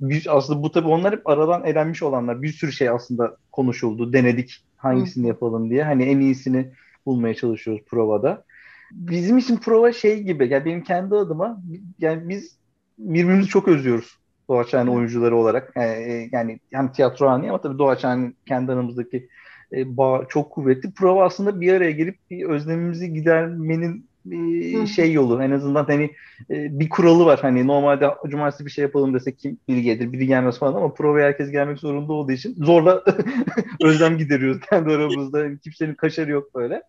Bir, 0.00 0.36
aslında 0.36 0.62
bu 0.62 0.72
tabii 0.72 0.88
onlar 0.88 1.12
hep 1.12 1.28
aradan 1.28 1.64
elenmiş 1.64 2.02
olanlar. 2.02 2.42
Bir 2.42 2.52
sürü 2.52 2.72
şey 2.72 2.88
aslında 2.88 3.36
konuşuldu, 3.52 4.12
denedik 4.12 4.64
hangisini 4.76 5.24
Hı. 5.24 5.28
yapalım 5.28 5.70
diye. 5.70 5.84
Hani 5.84 6.04
en 6.04 6.20
iyisini 6.20 6.72
bulmaya 7.06 7.34
çalışıyoruz 7.34 7.82
provada 7.84 8.44
bizim 8.92 9.38
için 9.38 9.56
prova 9.56 9.92
şey 9.92 10.22
gibi. 10.22 10.48
Yani 10.48 10.64
benim 10.64 10.82
kendi 10.82 11.14
adıma 11.14 11.62
yani 11.98 12.28
biz 12.28 12.56
birbirimizi 12.98 13.48
çok 13.48 13.68
özlüyoruz 13.68 14.18
Doğaçhane 14.48 14.90
oyuncuları 14.90 15.36
olarak. 15.36 15.72
Yani, 15.76 15.92
e, 15.92 16.28
yani 16.32 16.60
hem 16.72 16.92
tiyatro 16.92 17.28
hani 17.28 17.48
ama 17.48 17.60
tabii 17.60 17.78
Doğaçhane 17.78 18.32
kendi 18.46 18.72
aramızdaki 18.72 19.28
e, 19.72 19.96
bağ 19.96 20.24
çok 20.28 20.50
kuvvetli. 20.50 20.92
Prova 20.92 21.24
aslında 21.24 21.60
bir 21.60 21.72
araya 21.72 21.90
gelip 21.90 22.16
bir 22.30 22.44
özlemimizi 22.44 23.12
gidermenin 23.12 24.06
bir 24.24 24.86
şey 24.86 25.12
yolu. 25.12 25.42
En 25.42 25.50
azından 25.50 25.84
hani 25.84 26.04
e, 26.50 26.78
bir 26.80 26.88
kuralı 26.88 27.24
var. 27.24 27.38
Hani 27.42 27.66
normalde 27.66 28.10
cumartesi 28.26 28.66
bir 28.66 28.70
şey 28.70 28.82
yapalım 28.82 29.14
desek 29.14 29.38
kim 29.38 29.58
biri 29.68 29.82
gelir, 29.82 30.12
biri 30.12 30.26
gelmez 30.26 30.58
falan 30.58 30.74
ama 30.74 30.94
provaya 30.94 31.26
herkes 31.26 31.50
gelmek 31.50 31.78
zorunda 31.78 32.12
olduğu 32.12 32.32
için 32.32 32.54
zorla 32.58 33.04
özlem 33.82 34.18
gideriyoruz 34.18 34.60
kendi 34.70 34.90
aramızda. 34.90 35.56
Kimsenin 35.56 35.94
kaşarı 35.94 36.30
yok 36.30 36.54
böyle. 36.54 36.82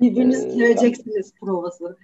Birbiriniz 0.00 0.44
ee, 0.44 1.30
provası. 1.40 1.96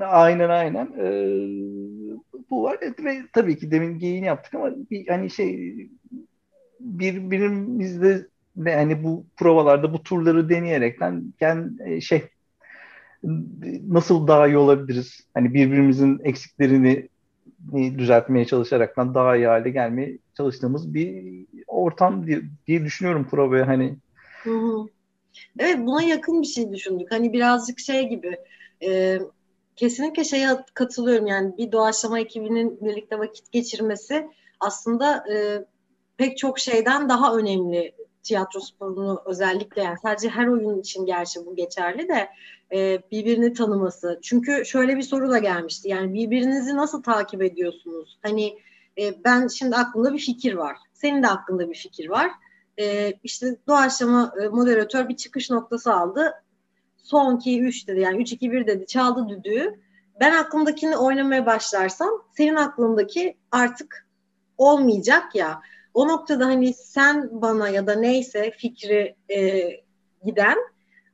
Aynen 0.00 0.48
aynen. 0.48 0.86
Ee, 0.98 2.20
bu 2.50 2.62
var 2.62 2.78
ve 2.82 3.22
tabii 3.32 3.58
ki 3.58 3.70
demin 3.70 3.98
geyin 3.98 4.24
yaptık 4.24 4.54
ama 4.54 4.70
bir 4.90 5.08
hani 5.08 5.30
şey 5.30 5.74
birbirimizde 6.80 8.26
ve 8.56 8.74
hani 8.74 9.04
bu 9.04 9.26
provalarda 9.36 9.92
bu 9.92 10.02
turları 10.02 10.48
deneyerekten 10.48 11.34
kendi 11.38 12.02
şey 12.02 12.22
nasıl 13.88 14.26
daha 14.26 14.46
iyi 14.46 14.56
olabiliriz? 14.56 15.20
Hani 15.34 15.54
birbirimizin 15.54 16.20
eksiklerini 16.24 17.08
düzeltmeye 17.74 18.44
çalışaraktan 18.44 19.14
daha 19.14 19.36
iyi 19.36 19.46
hale 19.46 19.70
gelmeye 19.70 20.18
çalıştığımız 20.36 20.94
bir 20.94 21.46
ortam 21.66 22.26
diye, 22.26 22.42
diye 22.66 22.84
düşünüyorum 22.84 23.26
provaya 23.30 23.66
hani. 23.66 23.96
Hı 24.42 24.50
hı. 24.50 24.86
Evet 25.58 25.78
buna 25.78 26.02
yakın 26.02 26.42
bir 26.42 26.46
şey 26.46 26.72
düşündük. 26.72 27.12
Hani 27.12 27.32
birazcık 27.32 27.80
şey 27.80 28.08
gibi 28.08 28.36
e, 28.82 29.18
kesinlikle 29.76 30.24
şeye 30.24 30.48
katılıyorum 30.74 31.26
yani 31.26 31.56
bir 31.58 31.72
doğaçlama 31.72 32.20
ekibinin 32.20 32.80
birlikte 32.80 33.18
vakit 33.18 33.52
geçirmesi 33.52 34.28
aslında 34.60 35.24
e, 35.32 35.64
pek 36.16 36.38
çok 36.38 36.58
şeyden 36.58 37.08
daha 37.08 37.36
önemli 37.36 37.94
tiyatro 38.22 38.60
sporunu 38.60 39.22
özellikle 39.26 39.82
yani 39.82 39.96
sadece 40.02 40.28
her 40.28 40.46
oyun 40.46 40.80
için 40.80 41.06
gerçi 41.06 41.46
bu 41.46 41.56
geçerli 41.56 42.08
de 42.08 42.28
e, 42.72 43.02
birbirini 43.12 43.52
tanıması. 43.52 44.18
Çünkü 44.22 44.64
şöyle 44.66 44.96
bir 44.96 45.02
soru 45.02 45.30
da 45.30 45.38
gelmişti 45.38 45.88
yani 45.88 46.14
birbirinizi 46.14 46.76
nasıl 46.76 47.02
takip 47.02 47.42
ediyorsunuz? 47.42 48.18
Hani 48.22 48.58
e, 48.98 49.24
ben 49.24 49.48
şimdi 49.48 49.76
aklımda 49.76 50.14
bir 50.14 50.18
fikir 50.18 50.54
var. 50.54 50.76
Senin 50.92 51.22
de 51.22 51.28
aklında 51.28 51.68
bir 51.68 51.74
fikir 51.74 52.08
var 52.08 52.30
e, 52.80 53.12
işte 53.24 53.56
doğaçlama 53.66 54.32
e, 54.42 54.48
moderatör 54.48 55.08
bir 55.08 55.16
çıkış 55.16 55.50
noktası 55.50 55.94
aldı. 55.94 56.32
Son 56.96 57.36
2 57.36 57.60
3 57.60 57.88
dedi 57.88 58.00
yani 58.00 58.22
3 58.22 58.32
2 58.32 58.52
1 58.52 58.66
dedi 58.66 58.86
çaldı 58.86 59.28
düdüğü. 59.28 59.80
Ben 60.20 60.32
aklımdakini 60.32 60.96
oynamaya 60.96 61.46
başlarsam 61.46 62.10
senin 62.36 62.56
aklındaki 62.56 63.36
artık 63.52 64.06
olmayacak 64.58 65.34
ya. 65.34 65.60
O 65.94 66.08
noktada 66.08 66.46
hani 66.46 66.74
sen 66.74 67.28
bana 67.32 67.68
ya 67.68 67.86
da 67.86 67.94
neyse 67.94 68.50
fikri 68.50 69.16
e, 69.28 69.70
giden 70.24 70.58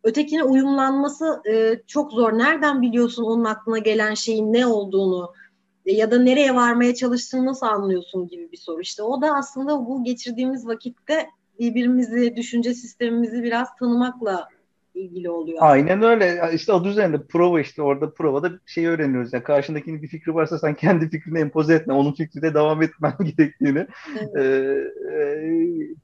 ötekine 0.03 0.43
uyumlanması 0.43 1.43
e, 1.51 1.83
çok 1.87 2.13
zor. 2.13 2.39
Nereden 2.39 2.83
biliyorsun 2.83 3.25
onun 3.25 3.45
aklına 3.45 3.79
gelen 3.79 4.15
şeyin 4.15 4.53
ne 4.53 4.67
olduğunu 4.67 5.33
e, 5.87 5.93
ya 5.93 6.11
da 6.11 6.19
nereye 6.19 6.55
varmaya 6.55 6.95
çalıştığını 6.95 7.47
nasıl 7.47 7.67
anlıyorsun 7.67 8.29
gibi 8.29 8.53
bir 8.53 8.57
soru. 8.57 8.81
İşte 8.81 9.03
o 9.03 9.23
da 9.23 9.35
aslında 9.35 9.87
bu 9.87 10.05
geçirdiğimiz 10.05 10.67
vakitte 10.67 11.27
birbirimizi, 11.61 12.37
düşünce 12.37 12.75
sistemimizi 12.75 13.43
biraz 13.43 13.77
tanımakla 13.77 14.49
ilgili 14.97 15.31
oluyor. 15.31 15.59
Aynen 15.61 16.03
öyle. 16.03 16.41
İşte 16.55 16.73
adı 16.73 16.89
üzerinde 16.89 17.23
prova 17.23 17.61
işte 17.61 17.83
orada 17.83 18.11
provada 18.11 18.51
şey 18.67 18.87
öğreniyoruz. 18.87 19.33
Yani 19.33 19.45
karşındakinin 19.45 20.03
bir 20.03 20.09
fikri 20.09 20.35
varsa 20.35 20.59
sen 20.59 20.75
kendi 20.75 21.11
fikrini 21.11 21.39
empoze 21.39 21.75
etme. 21.75 21.95
Onun 21.95 22.13
fikriyle 22.13 22.55
devam 22.55 22.83
etmen 22.83 23.13
gerektiğini 23.37 23.87
evet. 24.21 24.37
e, 24.37 24.43
e, 25.13 25.25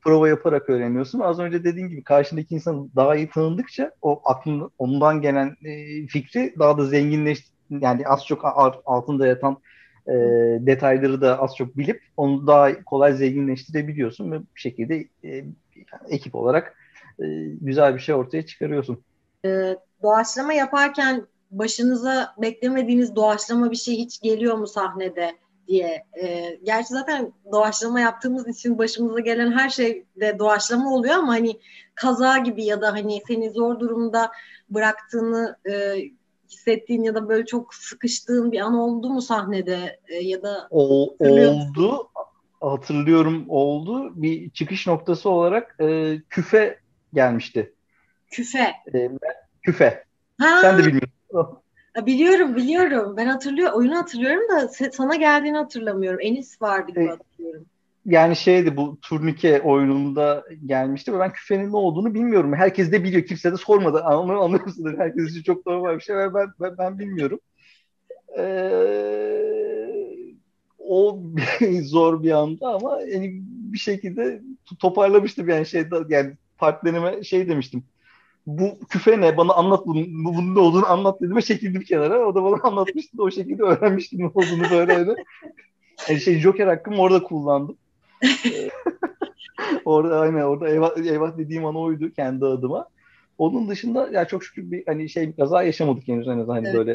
prova 0.04 0.28
yaparak 0.28 0.70
öğreniyorsun. 0.70 1.20
Az 1.20 1.38
önce 1.38 1.64
dediğin 1.64 1.88
gibi 1.88 2.02
karşındaki 2.02 2.54
insan 2.54 2.90
daha 2.96 3.16
iyi 3.16 3.30
tanıdıkça 3.30 3.92
o 4.02 4.20
aklın 4.24 4.70
ondan 4.78 5.20
gelen 5.20 5.56
e, 5.64 6.06
fikri 6.06 6.54
daha 6.58 6.78
da 6.78 6.84
zenginleş 6.84 7.38
yani 7.70 8.06
az 8.06 8.26
çok 8.26 8.44
altında 8.84 9.26
yatan 9.26 9.56
e, 10.08 10.12
detayları 10.66 11.20
da 11.20 11.42
az 11.42 11.56
çok 11.56 11.76
bilip 11.78 12.02
onu 12.16 12.46
daha 12.46 12.84
kolay 12.84 13.12
zenginleştirebiliyorsun 13.12 14.32
ve 14.32 14.40
bir 14.40 14.60
şekilde 14.60 15.04
e, 15.24 15.44
ekip 16.08 16.34
olarak 16.34 16.76
e, 17.18 17.24
güzel 17.60 17.94
bir 17.94 18.00
şey 18.00 18.14
ortaya 18.14 18.46
çıkarıyorsun. 18.46 19.02
E, 19.44 19.76
doğaçlama 20.02 20.52
yaparken 20.52 21.26
başınıza 21.50 22.34
beklemediğiniz 22.38 23.16
doğaçlama 23.16 23.70
bir 23.70 23.76
şey 23.76 23.96
hiç 23.96 24.20
geliyor 24.20 24.56
mu 24.56 24.66
sahnede 24.66 25.32
diye. 25.68 26.04
E, 26.22 26.56
gerçi 26.62 26.88
zaten 26.88 27.32
doğaçlama 27.52 28.00
yaptığımız 28.00 28.48
için 28.48 28.78
başımıza 28.78 29.20
gelen 29.20 29.52
her 29.52 29.70
şey 29.70 30.04
de 30.20 30.38
doğaçlama 30.38 30.94
oluyor 30.94 31.14
ama 31.14 31.32
hani 31.32 31.60
kaza 31.94 32.38
gibi 32.38 32.64
ya 32.64 32.80
da 32.80 32.92
hani 32.92 33.22
seni 33.28 33.50
zor 33.50 33.80
durumda 33.80 34.30
bıraktığını 34.70 35.56
e, 35.70 35.96
hissettiğin 36.52 37.02
ya 37.02 37.14
da 37.14 37.28
böyle 37.28 37.46
çok 37.46 37.74
sıkıştığın 37.74 38.52
bir 38.52 38.60
an 38.60 38.74
oldu 38.74 39.10
mu 39.10 39.22
sahnede 39.22 40.00
e, 40.08 40.14
ya 40.14 40.42
da 40.42 40.68
o, 40.70 41.16
oldu 41.18 42.08
hatırlıyorum 42.60 43.44
oldu 43.48 44.12
bir 44.22 44.50
çıkış 44.50 44.86
noktası 44.86 45.30
olarak 45.30 45.76
e, 45.80 46.18
küfe 46.30 46.78
gelmişti. 47.14 47.74
Küfe. 48.30 48.72
E, 48.94 49.10
küfe. 49.62 50.04
Ha. 50.38 50.58
Sen 50.60 50.78
de 50.78 50.82
bilmiyorsun. 50.82 51.62
Biliyorum 52.06 52.56
biliyorum. 52.56 53.16
Ben 53.16 53.26
hatırlıyorum. 53.26 53.78
Oyunu 53.78 53.96
hatırlıyorum 53.96 54.48
da 54.48 54.68
sana 54.92 55.14
geldiğini 55.14 55.56
hatırlamıyorum. 55.56 56.20
Enis 56.20 56.62
vardı 56.62 56.90
gibi 56.90 57.04
e, 57.04 57.08
hatırlıyorum 57.08 57.66
yani 58.06 58.36
şeydi 58.36 58.76
bu 58.76 58.98
turnike 59.02 59.60
oyununda 59.60 60.44
gelmişti 60.66 61.14
ve 61.14 61.18
ben 61.18 61.32
küfenin 61.32 61.72
ne 61.72 61.76
olduğunu 61.76 62.14
bilmiyorum. 62.14 62.54
Herkes 62.54 62.92
de 62.92 63.04
biliyor. 63.04 63.26
Kimse 63.26 63.52
de 63.52 63.56
sormadı. 63.56 64.02
Anlıyor, 64.04 64.42
anlıyor 64.42 64.64
musunuz? 64.64 64.94
Herkes 64.98 65.30
için 65.30 65.42
çok 65.42 65.66
normal 65.66 65.96
bir 65.96 66.00
şey 66.00 66.16
ve 66.16 66.34
ben, 66.34 66.46
ben, 66.60 66.78
ben 66.78 66.98
bilmiyorum. 66.98 67.40
Ee, 68.38 69.62
o 70.78 71.22
zor 71.82 72.22
bir 72.22 72.30
anda 72.30 72.68
ama 72.68 73.00
yani 73.00 73.40
bir 73.44 73.78
şekilde 73.78 74.42
toparlamıştım 74.78 75.48
yani 75.48 75.66
şey 75.66 75.84
yani 76.08 76.32
partnerime 76.58 77.22
şey 77.24 77.48
demiştim. 77.48 77.84
Bu 78.46 78.78
küfe 78.88 79.20
ne? 79.20 79.36
Bana 79.36 79.52
anlat 79.52 79.86
bunun, 79.86 80.24
bunun 80.24 80.54
ne 80.54 80.58
olduğunu 80.58 80.86
anlat 80.86 81.20
dedim 81.20 81.36
ve 81.36 81.42
çekildim 81.42 81.82
kenara. 81.82 82.26
O 82.26 82.34
da 82.34 82.44
bana 82.44 82.62
anlatmıştı 82.62 83.22
o 83.22 83.30
şekilde 83.30 83.62
öğrenmiştim 83.62 84.20
ne 84.20 84.26
olduğunu 84.26 84.70
böyle. 84.70 85.14
Yani 86.08 86.20
şey 86.20 86.38
Joker 86.40 86.66
hakkımı 86.66 86.98
orada 86.98 87.22
kullandım. 87.22 87.76
orada 89.84 90.20
aynen 90.20 90.42
orada 90.42 90.68
eyvah, 90.68 90.96
eyvah 90.96 91.38
dediğim 91.38 91.66
an 91.66 91.76
oydu 91.76 92.12
kendi 92.12 92.44
adıma. 92.44 92.88
Onun 93.38 93.68
dışında 93.68 94.08
ya 94.12 94.24
çok 94.24 94.44
şükür 94.44 94.70
bir 94.70 94.86
hani 94.86 95.08
şey 95.08 95.28
bir 95.28 95.36
kaza 95.36 95.62
yaşamadık 95.62 96.08
henüz 96.08 96.28
en 96.28 96.38
azından 96.38 96.54
hani 96.54 96.68
evet. 96.68 96.76
böyle 96.76 96.92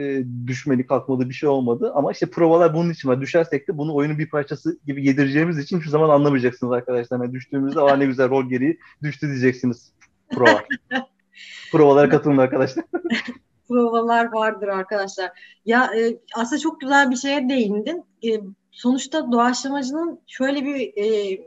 e, 0.00 0.24
düşmeli 0.46 0.86
kalkmadı 0.86 1.28
bir 1.28 1.34
şey 1.34 1.48
olmadı 1.48 1.92
ama 1.94 2.12
işte 2.12 2.26
provalar 2.26 2.74
bunun 2.74 2.90
için 2.90 3.08
var. 3.08 3.20
Düşersek 3.20 3.68
de 3.68 3.78
bunu 3.78 3.94
oyunun 3.94 4.18
bir 4.18 4.30
parçası 4.30 4.78
gibi 4.86 5.06
yedireceğimiz 5.06 5.58
için 5.58 5.80
şu 5.80 5.90
zaman 5.90 6.08
anlamayacaksınız 6.08 6.72
arkadaşlar. 6.72 7.18
Yani 7.18 7.32
düştüğümüzde 7.32 7.80
aa 7.80 7.96
ne 7.96 8.06
güzel 8.06 8.30
rol 8.30 8.48
gereği 8.48 8.78
düştü 9.02 9.26
diyeceksiniz 9.26 9.92
prova. 10.30 10.64
Provalara 11.72 12.08
katılın 12.08 12.38
arkadaşlar. 12.38 12.84
Provalar 13.68 14.32
vardır 14.32 14.68
arkadaşlar. 14.68 15.30
Ya 15.66 15.90
e, 15.96 16.18
aslında 16.36 16.60
çok 16.60 16.80
güzel 16.80 17.10
bir 17.10 17.16
şeye 17.16 17.48
değindin. 17.48 18.04
E, 18.24 18.28
sonuçta 18.70 19.32
doğaçlamacının 19.32 20.20
şöyle 20.26 20.64
bir 20.64 20.92
e, 20.96 21.40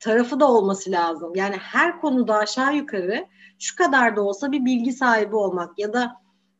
tarafı 0.00 0.40
da 0.40 0.50
olması 0.50 0.90
lazım. 0.90 1.32
Yani 1.34 1.56
her 1.56 2.00
konuda 2.00 2.34
aşağı 2.34 2.76
yukarı 2.76 3.26
şu 3.58 3.76
kadar 3.76 4.16
da 4.16 4.22
olsa 4.22 4.52
bir 4.52 4.64
bilgi 4.64 4.92
sahibi 4.92 5.36
olmak 5.36 5.78
ya 5.78 5.92
da 5.92 6.12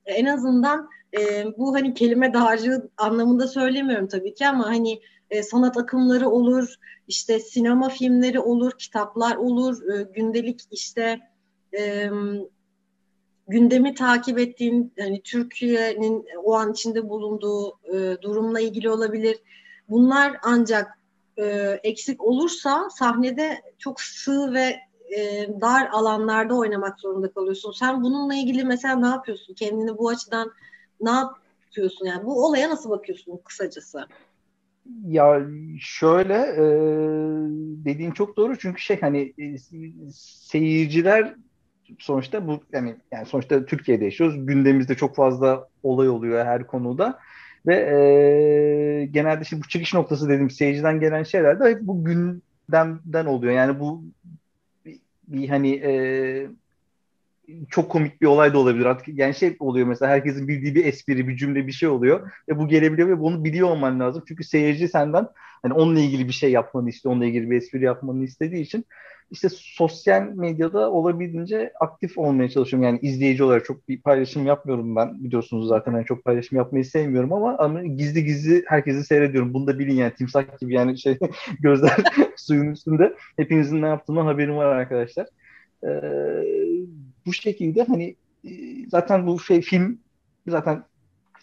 en 0.07 0.25
azından 0.25 0.89
e, 1.19 1.45
bu 1.59 1.75
hani 1.75 1.95
kelime 1.95 2.35
dağarcığı 2.35 2.91
anlamında 2.97 3.49
söylemiyorum 3.49 4.09
tabii 4.09 4.35
ki 4.35 4.47
ama 4.49 4.67
hani 4.67 5.01
e, 5.31 5.43
sanat 5.43 5.77
akımları 5.77 6.29
olur, 6.29 6.75
işte 7.09 7.41
sinema 7.41 7.89
filmleri 7.89 8.41
olur, 8.41 8.73
kitaplar 8.79 9.37
olur, 9.37 9.91
e, 9.91 10.03
gündelik 10.03 10.61
işte 10.71 11.21
e, 11.79 12.11
gündemi 13.49 13.95
takip 13.95 14.39
ettiğin 14.39 14.93
hani 14.99 15.23
Türkiye'nin 15.23 16.27
o 16.45 16.55
an 16.55 16.73
içinde 16.73 17.09
bulunduğu 17.09 17.79
e, 17.95 18.23
durumla 18.23 18.61
ilgili 18.61 18.91
olabilir. 18.91 19.39
Bunlar 19.89 20.37
ancak 20.43 20.99
e, 21.37 21.45
eksik 21.83 22.25
olursa 22.25 22.89
sahnede 22.91 23.63
çok 23.79 24.01
sığ 24.01 24.53
ve 24.53 24.77
e, 25.17 25.49
dar 25.61 25.89
alanlarda 25.93 26.55
oynamak 26.55 27.01
zorunda 27.01 27.33
kalıyorsun. 27.33 27.73
Sen 27.73 28.03
bununla 28.03 28.35
ilgili 28.35 28.65
mesela 28.65 28.97
ne 28.97 29.07
yapıyorsun? 29.07 29.55
Kendini 29.55 29.99
bu 29.99 30.09
açıdan 30.09 30.53
ne 31.01 31.11
yapıyorsun? 31.11 32.07
Yani 32.07 32.25
bu 32.25 32.47
olaya 32.47 32.71
nasıl 32.71 32.91
bakıyorsun 32.91 33.41
kısacası? 33.45 34.07
Ya 35.07 35.47
şöyle 35.81 36.35
e, 36.35 36.65
dediğin 37.85 38.11
çok 38.11 38.37
doğru 38.37 38.59
çünkü 38.59 38.83
şey 38.83 39.01
hani 39.01 39.35
e, 39.39 39.59
seyirciler 40.13 41.35
sonuçta 41.99 42.47
bu 42.47 42.61
yani 42.73 42.97
yani 43.13 43.27
sonuçta 43.27 43.67
Türkiye'de 43.67 44.05
yaşıyoruz. 44.05 44.47
Gündemimizde 44.47 44.95
çok 44.95 45.17
fazla 45.17 45.69
olay 45.83 46.09
oluyor 46.09 46.45
her 46.45 46.67
konuda. 46.67 47.19
Ve 47.67 47.75
e, 47.75 49.07
genelde 49.07 49.43
işte 49.43 49.57
bu 49.59 49.69
çıkış 49.69 49.95
noktası 49.95 50.29
dediğim 50.29 50.51
seyirciden 50.51 51.01
gelen 51.01 51.23
şeyler 51.23 51.61
de 51.61 51.71
hep 51.71 51.81
bu 51.81 52.05
gündemden 52.05 53.27
oluyor. 53.27 53.53
Yani 53.53 53.81
bu 53.81 54.05
bir, 54.87 55.01
bir 55.29 55.49
hani 55.49 55.75
e, 55.75 56.47
çok 57.71 57.91
komik 57.91 58.21
bir 58.21 58.27
olay 58.27 58.55
da 58.55 58.59
olabilir 58.59 58.85
artık. 58.87 59.19
Yani 59.19 59.35
şey 59.35 59.57
oluyor 59.61 59.87
mesela 59.87 60.13
herkesin 60.13 60.49
bildiği 60.49 60.75
bir 60.75 60.85
espri, 60.85 61.29
bir 61.29 61.37
cümle, 61.37 61.67
bir 61.67 61.73
şey 61.73 61.89
oluyor 61.89 62.33
ve 62.49 62.59
bu 62.59 62.69
gelebiliyor 62.69 63.09
ve 63.09 63.21
bunu 63.21 63.45
biliyor 63.45 63.69
olman 63.69 64.01
lazım. 64.01 64.25
Çünkü 64.29 64.45
seyirci 64.45 64.89
senden 64.89 65.29
hani 65.63 65.73
onunla 65.73 66.01
ilgili 66.01 66.29
bir 66.29 66.33
şey 66.33 66.51
yapmanı 66.51 66.89
istiyor, 66.89 67.13
onunla 67.13 67.27
ilgili 67.27 67.51
bir 67.51 67.57
espri 67.57 67.85
yapmanı 67.85 68.25
istediği 68.25 68.63
için 68.63 68.85
işte 69.33 69.49
sosyal 69.51 70.23
medyada 70.23 70.91
olabildiğince 70.91 71.73
aktif 71.81 72.19
olmaya 72.19 72.51
çalışıyorum. 72.51 72.89
Yani 72.89 72.99
izleyici 73.03 73.45
olarak 73.45 73.65
çok 73.65 73.89
bir 73.89 74.03
paylaşım 74.03 74.47
yapmıyorum 74.47 74.97
ben. 74.97 75.25
Biliyorsunuz 75.25 75.69
zaten 75.69 75.93
yani 75.93 76.05
çok 76.05 76.25
paylaşım 76.25 76.59
yapmayı 76.59 76.85
sevmiyorum 76.85 77.33
ama, 77.33 77.57
ama 77.59 77.85
gizli 77.85 78.25
gizli 78.25 78.65
herkesi 78.67 79.05
seyrediyorum. 79.05 79.55
Bunu 79.55 79.67
da 79.67 79.79
bilin 79.79 79.95
yani 79.95 80.15
timsah 80.15 80.59
gibi 80.61 80.75
yani 80.75 80.99
şey 80.99 81.19
gözler 81.61 81.97
suyun 82.37 82.73
üstünde. 82.73 83.15
Hepinizin 83.37 83.83
ne 83.83 83.87
yaptığından 83.87 84.27
haberim 84.27 84.57
var 84.57 84.67
arkadaşlar. 84.67 85.27
Ee, 85.85 85.89
bu 87.27 87.33
şekilde 87.33 87.83
hani 87.83 88.17
e, 88.45 88.51
zaten 88.89 89.27
bu 89.27 89.41
şey 89.41 89.61
film 89.61 89.99
zaten 90.47 90.85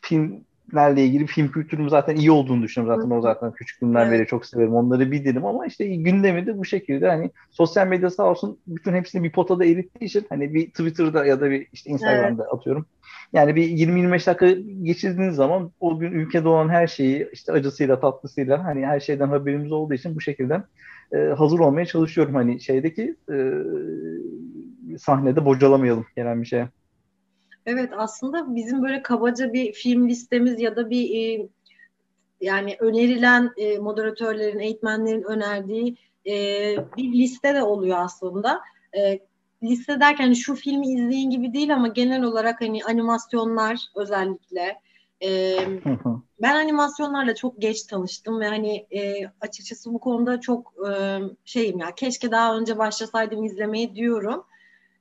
film 0.01 0.43
filmlerle 0.69 1.05
ilgili 1.05 1.27
film 1.27 1.51
kültürüm 1.51 1.89
zaten 1.89 2.15
iyi 2.15 2.31
olduğunu 2.31 2.63
düşünüyorum. 2.63 3.01
Zaten 3.01 3.15
o 3.15 3.21
zaten 3.21 3.51
küçüklüğümden 3.51 4.07
evet. 4.07 4.19
beri 4.19 4.27
çok 4.27 4.45
severim. 4.45 4.75
Onları 4.75 5.11
bilirim 5.11 5.45
ama 5.45 5.65
işte 5.65 5.95
gündemi 5.95 6.45
de 6.45 6.57
bu 6.57 6.65
şekilde 6.65 7.07
hani 7.07 7.31
sosyal 7.51 7.87
medya 7.87 8.09
sağ 8.09 8.23
olsun 8.23 8.59
bütün 8.67 8.93
hepsini 8.93 9.23
bir 9.23 9.31
potada 9.31 9.65
erittiği 9.65 10.05
için 10.05 10.25
hani 10.29 10.53
bir 10.53 10.69
Twitter'da 10.69 11.25
ya 11.25 11.41
da 11.41 11.51
bir 11.51 11.67
işte 11.73 11.89
Instagram'da 11.89 12.43
evet. 12.43 12.53
atıyorum. 12.53 12.85
Yani 13.33 13.55
bir 13.55 13.63
20-25 13.63 14.27
dakika 14.27 14.51
geçirdiğiniz 14.83 15.35
zaman 15.35 15.71
o 15.79 15.99
gün 15.99 16.11
ülkede 16.11 16.47
olan 16.47 16.69
her 16.69 16.87
şeyi 16.87 17.29
işte 17.33 17.51
acısıyla 17.51 17.99
tatlısıyla 17.99 18.63
hani 18.63 18.85
her 18.85 18.99
şeyden 18.99 19.27
haberimiz 19.27 19.71
olduğu 19.71 19.93
için 19.93 20.15
bu 20.15 20.21
şekilde 20.21 20.63
e, 21.13 21.17
hazır 21.17 21.59
olmaya 21.59 21.85
çalışıyorum 21.85 22.35
hani 22.35 22.61
şeydeki 22.61 23.15
e, 23.31 23.53
sahnede 24.97 25.45
bocalamayalım 25.45 26.05
gelen 26.15 26.41
bir 26.41 26.47
şeye. 26.47 26.67
Evet 27.65 27.89
aslında 27.97 28.55
bizim 28.55 28.83
böyle 28.83 29.01
kabaca 29.01 29.53
bir 29.53 29.73
film 29.73 30.09
listemiz 30.09 30.61
ya 30.61 30.75
da 30.75 30.89
bir 30.89 31.39
e, 31.39 31.47
yani 32.41 32.75
önerilen 32.79 33.51
e, 33.57 33.77
moderatörlerin, 33.77 34.59
eğitmenlerin 34.59 35.23
önerdiği 35.23 35.95
e, 36.25 36.31
bir 36.97 37.13
liste 37.13 37.55
de 37.55 37.63
oluyor 37.63 37.97
aslında. 37.99 38.61
E, 38.97 39.19
liste 39.63 39.99
derken 39.99 40.23
hani 40.23 40.35
şu 40.35 40.55
filmi 40.55 40.87
izleyin 40.87 41.29
gibi 41.29 41.53
değil 41.53 41.73
ama 41.73 41.87
genel 41.87 42.23
olarak 42.23 42.61
hani 42.61 42.83
animasyonlar 42.83 43.79
özellikle. 43.95 44.79
E, 45.23 45.57
ben 46.41 46.55
animasyonlarla 46.55 47.35
çok 47.35 47.61
geç 47.61 47.83
tanıştım 47.83 48.39
ve 48.39 48.47
hani 48.47 48.87
e, 48.91 49.31
açıkçası 49.41 49.93
bu 49.93 49.99
konuda 49.99 50.39
çok 50.39 50.73
e, 50.89 51.19
şeyim 51.45 51.79
ya 51.79 51.95
keşke 51.95 52.31
daha 52.31 52.57
önce 52.57 52.77
başlasaydım 52.77 53.43
izlemeyi 53.43 53.95
diyorum. 53.95 54.43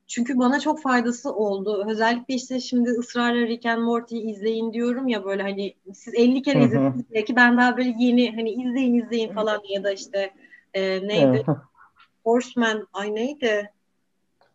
Çünkü 0.08 0.38
bana 0.38 0.60
çok 0.60 0.82
faydası 0.82 1.34
oldu. 1.34 1.84
Özellikle 1.88 2.34
işte 2.34 2.60
şimdi 2.60 2.90
ısrarla 2.90 3.46
Rick 3.46 3.66
and 3.66 3.82
Morty'yi 3.82 4.30
izleyin 4.30 4.72
diyorum 4.72 5.08
ya 5.08 5.24
böyle 5.24 5.42
hani 5.42 5.74
siz 5.94 6.14
50 6.14 6.42
kere 6.42 6.64
izlediniz 6.64 7.04
belki 7.14 7.36
ben 7.36 7.58
daha 7.58 7.76
böyle 7.76 7.94
yeni 7.98 8.34
hani 8.36 8.50
izleyin 8.50 8.94
izleyin 8.94 9.32
falan 9.32 9.60
ya 9.68 9.84
da 9.84 9.92
işte 9.92 10.30
e, 10.74 11.08
neydi? 11.08 11.44
Horseman 12.24 12.86
ay 12.92 13.14
neydi? 13.14 13.72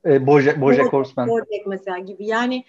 E, 0.06 0.28
Bojack, 0.28 0.62
Bojack 0.62 0.94
Horseman. 0.94 1.30
Bojack 1.30 1.68
mesela 1.68 2.00
gibi. 2.00 2.26
Yani 2.26 2.64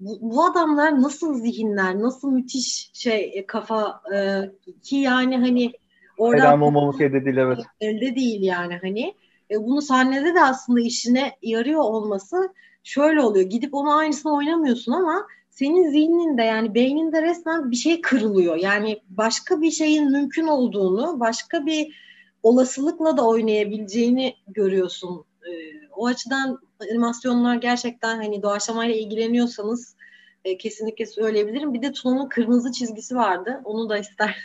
bu, 0.00 0.18
bu 0.20 0.44
adamlar 0.44 1.02
nasıl 1.02 1.34
zihinler, 1.34 1.98
nasıl 1.98 2.32
müthiş 2.32 2.90
şey 2.92 3.32
e, 3.34 3.46
kafa 3.46 4.02
e, 4.14 4.40
ki 4.82 4.96
yani 4.96 5.36
hani 5.36 5.72
orada 6.18 6.42
Helal 6.42 6.60
olmamak 6.60 7.00
elde 7.00 7.24
değil 7.24 7.36
evet. 7.36 7.58
Elde 7.80 8.16
değil 8.16 8.42
yani 8.42 8.78
hani 8.82 9.14
e, 9.50 9.62
bunu 9.62 9.82
sahnede 9.82 10.34
de 10.34 10.42
aslında 10.42 10.80
işine 10.80 11.32
yarıyor 11.42 11.80
olması 11.80 12.54
şöyle 12.84 13.20
oluyor. 13.20 13.50
Gidip 13.50 13.74
onu 13.74 13.96
aynısını 13.96 14.34
oynamıyorsun 14.34 14.92
ama 14.92 15.26
senin 15.50 15.90
zihninde 15.90 16.42
yani 16.42 16.74
beyninde 16.74 17.22
resmen 17.22 17.70
bir 17.70 17.76
şey 17.76 18.00
kırılıyor. 18.00 18.56
Yani 18.56 19.02
başka 19.08 19.60
bir 19.60 19.70
şeyin 19.70 20.10
mümkün 20.10 20.46
olduğunu, 20.46 21.20
başka 21.20 21.66
bir 21.66 22.08
olasılıkla 22.42 23.16
da 23.16 23.26
oynayabileceğini 23.26 24.34
görüyorsun. 24.48 25.24
E, 25.42 25.50
o 25.96 26.06
açıdan 26.06 26.58
animasyonlar 26.80 27.56
gerçekten 27.56 28.16
hani 28.16 28.42
doğaçlamayla 28.42 28.94
ilgileniyorsanız 28.94 29.96
e, 30.44 30.58
kesinlikle 30.58 31.06
söyleyebilirim. 31.06 31.74
Bir 31.74 31.82
de 31.82 31.92
Tuna'nın 31.92 32.28
kırmızı 32.28 32.72
çizgisi 32.72 33.16
vardı. 33.16 33.60
Onu 33.64 33.88
da 33.88 33.98
ister. 33.98 34.36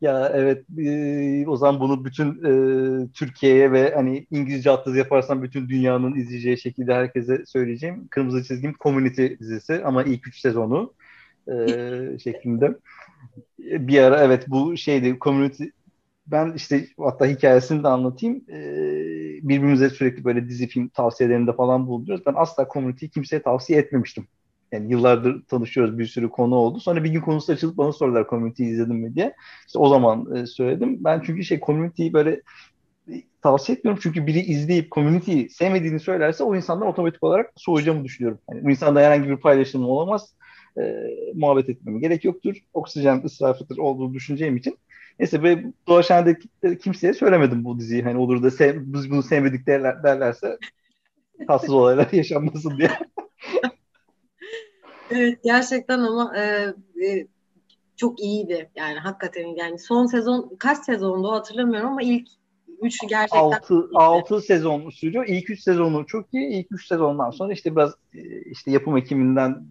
ya 0.02 0.32
evet 0.34 0.66
e, 0.80 1.48
o 1.48 1.58
zaman 1.58 1.80
bunu 1.80 2.06
bütün 2.06 2.28
e, 2.44 3.08
Türkiye'ye 3.14 3.72
ve 3.72 3.94
hani 3.96 4.28
İngilizce 4.32 4.70
altyazı 4.70 4.98
yaparsam 4.98 5.44
bütün 5.44 5.70
dünyanın 5.70 6.16
izleyeceği 6.16 6.58
şekilde 6.58 6.94
herkese 6.94 7.46
söyleyeceğim. 7.46 8.08
Kırmızı 8.12 8.44
çizgim 8.44 8.76
Community 8.84 9.28
dizisi 9.40 9.82
ama 9.86 10.04
ilk 10.04 10.28
üç 10.28 10.40
sezonu 10.40 10.94
e, 11.48 11.54
şeklinde. 12.24 12.78
Bir 13.60 14.00
ara 14.00 14.24
evet 14.24 14.46
bu 14.48 14.78
şeydi 14.78 15.18
Community 15.22 15.64
ben 16.28 16.54
işte 16.56 16.88
hatta 17.00 17.26
hikayesini 17.26 17.84
de 17.84 17.88
anlatayım. 17.88 18.44
Ee, 18.50 19.40
birbirimize 19.42 19.90
sürekli 19.90 20.24
böyle 20.24 20.50
dizi 20.50 20.68
film 20.68 20.88
tavsiyelerinde 20.88 21.54
falan 21.54 21.88
bulunuyoruz. 21.88 22.26
Ben 22.26 22.34
asla 22.38 22.68
Community'yi 22.74 23.10
kimseye 23.10 23.42
tavsiye 23.42 23.80
etmemiştim. 23.80 24.28
Yani 24.72 24.92
yıllardır 24.92 25.44
tanışıyoruz 25.46 25.98
bir 25.98 26.06
sürü 26.06 26.30
konu 26.30 26.56
oldu. 26.56 26.80
Sonra 26.80 27.04
bir 27.04 27.10
gün 27.10 27.22
konusu 27.22 27.54
açılıp 27.54 27.78
bana 27.78 27.92
sordular 27.92 28.28
Community'yi 28.30 28.70
izledin 28.70 28.96
mi 28.96 29.16
diye. 29.16 29.36
İşte 29.68 29.80
o 29.80 29.90
zaman 29.90 30.36
e, 30.36 30.46
söyledim. 30.46 31.04
Ben 31.04 31.22
çünkü 31.26 31.44
şey 31.44 31.60
Community'yi 31.60 32.14
böyle 32.14 32.42
e, 33.10 33.14
tavsiye 33.42 33.78
etmiyorum 33.78 34.00
çünkü 34.04 34.28
biri 34.28 34.40
izleyip 34.40 34.92
Community'yi 34.92 35.50
sevmediğini 35.50 36.00
söylerse 36.00 36.44
o 36.44 36.56
insandan 36.56 36.88
otomatik 36.88 37.24
olarak 37.24 37.52
soğuyacağımı 37.56 38.04
düşünüyorum. 38.04 38.40
Yani 38.52 38.66
bu 38.66 38.70
insanda 38.70 39.02
herhangi 39.02 39.30
bir 39.30 39.38
paylaşım 39.38 39.86
olamaz. 39.86 40.36
E, 40.78 40.82
muhabbet 41.36 41.70
etmeme 41.70 42.00
gerek 42.00 42.26
yoktur. 42.26 42.56
Oksijen 42.74 43.22
ısrafıdır 43.26 43.78
olduğunu 43.78 44.14
düşüneceğim 44.14 44.58
için. 44.58 44.78
Neyse 45.20 45.44
ve 45.44 45.64
dolaşanedeki 45.88 46.48
kimseye 46.84 47.14
söylemedim 47.14 47.64
bu 47.66 47.80
diziyi. 47.80 48.04
Hani 48.04 48.18
olur 48.18 48.44
da 48.44 48.52
sev, 48.52 48.76
biz 48.80 49.12
bunu 49.12 49.24
sevmedik 49.24 49.68
derler, 49.68 50.04
derlerse 50.04 50.58
tatsız 51.48 51.74
olaylar 51.74 52.08
yaşanmasın 52.14 52.78
diye. 52.78 52.90
Evet 55.12 55.44
gerçekten 55.44 56.00
ama 56.00 56.38
e, 56.38 56.74
e, 57.06 57.28
çok 57.96 58.20
iyiydi. 58.20 58.70
Yani 58.76 59.00
hakikaten 59.00 59.48
yani 59.48 59.80
son 59.80 60.06
sezon 60.06 60.56
kaç 60.60 60.78
sezondu 60.78 61.32
hatırlamıyorum 61.32 61.90
ama 61.90 62.02
ilk 62.02 62.28
3 62.82 63.00
gerçekten 63.10 63.40
6 63.40 63.90
6 63.94 64.42
sezon 64.42 64.90
sürüyor. 64.90 65.26
İlk 65.28 65.50
3 65.50 65.60
sezonu 65.62 66.06
çok 66.06 66.34
iyi. 66.34 66.48
İlk 66.48 66.68
3 66.72 66.88
sezondan 66.88 67.30
sonra 67.32 67.54
işte 67.54 67.76
biraz 67.76 67.94
e, 68.14 68.42
işte 68.42 68.72
yapım 68.72 68.98
ekiminden 68.98 69.66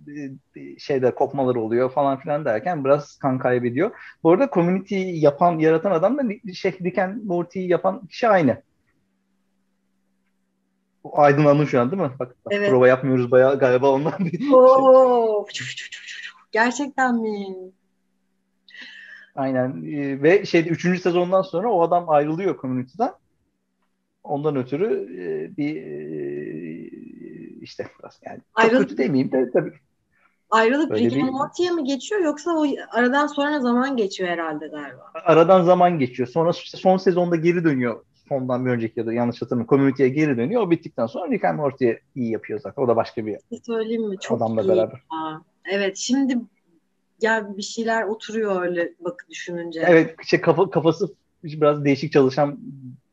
e, 0.57 0.79
şeyde 0.79 1.14
kopmalar 1.14 1.55
oluyor 1.55 1.90
falan 1.92 2.20
filan 2.20 2.44
derken 2.44 2.85
biraz 2.85 3.16
kan 3.16 3.38
kaybediyor. 3.38 3.90
Bu 4.22 4.31
arada 4.31 4.50
community 4.55 4.96
yapan, 4.96 5.59
yaratan 5.59 5.90
adam 5.90 6.18
da 6.18 6.53
şey 6.55 6.72
Rick 6.72 6.98
and 6.98 7.22
Morty'yi 7.24 7.68
yapan 7.68 8.07
kişi 8.07 8.29
aynı 8.29 8.62
aydınlandım 11.12 11.66
şu 11.66 11.80
an 11.80 11.90
değil 11.90 12.02
mi? 12.02 12.10
Bak, 12.18 12.36
bak 12.44 12.52
evet. 12.52 12.70
prova 12.70 12.88
yapmıyoruz 12.88 13.30
bayağı 13.30 13.58
galiba 13.58 13.90
ondan 13.90 14.14
bir 14.18 14.52
Oo, 14.52 15.46
Gerçekten 16.52 17.14
mi? 17.14 17.46
Aynen. 19.34 19.84
Ee, 19.84 20.22
ve 20.22 20.46
şey 20.46 20.60
üçüncü 20.60 21.00
sezondan 21.00 21.42
sonra 21.42 21.72
o 21.72 21.82
adam 21.82 22.10
ayrılıyor 22.10 22.56
komüniteden. 22.56 23.12
Ondan 24.24 24.56
ötürü 24.56 24.86
e, 25.22 25.56
bir 25.56 25.76
e, 25.76 26.90
işte 27.60 27.86
biraz 27.98 28.20
yani 28.22 28.38
çok 28.38 28.64
Ayrıl- 28.64 28.78
kötü 28.78 28.98
demeyeyim 28.98 29.32
de 29.32 29.50
tabii. 29.50 29.72
Ayrılıp 30.50 30.92
Rick 30.92 31.22
and 31.22 31.30
Morty'ye 31.30 31.70
mi 31.70 31.84
geçiyor 31.84 32.20
yoksa 32.20 32.50
o 32.50 32.66
aradan 32.90 33.26
sonra 33.26 33.60
zaman 33.60 33.96
geçiyor 33.96 34.30
herhalde 34.30 34.68
galiba. 34.68 35.12
Aradan 35.24 35.62
zaman 35.62 35.98
geçiyor. 35.98 36.28
Sonra 36.28 36.52
son 36.52 36.96
sezonda 36.96 37.36
geri 37.36 37.64
dönüyor 37.64 38.04
sondan 38.31 38.66
bir 38.66 38.71
önceki 38.71 39.01
ya 39.01 39.07
da 39.07 39.12
yanlış 39.12 39.43
hatırlamıyorum 39.43 39.77
Community'ye 39.77 40.09
geri 40.09 40.37
dönüyor. 40.37 40.62
O 40.62 40.71
bittikten 40.71 41.07
sonra 41.07 41.31
Rick 41.31 41.45
and 41.45 41.59
Morty'ye 41.59 42.01
iyi 42.14 42.31
yapıyor 42.31 42.61
zaten. 42.61 42.83
O 42.83 42.88
da 42.88 42.97
başka 42.97 43.27
bir 43.27 43.37
söyleyeyim 43.62 44.09
mi? 44.09 44.16
Çok 44.21 44.38
adamla 44.38 44.62
iyi. 44.62 44.69
beraber. 44.69 45.03
Aa, 45.11 45.37
evet 45.73 45.97
şimdi 45.97 46.38
ya 47.21 47.57
bir 47.57 47.62
şeyler 47.62 48.03
oturuyor 48.03 48.62
öyle 48.62 48.93
bak 49.01 49.27
düşününce. 49.31 49.85
Evet 49.87 50.14
şey 50.27 50.40
kafa, 50.40 50.71
kafası 50.71 51.14
biraz 51.45 51.85
değişik 51.85 52.12
çalışan 52.12 52.59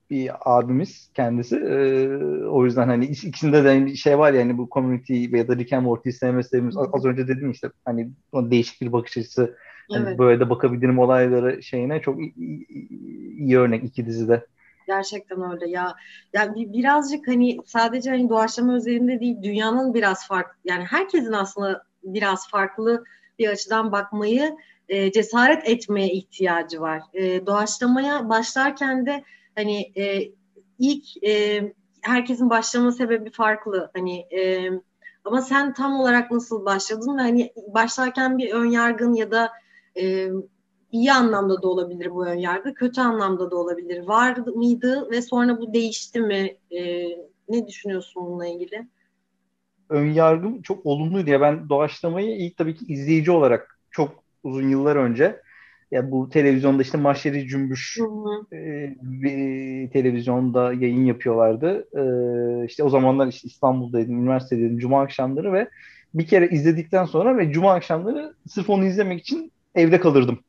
bir 0.10 0.32
abimiz 0.46 1.10
kendisi. 1.14 1.56
Ee, 1.56 2.08
o 2.46 2.66
yüzden 2.66 2.88
hani 2.88 3.06
ikisinde 3.06 3.64
de 3.64 3.86
bir 3.86 3.96
şey 3.96 4.18
var 4.18 4.34
ya 4.34 4.42
hani 4.42 4.58
bu 4.58 4.70
community 4.72 5.38
ya 5.38 5.48
da 5.48 5.56
Rick 5.56 5.74
and 5.74 5.84
Morty'yi 5.84 6.14
sevme 6.14 6.44
sebebimiz 6.44 6.78
az, 6.78 7.06
önce 7.06 7.28
dedim 7.28 7.52
işte 7.52 7.70
hani 7.86 8.10
değişik 8.34 8.82
bir 8.82 8.92
bakış 8.92 9.18
açısı 9.18 9.56
hani 9.92 10.08
Evet. 10.08 10.20
böyle 10.20 10.40
de 10.40 10.50
bakabilirim 10.50 11.00
olayları 11.00 11.64
şeyine 11.64 12.02
çok 12.02 12.20
iyi, 12.20 12.34
iyi, 12.38 12.68
iyi 13.38 13.58
örnek 13.58 13.84
iki 13.84 14.06
dizide. 14.06 14.46
Gerçekten 14.88 15.52
öyle 15.52 15.70
ya. 15.70 15.96
Ya 16.34 16.56
bir, 16.56 16.74
birazcık 16.74 17.28
hani 17.28 17.58
sadece 17.66 18.10
hani 18.10 18.30
doğaçlama 18.30 18.76
özelinde 18.76 19.20
değil 19.20 19.44
dünyanın 19.44 19.94
biraz 19.94 20.28
farklı 20.28 20.56
yani 20.66 20.84
herkesin 20.84 21.32
aslında 21.32 21.84
biraz 22.04 22.50
farklı 22.50 23.04
bir 23.40 23.48
açıdan 23.48 23.92
bakmayı 23.92 24.56
e, 24.90 25.12
cesaret 25.12 25.70
etmeye 25.70 26.08
ihtiyacı 26.08 26.82
var. 26.82 27.02
E, 27.14 27.46
doğaçlamaya 27.46 28.30
başlarken 28.30 29.06
de 29.06 29.24
hani 29.56 29.92
e, 29.98 30.32
ilk 30.80 31.24
e, 31.24 31.62
herkesin 32.02 32.50
başlama 32.50 32.92
sebebi 32.92 33.32
farklı. 33.32 33.92
Hani 33.96 34.20
e, 34.20 34.72
ama 35.26 35.42
sen 35.42 35.74
tam 35.74 36.00
olarak 36.00 36.32
nasıl 36.32 36.66
başladın 36.66 37.18
ve 37.18 37.22
hani 37.22 37.54
başlarken 37.68 38.38
bir 38.38 38.52
ön 38.52 38.66
yargın 38.66 39.14
ya 39.14 39.32
da 39.32 39.52
e, 40.02 40.30
iyi 40.92 41.14
anlamda 41.14 41.62
da 41.62 41.68
olabilir 41.68 42.12
bu 42.12 42.26
ön 42.26 42.36
yargı, 42.36 42.74
kötü 42.74 43.02
anlamda 43.02 43.52
da 43.52 43.56
olabilir. 43.56 44.08
Var 44.08 44.38
mıydı 44.56 45.12
ve 45.12 45.22
sonra 45.22 45.62
bu 45.62 45.74
değişti 45.74 46.22
mi? 46.22 46.56
E, 46.72 47.08
ne 47.50 47.68
düşünüyorsun 47.68 48.26
bununla 48.26 48.48
ilgili? 48.48 48.88
Ön 49.90 50.06
yargım 50.06 50.62
çok 50.62 50.86
olumluydu 50.86 51.30
ya 51.30 51.42
ben 51.42 51.70
doğaçlamayı 51.70 52.38
ilk 52.38 52.58
tabii 52.58 52.76
ki 52.76 52.86
izleyici 52.88 53.32
olarak 53.32 53.80
çok 53.92 54.24
uzun 54.44 54.70
yıllar 54.70 54.96
önce 54.96 55.42
ya 55.92 56.12
bu 56.12 56.30
televizyonda 56.30 56.82
işte 56.82 56.98
Mahşeri 56.98 57.48
Cümbüş 57.48 58.00
e, 58.54 58.96
bir 59.02 59.90
televizyonda 59.92 60.74
yayın 60.74 61.06
yapıyorlardı. 61.06 61.88
E, 61.94 62.66
işte 62.66 62.84
o 62.84 62.90
zamanlar 62.90 63.28
işte 63.28 63.48
İstanbul'daydım, 63.48 64.22
üniversitedeydim 64.22 64.80
cuma 64.80 65.02
akşamları 65.02 65.54
ve 65.54 65.70
bir 66.14 66.28
kere 66.28 66.48
izledikten 66.48 67.06
sonra 67.06 67.38
ve 67.38 67.52
cuma 67.52 67.74
akşamları 67.74 68.34
sırf 68.48 68.70
onu 68.70 68.86
izlemek 68.86 69.20
için 69.20 69.52
evde 69.76 70.00
kalırdım. 70.00 70.40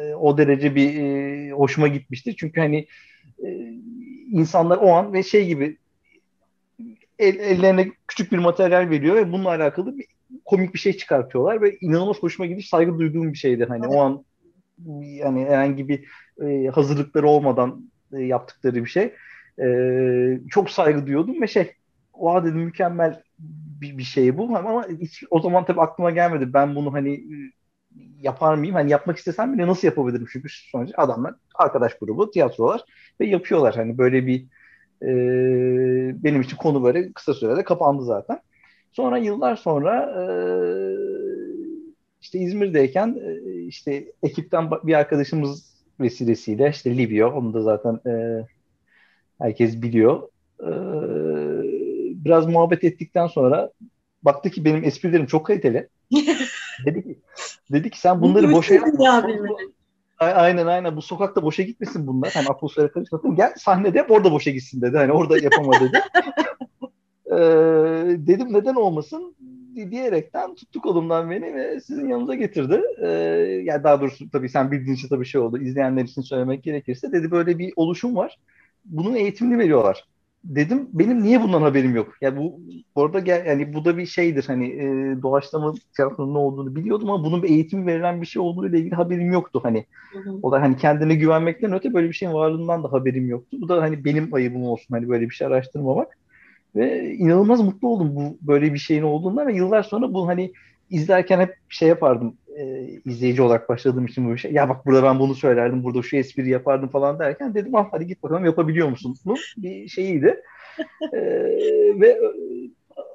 E, 0.00 0.14
o 0.14 0.38
derece 0.38 0.74
bir 0.74 1.50
hoşuma 1.50 1.88
gitmişti. 1.88 2.36
Çünkü 2.36 2.60
hani 2.60 2.86
insanlar 4.30 4.78
o 4.78 4.92
an 4.92 5.12
ve 5.12 5.22
şey 5.22 5.46
gibi 5.46 5.76
el, 7.18 7.38
ellerine 7.38 7.92
küçük 8.08 8.32
bir 8.32 8.38
materyal 8.38 8.90
veriyor 8.90 9.16
ve 9.16 9.32
bununla 9.32 9.48
alakalı 9.48 9.98
bir 9.98 10.06
komik 10.44 10.74
bir 10.74 10.78
şey 10.78 10.92
çıkartıyorlar 10.92 11.62
ve 11.62 11.76
inanılmaz 11.80 12.16
hoşuma 12.22 12.46
gidiş 12.46 12.68
saygı 12.68 12.98
duyduğum 12.98 13.32
bir 13.32 13.38
şeydi. 13.38 13.64
Hani 13.68 13.86
o 13.86 14.00
an 14.00 14.24
yani 15.00 15.44
herhangi 15.44 15.88
bir 15.88 16.04
hazırlıkları 16.70 17.28
olmadan 17.28 17.90
yaptıkları 18.12 18.84
bir 18.84 18.90
şey. 18.90 19.12
Çok 20.50 20.70
saygı 20.70 21.06
duyuyordum 21.06 21.42
ve 21.42 21.46
şey 21.46 21.72
oha 22.12 22.44
dedim 22.44 22.60
mükemmel 22.60 23.22
bir, 23.80 23.98
bir 23.98 24.02
şey 24.02 24.38
bu 24.38 24.56
ama 24.56 24.88
hiç 25.00 25.24
o 25.30 25.40
zaman 25.40 25.64
tabii 25.64 25.80
aklıma 25.80 26.10
gelmedi. 26.10 26.52
Ben 26.52 26.74
bunu 26.74 26.92
hani 26.92 27.24
yapar 28.20 28.54
mıyım? 28.54 28.74
Hani 28.74 28.90
yapmak 28.90 29.16
istesem 29.16 29.52
bile 29.52 29.66
nasıl 29.66 29.88
yapabilirim? 29.88 30.26
Çünkü 30.32 30.48
sonuçta 30.70 31.02
adamlar 31.02 31.34
arkadaş 31.54 31.98
grubu, 31.98 32.30
tiyatrolar 32.30 32.84
ve 33.20 33.26
yapıyorlar. 33.26 33.74
Hani 33.74 33.98
böyle 33.98 34.26
bir 34.26 34.46
e, 35.02 35.08
benim 36.24 36.40
için 36.40 36.56
konu 36.56 36.84
böyle 36.84 37.12
kısa 37.12 37.34
sürede 37.34 37.64
kapandı 37.64 38.04
zaten. 38.04 38.40
Sonra 38.92 39.18
yıllar 39.18 39.56
sonra 39.56 40.00
e, 40.20 40.24
işte 42.20 42.38
İzmir'deyken 42.38 43.16
e, 43.22 43.52
işte 43.60 44.12
ekipten 44.22 44.70
bir 44.70 44.94
arkadaşımız 44.94 45.76
vesilesiyle 46.00 46.70
işte 46.70 46.98
Livio, 46.98 47.32
onu 47.32 47.54
da 47.54 47.62
zaten 47.62 48.00
e, 48.10 48.42
herkes 49.38 49.82
biliyor. 49.82 50.28
E, 50.60 50.70
biraz 52.24 52.46
muhabbet 52.46 52.84
ettikten 52.84 53.26
sonra 53.26 53.70
baktı 54.22 54.50
ki 54.50 54.64
benim 54.64 54.84
esprilerim 54.84 55.26
çok 55.26 55.46
kaliteli. 55.46 55.88
dedi 57.72 57.90
ki 57.90 58.00
sen 58.00 58.20
bunları 58.20 58.52
boşa 58.52 58.74
yapma. 58.74 59.26
Aynen 60.18 60.66
aynen 60.66 60.96
bu 60.96 61.02
sokakta 61.02 61.42
boşa 61.42 61.62
gitmesin 61.62 62.06
bunlar. 62.06 62.30
Hani 62.34 62.48
atmosfere 62.48 62.88
karışmasın. 62.88 63.36
Gel 63.36 63.54
sahnede 63.56 63.98
hep 63.98 64.10
orada 64.10 64.32
boşa 64.32 64.50
gitsin 64.50 64.80
dedi. 64.80 64.96
Hani 64.96 65.12
orada 65.12 65.38
yapama 65.38 65.72
dedi. 65.80 66.00
ee, 67.30 67.36
dedim 68.26 68.52
neden 68.52 68.74
olmasın 68.74 69.36
diyerekten 69.90 70.54
tuttu 70.54 70.80
kolumdan 70.80 71.30
beni 71.30 71.54
ve 71.54 71.80
sizin 71.80 72.08
yanınıza 72.08 72.34
getirdi. 72.34 72.82
Ee, 73.02 73.08
yani 73.64 73.84
daha 73.84 74.00
doğrusu 74.00 74.30
tabii 74.30 74.48
sen 74.48 74.70
bildiğin 74.70 74.96
için 74.96 75.08
tabii 75.08 75.26
şey 75.26 75.40
oldu. 75.40 75.58
İzleyenler 75.58 76.04
için 76.04 76.22
söylemek 76.22 76.62
gerekirse 76.62 77.12
dedi 77.12 77.30
böyle 77.30 77.58
bir 77.58 77.72
oluşum 77.76 78.16
var. 78.16 78.38
Bunun 78.84 79.14
eğitimini 79.14 79.58
veriyorlar. 79.58 80.04
Dedim 80.46 80.88
benim 80.92 81.22
niye 81.22 81.42
bundan 81.42 81.62
haberim 81.62 81.96
yok? 81.96 82.14
Yani 82.20 82.36
bu 82.36 82.60
orada 82.94 83.18
gel 83.18 83.46
yani 83.46 83.74
bu 83.74 83.84
da 83.84 83.98
bir 83.98 84.06
şeydir 84.06 84.44
hani 84.46 84.66
e, 84.68 85.16
doğaçlama 85.22 85.74
tiyatronun 85.96 86.34
ne 86.34 86.38
olduğunu 86.38 86.76
biliyordum 86.76 87.10
ama 87.10 87.24
bunun 87.24 87.42
bir 87.42 87.48
eğitimi 87.48 87.86
verilen 87.86 88.22
bir 88.22 88.26
şey 88.26 88.42
olduğu 88.42 88.68
ile 88.68 88.78
ilgili 88.78 88.94
haberim 88.94 89.32
yoktu 89.32 89.60
hani. 89.62 89.86
Hı 90.12 90.18
hı. 90.18 90.38
O 90.42 90.52
da 90.52 90.62
hani 90.62 90.76
kendine 90.76 91.14
güvenmekten 91.14 91.72
öte 91.72 91.94
böyle 91.94 92.08
bir 92.08 92.14
şeyin 92.14 92.32
varlığından 92.32 92.84
da 92.84 92.92
haberim 92.92 93.28
yoktu. 93.28 93.56
Bu 93.60 93.68
da 93.68 93.82
hani 93.82 94.04
benim 94.04 94.34
ayıbım 94.34 94.64
olsun 94.64 94.94
hani 94.94 95.08
böyle 95.08 95.24
bir 95.24 95.34
şey 95.34 95.46
araştırmamak. 95.46 96.18
Ve 96.76 97.14
inanılmaz 97.14 97.60
mutlu 97.60 97.88
oldum 97.88 98.16
bu 98.16 98.38
böyle 98.40 98.74
bir 98.74 98.78
şeyin 98.78 99.02
olduğundan 99.02 99.46
ve 99.46 99.54
yıllar 99.54 99.82
sonra 99.82 100.14
bu 100.14 100.28
hani 100.28 100.52
izlerken 100.90 101.40
hep 101.40 101.54
şey 101.68 101.88
yapardım 101.88 102.36
e, 102.56 102.88
izleyici 103.04 103.42
olarak 103.42 103.68
başladığım 103.68 104.06
için 104.06 104.30
bu 104.30 104.38
şey. 104.38 104.52
Ya 104.52 104.68
bak 104.68 104.86
burada 104.86 105.02
ben 105.02 105.18
bunu 105.18 105.34
söylerdim, 105.34 105.84
burada 105.84 106.02
şu 106.02 106.16
espri 106.16 106.50
yapardım 106.50 106.88
falan 106.88 107.18
derken 107.18 107.54
dedim 107.54 107.74
ah 107.74 107.88
hadi 107.90 108.06
git 108.06 108.22
bakalım 108.22 108.44
yapabiliyor 108.44 108.88
musun? 108.88 109.16
Bu 109.24 109.36
bir 109.56 109.88
şeyiydi. 109.88 110.42
e, 111.12 111.20
ve 112.00 112.20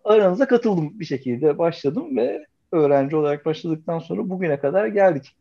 aranıza 0.04 0.48
katıldım 0.48 1.00
bir 1.00 1.06
şekilde 1.06 1.58
başladım 1.58 2.18
ve 2.18 2.46
öğrenci 2.72 3.16
olarak 3.16 3.46
başladıktan 3.46 4.00
sonra 4.00 4.30
bugüne 4.30 4.60
kadar 4.60 4.88
geldik. 4.88 5.36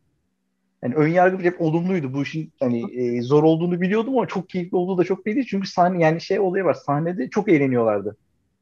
Yani 0.83 0.95
ön 0.95 1.07
yargı 1.07 1.43
hep 1.43 1.61
olumluydu. 1.61 2.13
Bu 2.13 2.23
işin 2.23 2.51
hani 2.59 2.95
e, 2.95 3.21
zor 3.21 3.43
olduğunu 3.43 3.81
biliyordum 3.81 4.17
ama 4.17 4.27
çok 4.27 4.49
keyifli 4.49 4.77
olduğu 4.77 4.97
da 4.97 5.03
çok 5.03 5.25
belliydi. 5.25 5.45
Çünkü 5.45 5.67
sahne 5.67 6.03
yani 6.03 6.21
şey 6.21 6.39
olayı 6.39 6.63
var. 6.63 6.73
Sahnede 6.73 7.29
çok 7.29 7.49
eğleniyorlardı 7.49 8.17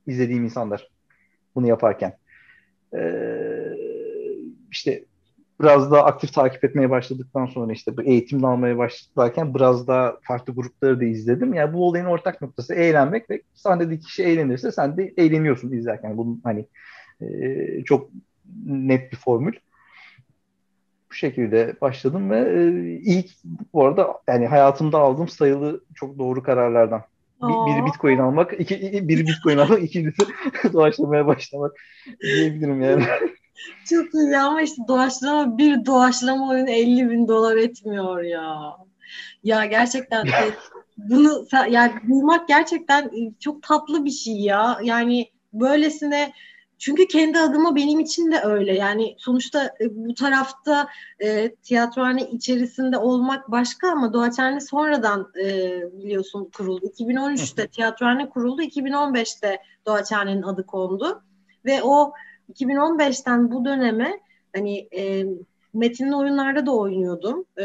izlediğim 0.08 0.44
insanlar 0.44 0.90
bunu 1.56 1.68
yaparken. 1.68 2.18
Ee, 2.96 3.00
işte 4.72 5.06
biraz 5.62 5.92
daha 5.92 6.06
aktif 6.06 6.34
takip 6.34 6.64
etmeye 6.64 6.90
başladıktan 6.90 7.46
sonra 7.46 7.74
işte 7.74 7.98
bu 7.98 8.02
eğitimini 8.04 8.48
almaya 8.48 8.78
başlarken 8.78 9.56
biraz 9.56 9.88
daha 9.88 10.18
farklı 10.22 10.54
grupları 10.54 11.00
da 11.00 11.06
izledim. 11.06 11.54
Yani 11.54 11.74
bu 11.74 11.88
olayın 11.88 12.06
ortak 12.06 12.42
noktası 12.42 12.74
eğlenmek 12.74 13.30
ve 13.30 13.42
sahnedeki 13.54 14.06
kişi 14.06 14.24
eğlenirse 14.24 14.72
sen 14.72 14.98
de 14.98 15.14
eğleniyorsun 15.18 15.72
izlerken. 15.72 16.18
Bunun 16.18 16.42
hani 16.44 16.66
e, 17.22 17.84
çok 17.84 18.10
net 18.66 19.12
bir 19.12 19.18
formül 19.18 19.54
bu 21.12 21.14
şekilde 21.14 21.76
başladım 21.82 22.30
ve 22.30 22.40
e, 22.40 22.70
ilk 22.92 23.32
bu 23.74 23.86
arada 23.86 24.14
yani 24.28 24.48
hayatımda 24.48 24.98
aldığım 24.98 25.28
sayılı 25.28 25.84
çok 25.96 26.20
doğru 26.20 26.44
kararlardan. 26.44 27.04
Bir, 27.42 27.74
biri 27.74 27.86
Bitcoin 27.86 28.18
almak, 28.18 28.60
iki, 28.60 29.08
biri 29.08 29.28
Bitcoin 29.28 29.58
almak, 29.58 29.84
ikincisi 29.84 30.22
doğaçlamaya 30.74 31.28
başlamak 31.28 31.72
diyebilirim 32.22 32.82
yani. 32.82 33.04
Çok 33.90 34.14
iyi 34.14 34.38
ama 34.38 34.62
işte 34.62 34.82
doğaçlama 34.88 35.58
bir 35.58 35.86
doğaçlama 35.86 36.50
oyunu 36.50 36.70
50 36.70 37.10
bin 37.10 37.28
dolar 37.28 37.58
etmiyor 37.58 38.24
ya. 38.24 38.78
Ya 39.44 39.66
gerçekten 39.66 40.28
bunu 40.98 41.46
yani 41.70 41.92
duymak 42.10 42.48
gerçekten 42.48 43.12
çok 43.40 43.64
tatlı 43.64 44.06
bir 44.06 44.12
şey 44.12 44.36
ya. 44.36 44.80
Yani 44.84 45.30
böylesine 45.54 46.34
çünkü 46.80 47.08
kendi 47.08 47.40
adıma 47.40 47.76
benim 47.76 48.00
için 48.00 48.32
de 48.32 48.42
öyle. 48.42 48.76
Yani 48.76 49.16
sonuçta 49.18 49.76
bu 49.92 50.14
tarafta 50.14 50.88
e, 51.20 51.56
tiyatrohane 51.56 52.30
içerisinde 52.30 52.98
olmak 52.98 53.52
başka 53.52 53.92
ama 53.92 54.14
Doğaçhane 54.14 54.62
sonradan 54.62 55.32
e, 55.44 55.82
biliyorsun 55.94 56.50
kuruldu. 56.58 56.86
2013'te 56.86 57.68
tiyatrohane 57.68 58.30
kuruldu. 58.30 58.62
2015'te 58.62 59.62
Doğaçhane'nin 59.86 60.42
adı 60.42 60.66
kondu. 60.66 61.24
Ve 61.66 61.84
o 61.84 62.14
2015'ten 62.54 63.52
bu 63.52 63.66
döneme 63.66 64.20
hani 64.56 64.88
e, 64.98 65.26
metinli 65.74 66.16
oyunlarda 66.16 66.66
da 66.66 66.76
oynuyordum. 66.76 67.46
E, 67.58 67.64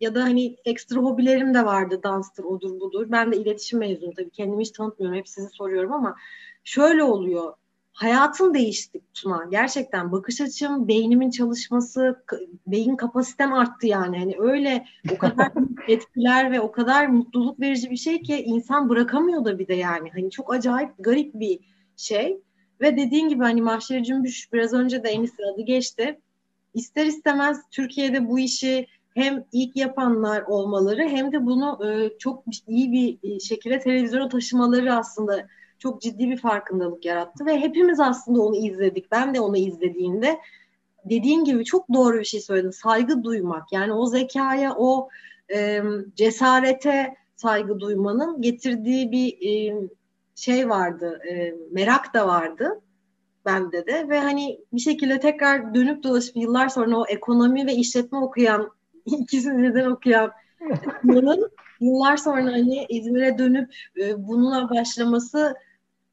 ya 0.00 0.14
da 0.14 0.22
hani 0.22 0.56
ekstra 0.64 1.00
hobilerim 1.00 1.54
de 1.54 1.64
vardı. 1.64 2.00
Danstır, 2.02 2.44
odur 2.44 2.80
budur. 2.80 3.06
Ben 3.08 3.32
de 3.32 3.36
iletişim 3.36 3.78
mezunu 3.78 4.14
tabii. 4.14 4.30
Kendimi 4.30 4.62
hiç 4.62 4.70
tanıtmıyorum. 4.70 5.18
Hep 5.18 5.28
sizi 5.28 5.48
soruyorum 5.48 5.92
ama 5.92 6.16
şöyle 6.64 7.02
oluyor 7.02 7.54
hayatım 7.98 8.54
değişti 8.54 9.00
Tuna. 9.14 9.44
Gerçekten 9.50 10.12
bakış 10.12 10.40
açım, 10.40 10.88
beynimin 10.88 11.30
çalışması, 11.30 12.24
beyin 12.66 12.96
kapasitem 12.96 13.52
arttı 13.52 13.86
yani. 13.86 14.18
Hani 14.18 14.36
öyle 14.38 14.84
o 15.14 15.18
kadar 15.18 15.52
etkiler 15.88 16.52
ve 16.52 16.60
o 16.60 16.72
kadar 16.72 17.06
mutluluk 17.06 17.60
verici 17.60 17.90
bir 17.90 17.96
şey 17.96 18.22
ki 18.22 18.42
insan 18.42 18.88
bırakamıyor 18.88 19.44
da 19.44 19.58
bir 19.58 19.68
de 19.68 19.74
yani. 19.74 20.10
Hani 20.10 20.30
çok 20.30 20.54
acayip 20.54 20.90
garip 20.98 21.34
bir 21.34 21.60
şey. 21.96 22.40
Ve 22.80 22.96
dediğin 22.96 23.28
gibi 23.28 23.42
hani 23.42 23.62
Mahşeri 23.62 24.04
Cümbüş 24.04 24.52
biraz 24.52 24.72
önce 24.72 25.04
de 25.04 25.08
en 25.08 25.28
adı 25.54 25.62
geçti. 25.62 26.20
İster 26.74 27.06
istemez 27.06 27.60
Türkiye'de 27.70 28.28
bu 28.28 28.38
işi 28.38 28.86
hem 29.14 29.44
ilk 29.52 29.76
yapanlar 29.76 30.42
olmaları 30.42 31.08
hem 31.08 31.32
de 31.32 31.46
bunu 31.46 31.86
e, 31.86 32.18
çok 32.18 32.44
iyi 32.66 32.92
bir 32.92 33.30
e, 33.30 33.40
şekilde 33.40 33.78
televizyona 33.78 34.28
taşımaları 34.28 34.94
aslında 34.94 35.46
çok 35.78 36.02
ciddi 36.02 36.30
bir 36.30 36.36
farkındalık 36.36 37.04
yarattı 37.04 37.46
ve 37.46 37.60
hepimiz 37.60 38.00
aslında 38.00 38.42
onu 38.42 38.56
izledik. 38.56 39.10
Ben 39.10 39.34
de 39.34 39.40
onu 39.40 39.56
izlediğimde 39.56 40.38
dediğin 41.04 41.44
gibi 41.44 41.64
çok 41.64 41.92
doğru 41.92 42.18
bir 42.18 42.24
şey 42.24 42.40
söyledin. 42.40 42.70
Saygı 42.70 43.22
duymak 43.22 43.72
yani 43.72 43.92
o 43.92 44.06
zekaya, 44.06 44.74
o 44.76 45.08
e, 45.54 45.82
cesarete 46.14 47.14
saygı 47.36 47.80
duymanın 47.80 48.42
getirdiği 48.42 49.12
bir 49.12 49.38
e, 49.48 49.74
şey 50.38 50.68
vardı, 50.68 51.20
e, 51.30 51.54
merak 51.72 52.14
da 52.14 52.28
vardı 52.28 52.80
bende 53.44 53.86
de 53.86 54.08
ve 54.08 54.20
hani 54.20 54.60
bir 54.72 54.80
şekilde 54.80 55.20
tekrar 55.20 55.74
dönüp 55.74 56.02
dolaşıp 56.02 56.36
yıllar 56.36 56.68
sonra 56.68 56.96
o 56.96 57.06
ekonomi 57.06 57.66
ve 57.66 57.74
işletme 57.74 58.18
okuyan 58.18 58.70
ikisini 59.06 59.62
neden 59.62 59.90
okuyan 59.90 60.32
bunun 61.04 61.50
yıllar 61.80 62.16
sonra 62.16 62.52
hani 62.52 62.86
İzmir'e 62.88 63.38
dönüp 63.38 63.74
e, 64.00 64.28
bununla 64.28 64.70
başlaması 64.70 65.54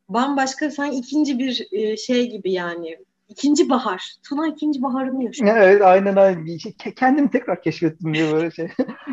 bambaşka 0.10 0.72
sen 0.72 0.92
ikinci 0.92 1.40
bir 1.40 1.68
e, 1.72 1.98
şey 1.98 2.30
gibi 2.30 2.52
yani 2.52 2.98
ikinci 3.30 3.70
bahar. 3.70 4.16
Tuna 4.30 4.48
ikinci 4.48 4.82
baharını 4.82 5.24
yaşıyor. 5.24 5.58
Evet 5.58 5.82
aynen 5.82 6.16
aynen. 6.16 6.46
Bir 6.46 6.60
şey, 6.60 6.74
kendim 6.96 7.28
tekrar 7.28 7.62
keşfettim 7.62 8.14
diye 8.14 8.34
böyle 8.34 8.52
şey. 8.52 8.70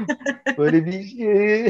böyle 0.59 0.85
bir 0.87 1.27
e, 1.27 1.69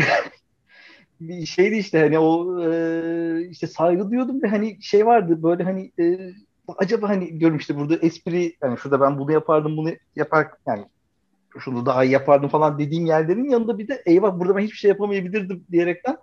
bir 1.28 1.46
şeydi 1.46 1.74
işte 1.76 2.00
hani 2.00 2.18
o 2.18 2.60
e, 2.62 3.48
işte 3.50 3.66
saygı 3.66 4.10
diyordum 4.10 4.42
ve 4.42 4.48
hani 4.48 4.82
şey 4.82 5.06
vardı 5.06 5.42
böyle 5.42 5.62
hani 5.62 5.92
e, 6.00 6.32
acaba 6.76 7.08
hani 7.08 7.40
diyorum 7.40 7.56
işte 7.56 7.76
burada 7.76 7.96
espri 7.96 8.56
yani 8.62 8.78
şurada 8.78 9.00
ben 9.00 9.18
bunu 9.18 9.32
yapardım 9.32 9.76
bunu 9.76 9.90
yapar 10.16 10.48
yani 10.66 10.84
şunu 11.58 11.86
daha 11.86 12.04
iyi 12.04 12.12
yapardım 12.12 12.48
falan 12.48 12.78
dediğim 12.78 13.06
yerlerin 13.06 13.50
yanında 13.50 13.78
bir 13.78 13.88
de 13.88 14.02
eyvah 14.06 14.38
burada 14.38 14.56
ben 14.56 14.62
hiçbir 14.62 14.76
şey 14.76 14.88
yapamayabilirdim 14.88 15.64
diyerekten 15.72 16.16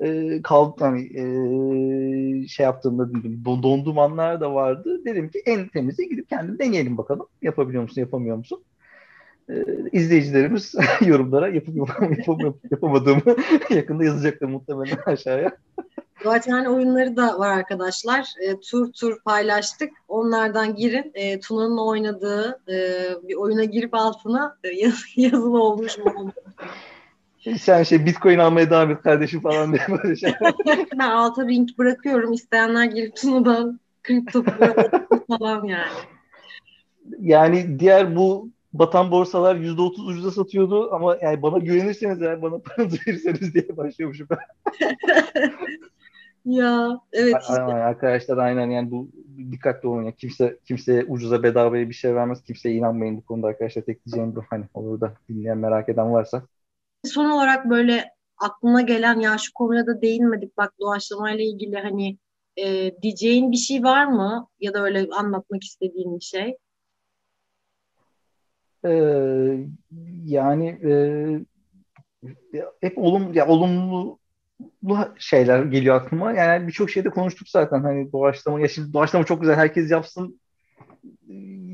e, 0.00 0.42
kaldı 0.42 0.84
hani 0.84 1.00
e, 1.02 2.48
şey 2.48 2.64
yaptığımda 2.64 3.10
dedim 3.10 3.44
donduğum 3.44 3.98
anlar 3.98 4.40
da 4.40 4.54
vardı. 4.54 5.04
Dedim 5.04 5.28
ki 5.30 5.42
en 5.46 5.68
temize 5.68 6.04
gidip 6.04 6.28
kendim 6.28 6.58
deneyelim 6.58 6.98
bakalım. 6.98 7.26
Yapabiliyor 7.42 7.82
musun, 7.82 8.00
yapamıyor 8.00 8.36
musun? 8.36 8.64
E, 9.52 9.64
izleyicilerimiz 9.92 10.74
yorumlara 11.00 11.48
yapıp 11.48 11.76
yapam, 11.76 12.12
yapamadığımı 12.70 13.22
yakında 13.70 14.04
yazacaklar 14.04 14.48
muhtemelen 14.48 14.98
aşağıya. 15.06 15.52
Zaten 16.24 16.64
oyunları 16.64 17.16
da 17.16 17.38
var 17.38 17.48
arkadaşlar. 17.48 18.26
E, 18.40 18.60
tur 18.60 18.92
tur 18.92 19.20
paylaştık. 19.24 19.90
Onlardan 20.08 20.74
girin. 20.74 21.10
E, 21.14 21.40
Tuna'nın 21.40 21.78
oynadığı 21.78 22.60
e, 22.68 22.76
bir 23.28 23.34
oyuna 23.34 23.64
girip 23.64 23.94
altına 23.94 24.56
e, 24.64 24.68
yaz, 24.68 25.02
yazılı 25.16 25.62
olmuş 25.62 25.98
mu? 25.98 26.32
Sen 27.60 27.82
şey 27.82 28.06
Bitcoin 28.06 28.38
almaya 28.38 28.70
devam 28.70 28.90
et 28.90 29.02
kardeşim 29.02 29.40
falan 29.40 29.72
diye 29.72 29.82
böyle 29.88 30.16
şey. 30.16 30.32
ben 30.98 31.10
alta 31.10 31.42
link 31.42 31.78
bırakıyorum. 31.78 32.32
İsteyenler 32.32 32.84
girip 32.84 33.16
Tuna'dan 33.16 33.80
kripto 34.02 34.42
falan 35.28 35.64
yani. 35.64 35.88
Yani 37.20 37.78
diğer 37.78 38.16
bu 38.16 38.48
batan 38.72 39.10
borsalar 39.10 39.56
yüzde 39.56 39.82
otuz 39.82 40.08
ucuza 40.08 40.30
satıyordu 40.30 40.92
ama 40.92 41.18
yani 41.22 41.42
bana 41.42 41.58
güvenirseniz 41.58 42.22
eğer 42.22 42.42
bana 42.42 42.58
paranızı 42.58 42.96
verirseniz 43.06 43.54
diye 43.54 43.76
başlıyormuşum 43.76 44.26
ben. 44.30 44.38
ya 46.44 47.00
evet. 47.12 47.36
Işte. 47.40 47.62
Arkadaşlar 47.62 48.38
aynen 48.38 48.70
yani 48.70 48.90
bu 48.90 49.08
dikkatli 49.52 49.88
olun 49.88 50.02
ya. 50.02 50.12
Kimse 50.12 50.58
kimseye 50.64 51.04
ucuza 51.04 51.42
bedavaya 51.42 51.88
bir 51.88 51.94
şey 51.94 52.14
vermez. 52.14 52.42
Kimseye 52.42 52.74
inanmayın 52.74 53.16
bu 53.16 53.24
konuda 53.24 53.46
arkadaşlar. 53.46 53.82
Tek 53.82 54.06
diyeceğim 54.06 54.36
bu. 54.36 54.42
Hani 54.50 54.64
olur 54.74 55.00
da 55.00 55.14
dinleyen 55.28 55.58
merak 55.58 55.88
eden 55.88 56.12
varsa 56.12 56.42
Son 57.04 57.30
olarak 57.30 57.70
böyle 57.70 58.04
aklına 58.38 58.80
gelen 58.80 59.20
ya 59.20 59.38
şu 59.38 59.52
konuya 59.52 59.86
da 59.86 60.02
değinmedik 60.02 60.56
bak 60.56 60.72
doğaçlamayla 60.80 61.44
ilgili 61.44 61.76
hani 61.76 62.18
e, 62.56 62.92
diyeceğin 63.02 63.52
bir 63.52 63.56
şey 63.56 63.82
var 63.82 64.06
mı? 64.06 64.48
Ya 64.60 64.74
da 64.74 64.84
öyle 64.84 65.06
anlatmak 65.12 65.64
istediğin 65.64 66.16
bir 66.16 66.24
şey? 66.24 66.56
Ee, 68.84 69.66
yani 70.24 70.66
e, 70.84 70.92
hep 72.80 72.98
olum 72.98 73.34
ya 73.34 73.46
olumlu 73.48 74.18
şeyler 75.18 75.64
geliyor 75.64 75.96
aklıma. 75.96 76.32
Yani 76.32 76.66
birçok 76.66 76.90
şeyde 76.90 77.10
konuştuk 77.10 77.48
zaten. 77.48 77.80
Hani 77.80 78.12
doğaçlama, 78.12 78.60
ya 78.60 78.68
şimdi 78.68 78.92
doğaçlama 78.92 79.26
çok 79.26 79.40
güzel 79.40 79.56
herkes 79.56 79.90
yapsın 79.90 80.40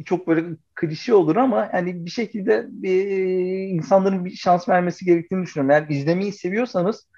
çok 0.05 0.29
böyle 0.29 0.45
klişe 0.75 1.15
olur 1.15 1.37
ama 1.37 1.71
yani 1.75 2.07
bir 2.07 2.11
şekilde 2.11 2.67
bir, 2.69 3.09
insanların 3.69 4.25
bir 4.25 4.31
şans 4.31 4.69
vermesi 4.69 5.05
gerektiğini 5.05 5.43
düşünüyorum. 5.43 5.71
Eğer 5.71 5.89
izlemeyi 5.89 6.33
seviyorsanız 6.33 7.09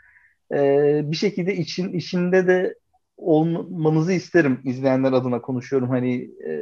e, 0.52 0.56
bir 1.04 1.16
şekilde 1.16 1.56
için 1.56 1.92
işinde 1.92 2.46
de 2.46 2.74
olmanızı 3.16 4.12
isterim 4.12 4.60
izleyenler 4.64 5.12
adına 5.12 5.40
konuşuyorum. 5.40 5.88
Hani 5.88 6.30
e, 6.46 6.52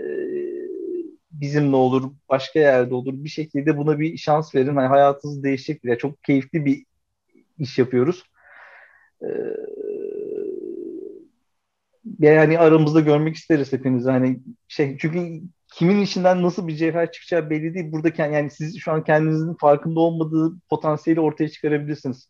bizimle 1.30 1.76
olur, 1.76 2.12
başka 2.28 2.58
yerde 2.58 2.94
olur. 2.94 3.12
Bir 3.14 3.28
şekilde 3.28 3.76
buna 3.76 3.98
bir 3.98 4.16
şans 4.16 4.54
verin. 4.54 4.76
Hani 4.76 4.86
hayatınız 4.86 5.42
değişecektir. 5.42 5.88
Yani 5.88 5.98
çok 5.98 6.24
keyifli 6.24 6.64
bir 6.64 6.84
iş 7.58 7.78
yapıyoruz. 7.78 8.24
Ee, 9.22 9.26
yani 12.18 12.58
aramızda 12.58 13.00
görmek 13.00 13.36
isteriz 13.36 13.72
hepinizi. 13.72 14.10
Hani 14.10 14.40
şey 14.68 14.98
çünkü 14.98 15.40
kimin 15.74 16.02
içinden 16.02 16.42
nasıl 16.42 16.68
bir 16.68 16.76
cevher 16.76 17.12
çıkacağı 17.12 17.50
belli 17.50 17.74
değil. 17.74 17.92
Burada 17.92 18.22
yani 18.24 18.50
siz 18.50 18.78
şu 18.78 18.92
an 18.92 19.04
kendinizin 19.04 19.54
farkında 19.54 20.00
olmadığı 20.00 20.56
potansiyeli 20.70 21.20
ortaya 21.20 21.48
çıkarabilirsiniz. 21.48 22.28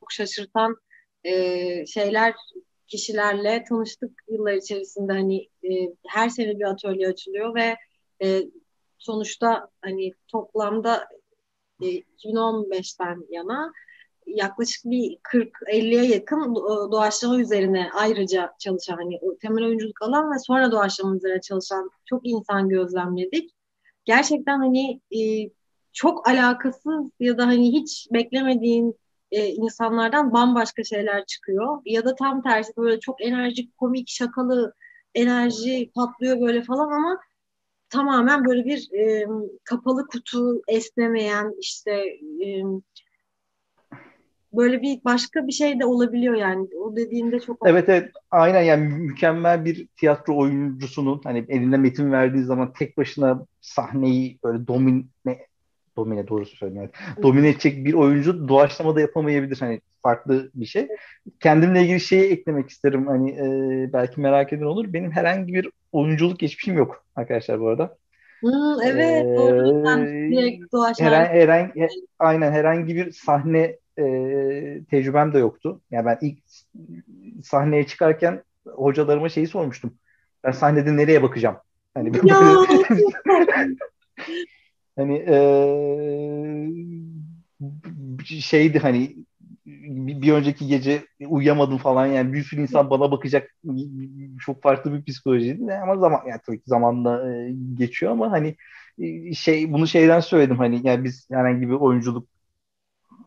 Çok 0.00 0.12
şaşırtan 0.12 0.76
e, 1.24 1.86
şeyler 1.86 2.34
kişilerle 2.86 3.64
tanıştık 3.68 4.22
yıllar 4.30 4.52
içerisinde 4.52 5.12
hani 5.12 5.42
e, 5.42 5.70
her 6.08 6.28
sene 6.28 6.58
bir 6.58 6.64
atölye 6.64 7.08
açılıyor 7.08 7.54
ve 7.54 7.76
e, 8.22 8.42
sonuçta 8.98 9.68
hani 9.82 10.12
toplamda 10.28 11.08
e, 11.82 11.86
2015'ten 11.86 13.26
yana 13.30 13.72
yaklaşık 14.26 14.84
bir 14.84 15.18
40-50'ye 15.22 16.04
yakın 16.04 16.54
doğaçlama 16.92 17.40
üzerine 17.40 17.90
ayrıca 17.94 18.52
çalışan 18.58 18.96
hani 18.96 19.20
temel 19.40 19.64
oyunculuk 19.64 20.02
alan 20.02 20.34
ve 20.34 20.38
sonra 20.38 20.72
doğaçlama 20.72 21.16
üzerine 21.16 21.40
çalışan 21.40 21.90
çok 22.04 22.26
insan 22.26 22.68
gözlemledik. 22.68 23.50
Gerçekten 24.04 24.58
hani 24.58 25.00
e, 25.10 25.50
çok 25.92 26.28
alakasız 26.28 27.10
ya 27.20 27.38
da 27.38 27.46
hani 27.46 27.72
hiç 27.72 28.08
beklemediğin 28.12 28.94
e, 29.30 29.46
insanlardan 29.48 30.32
bambaşka 30.32 30.84
şeyler 30.84 31.26
çıkıyor. 31.26 31.82
Ya 31.84 32.04
da 32.04 32.14
tam 32.14 32.42
tersi 32.42 32.72
böyle 32.76 33.00
çok 33.00 33.22
enerjik, 33.22 33.76
komik, 33.78 34.08
şakalı 34.08 34.74
enerji 35.14 35.90
patlıyor 35.94 36.40
böyle 36.40 36.62
falan 36.62 36.92
ama 36.92 37.20
tamamen 37.90 38.44
böyle 38.44 38.64
bir 38.64 38.88
e, 38.92 39.26
kapalı 39.64 40.06
kutu 40.06 40.62
esnemeyen 40.68 41.54
işte 41.60 41.92
e, 42.46 42.62
böyle 44.52 44.82
bir 44.82 45.04
başka 45.04 45.46
bir 45.46 45.52
şey 45.52 45.80
de 45.80 45.86
olabiliyor 45.86 46.34
yani. 46.34 46.68
O 46.80 46.96
dediğinde 46.96 47.40
çok 47.40 47.58
Evet 47.66 47.88
evet 47.88 48.10
aynen 48.30 48.62
yani 48.62 48.88
mükemmel 48.88 49.64
bir 49.64 49.86
tiyatro 49.96 50.36
oyuncusunun 50.36 51.20
hani 51.24 51.44
elinde 51.48 51.76
metin 51.76 52.12
verdiği 52.12 52.44
zaman 52.44 52.72
tek 52.72 52.96
başına 52.96 53.46
sahneyi 53.60 54.38
böyle 54.44 54.66
domine 54.66 55.04
domine 55.96 56.28
doğrusu 56.28 56.56
söyleyeyim. 56.56 56.90
Yani. 56.94 57.22
Domine 57.22 57.48
edecek 57.48 57.84
bir 57.84 57.94
oyuncu 57.94 58.48
doğaçlama 58.48 58.96
da 58.96 59.00
yapamayabilir 59.00 59.56
hani 59.60 59.80
farklı 60.02 60.50
bir 60.54 60.66
şey. 60.66 60.88
Kendimle 61.40 61.82
ilgili 61.82 62.00
şeyi 62.00 62.30
eklemek 62.32 62.70
isterim 62.70 63.06
hani 63.06 63.30
e, 63.30 63.46
belki 63.92 64.20
merak 64.20 64.52
eden 64.52 64.64
olur. 64.64 64.92
Benim 64.92 65.10
herhangi 65.10 65.54
bir 65.54 65.70
oyunculuk 65.92 66.38
geçmişim 66.38 66.76
yok 66.76 67.04
arkadaşlar 67.16 67.60
bu 67.60 67.68
arada. 67.68 67.96
Hmm, 68.40 68.82
evet 68.84 69.26
ee, 69.26 69.36
doğru. 69.36 69.82
Sen 69.86 70.30
direkt 70.30 70.72
doğaçlama. 70.72 71.10
Aynen 72.18 72.52
herhangi 72.52 72.96
bir 72.96 73.12
sahne 73.12 73.76
e, 73.98 74.04
tecrübem 74.90 75.34
de 75.34 75.38
yoktu. 75.38 75.80
Yani 75.90 76.06
ben 76.06 76.18
ilk 76.20 76.38
sahneye 77.44 77.86
çıkarken 77.86 78.42
hocalarıma 78.66 79.28
şeyi 79.28 79.46
sormuştum. 79.46 79.94
Ben 80.44 80.50
sahnede 80.50 80.96
nereye 80.96 81.22
bakacağım? 81.22 81.56
Hani 81.94 82.12
hani 84.96 85.24
e, 85.28 85.36
şeydi 88.40 88.78
hani 88.78 89.16
bir, 89.66 90.32
önceki 90.32 90.66
gece 90.66 91.04
uyuyamadım 91.28 91.78
falan 91.78 92.06
yani 92.06 92.32
bir 92.32 92.42
sürü 92.42 92.60
insan 92.62 92.90
bana 92.90 93.10
bakacak 93.10 93.50
çok 94.40 94.62
farklı 94.62 94.92
bir 94.94 95.04
psikolojiydi 95.12 95.74
ama 95.74 95.96
zaman 95.96 96.20
yani 96.28 96.40
tabii 96.46 96.58
ki 96.58 96.64
zamanla 96.66 97.24
geçiyor 97.74 98.12
ama 98.12 98.30
hani 98.32 98.56
şey 99.34 99.72
bunu 99.72 99.86
şeyden 99.86 100.20
söyledim 100.20 100.58
hani 100.58 100.80
yani 100.86 101.04
biz 101.04 101.28
herhangi 101.30 101.68
bir 101.68 101.74
oyunculuk 101.74 102.28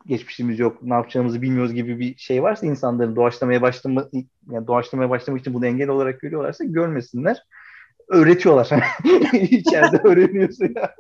geçmişimiz 0.06 0.60
yok, 0.60 0.84
ne 0.84 0.94
yapacağımızı 0.94 1.42
bilmiyoruz 1.42 1.74
gibi 1.74 2.00
bir 2.00 2.16
şey 2.18 2.44
varsa 2.44 2.66
insanların 2.66 3.16
doğaçlamaya 3.16 3.62
başlama 3.62 4.10
yani 4.52 4.68
doğaçlamaya 4.68 5.10
başlamak 5.10 5.42
için 5.42 5.54
bunu 5.54 5.66
engel 5.66 5.90
olarak 5.90 6.22
görüyorlarsa 6.22 6.64
görmesinler. 6.64 7.44
Öğretiyorlar. 8.10 8.70
İçeride 9.34 9.98
öğreniyorsun 9.98 10.74
ya. 10.76 10.96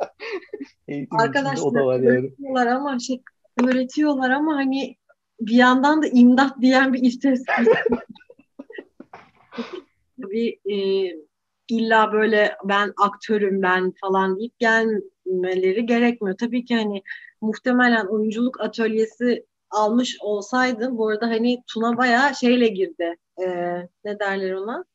Arkadaşlar 1.11 1.65
o 1.65 1.73
da 1.73 1.85
var 1.85 1.99
yani. 1.99 2.17
öğretiyorlar 2.17 2.67
ama 2.67 2.99
şey 2.99 3.21
öğretiyorlar 3.63 4.29
ama 4.29 4.55
hani 4.55 4.95
bir 5.41 5.55
yandan 5.55 6.01
da 6.01 6.07
imdat 6.07 6.61
diyen 6.61 6.93
bir 6.93 7.03
istes. 7.03 7.43
bir 10.17 10.59
e, 10.65 11.13
illa 11.69 12.11
böyle 12.11 12.55
ben 12.63 12.93
aktörüm 12.97 13.61
ben 13.61 13.93
falan 14.01 14.39
deyip 14.39 14.59
gelmeleri 14.59 15.85
gerekmiyor. 15.85 16.37
Tabii 16.37 16.65
ki 16.65 16.75
hani 16.75 17.03
muhtemelen 17.41 18.05
oyunculuk 18.05 18.61
atölyesi 18.61 19.45
almış 19.71 20.17
olsaydı 20.21 20.89
bu 20.91 21.09
arada 21.09 21.27
hani 21.27 21.63
Tuna 21.67 21.97
bayağı 21.97 22.35
şeyle 22.35 22.67
girdi. 22.67 23.15
E, 23.41 23.45
ne 24.05 24.19
derler 24.19 24.53
ona? 24.53 24.85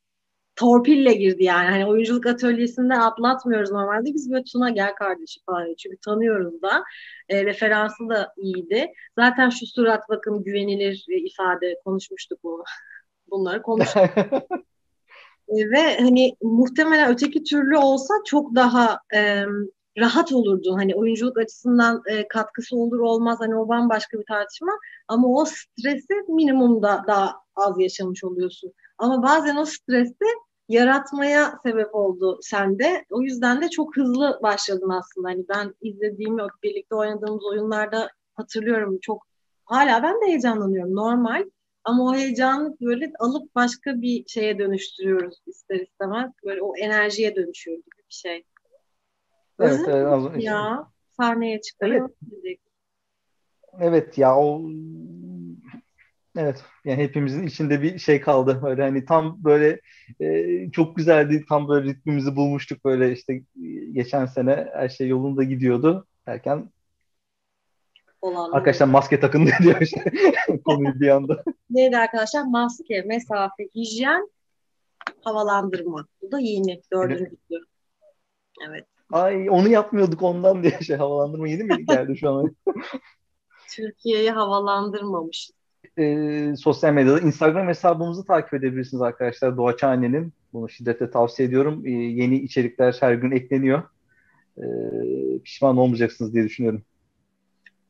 Torpille 0.56 1.12
girdi 1.12 1.44
yani. 1.44 1.68
Hani 1.68 1.86
oyunculuk 1.86 2.26
atölyesinde 2.26 2.94
atlatmıyoruz 2.94 3.70
normalde. 3.70 4.14
Biz 4.14 4.32
böyle 4.32 4.44
Tuna 4.44 4.70
gel 4.70 4.94
kardeşi 4.94 5.40
falan 5.46 5.74
çünkü 5.78 5.96
tanıyoruz 5.96 6.62
da. 6.62 6.84
E, 7.28 7.44
referansı 7.44 8.08
da 8.08 8.32
iyiydi. 8.36 8.92
Zaten 9.18 9.50
şu 9.50 9.66
surat 9.66 10.08
bakın 10.08 10.44
güvenilir 10.44 11.04
ifade 11.08 11.80
konuşmuştuk 11.84 12.38
bunu. 12.44 12.64
Bunları 13.30 13.62
konuştuk. 13.62 14.02
e, 15.48 15.70
ve 15.70 15.96
hani 16.00 16.36
muhtemelen 16.42 17.12
öteki 17.12 17.42
türlü 17.42 17.76
olsa 17.76 18.14
çok 18.26 18.54
daha 18.54 18.98
e, 19.14 19.44
rahat 19.98 20.32
olurdun. 20.32 20.74
Hani 20.74 20.94
oyunculuk 20.94 21.38
açısından 21.38 22.02
e, 22.06 22.28
katkısı 22.28 22.76
olur 22.76 22.98
olmaz 22.98 23.38
hani 23.40 23.56
o 23.56 23.68
bambaşka 23.68 24.18
bir 24.18 24.24
tartışma 24.24 24.72
ama 25.08 25.28
o 25.28 25.44
stresi 25.44 26.14
minimumda 26.28 27.04
daha 27.06 27.34
az 27.56 27.80
yaşamış 27.80 28.24
oluyorsun. 28.24 28.72
Ama 28.98 29.22
bazen 29.22 29.56
o 29.56 29.64
stresi 29.64 30.24
yaratmaya 30.68 31.58
sebep 31.62 31.94
oldu 31.94 32.38
sende. 32.42 33.04
O 33.10 33.22
yüzden 33.22 33.62
de 33.62 33.68
çok 33.68 33.96
hızlı 33.96 34.40
başladın 34.42 34.90
aslında. 34.90 35.28
Hani 35.28 35.44
ben 35.48 35.74
izlediğim, 35.80 36.38
birlikte 36.62 36.94
oynadığımız 36.94 37.44
oyunlarda 37.44 38.08
hatırlıyorum 38.34 38.98
çok 39.02 39.26
hala 39.64 40.02
ben 40.02 40.20
de 40.20 40.26
heyecanlanıyorum 40.26 40.94
normal. 40.94 41.44
Ama 41.84 42.04
o 42.04 42.14
heyecanı 42.14 42.76
böyle 42.80 43.12
alıp 43.18 43.54
başka 43.54 44.00
bir 44.00 44.24
şeye 44.26 44.58
dönüştürüyoruz 44.58 45.38
ister 45.46 45.80
istemez. 45.80 46.30
Böyle 46.44 46.62
o 46.62 46.76
enerjiye 46.76 47.36
dönüşüyor 47.36 47.76
gibi 47.76 48.08
bir 48.08 48.14
şey. 48.14 48.44
Evet, 49.60 49.80
evet 49.86 50.06
az 50.06 50.24
ya 50.38 50.88
sahneye 51.16 51.60
çıkıyor. 51.60 52.10
Evet. 52.44 52.58
evet 53.80 54.18
ya 54.18 54.36
o 54.36 54.60
Evet 56.36 56.64
yani 56.84 57.02
hepimizin 57.02 57.46
içinde 57.46 57.82
bir 57.82 57.98
şey 57.98 58.20
kaldı 58.20 58.60
böyle 58.62 58.82
hani 58.82 59.04
tam 59.04 59.44
böyle 59.44 59.80
e, 60.20 60.70
çok 60.70 60.96
güzeldi 60.96 61.44
tam 61.48 61.68
böyle 61.68 61.88
ritmimizi 61.88 62.36
bulmuştuk 62.36 62.84
böyle 62.84 63.12
işte 63.12 63.42
geçen 63.92 64.26
sene 64.26 64.68
her 64.72 64.88
şey 64.88 65.08
yolunda 65.08 65.44
gidiyordu 65.44 66.06
derken 66.26 66.70
Olan 68.24 68.50
arkadaşlar 68.52 68.86
maske 68.86 69.20
takın 69.20 69.46
diyor 69.62 69.80
işte 69.80 70.12
konuyu 70.64 71.00
bir 71.00 71.08
anda. 71.08 71.44
Neydi 71.70 71.96
arkadaşlar 71.96 72.42
maske, 72.44 73.02
mesafe, 73.02 73.68
hijyen, 73.74 74.30
havalandırma. 75.20 76.06
Bu 76.22 76.32
da 76.32 76.38
yeni 76.38 76.80
dördüncüsü. 76.92 77.66
Evet. 78.68 78.86
Ay 79.12 79.50
onu 79.50 79.68
yapmıyorduk 79.68 80.22
ondan 80.22 80.62
diye 80.62 80.80
şey 80.80 80.96
havalandırma 80.96 81.48
yeni 81.48 81.64
mi 81.64 81.86
geldi 81.86 82.16
şu 82.16 82.30
an? 82.30 82.56
Türkiye'yi 83.70 84.30
havalandırmamış. 84.30 85.50
E, 85.98 86.56
sosyal 86.56 86.92
medyada 86.92 87.20
Instagram 87.20 87.68
hesabımızı 87.68 88.24
takip 88.24 88.54
edebilirsiniz 88.54 89.02
arkadaşlar. 89.02 89.56
Doğaçhane'nin. 89.56 90.32
Bunu 90.52 90.68
şiddetle 90.68 91.10
tavsiye 91.10 91.48
ediyorum. 91.48 91.86
E, 91.86 91.90
yeni 91.90 92.36
içerikler 92.36 92.96
her 93.00 93.14
gün 93.14 93.30
ekleniyor. 93.30 93.82
E, 94.58 94.64
pişman 95.44 95.76
olmayacaksınız 95.76 96.34
diye 96.34 96.44
düşünüyorum. 96.44 96.82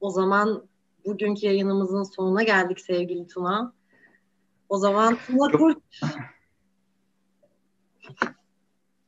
O 0.00 0.10
zaman 0.10 0.66
bugünkü 1.06 1.46
yayınımızın 1.46 2.02
sonuna 2.02 2.42
geldik 2.42 2.80
sevgili 2.80 3.26
Tuna. 3.26 3.72
O 4.68 4.78
zaman 4.78 5.18
Tuna 5.26 5.50
Kurt 5.52 5.78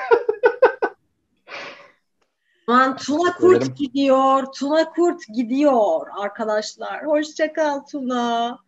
Aman 2.68 2.96
Tuna 2.96 3.32
Kurt 3.34 3.40
Söylerim. 3.40 3.74
gidiyor. 3.74 4.46
Tuna 4.52 4.90
Kurt 4.90 5.26
gidiyor 5.34 6.06
arkadaşlar. 6.20 7.06
Hoşçakal 7.06 7.80
Tuna. 7.80 8.58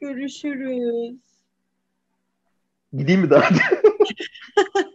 Görüşürüz. 0.00 1.16
Gideyim 2.92 3.20
mi 3.20 3.30
daha? 3.30 3.48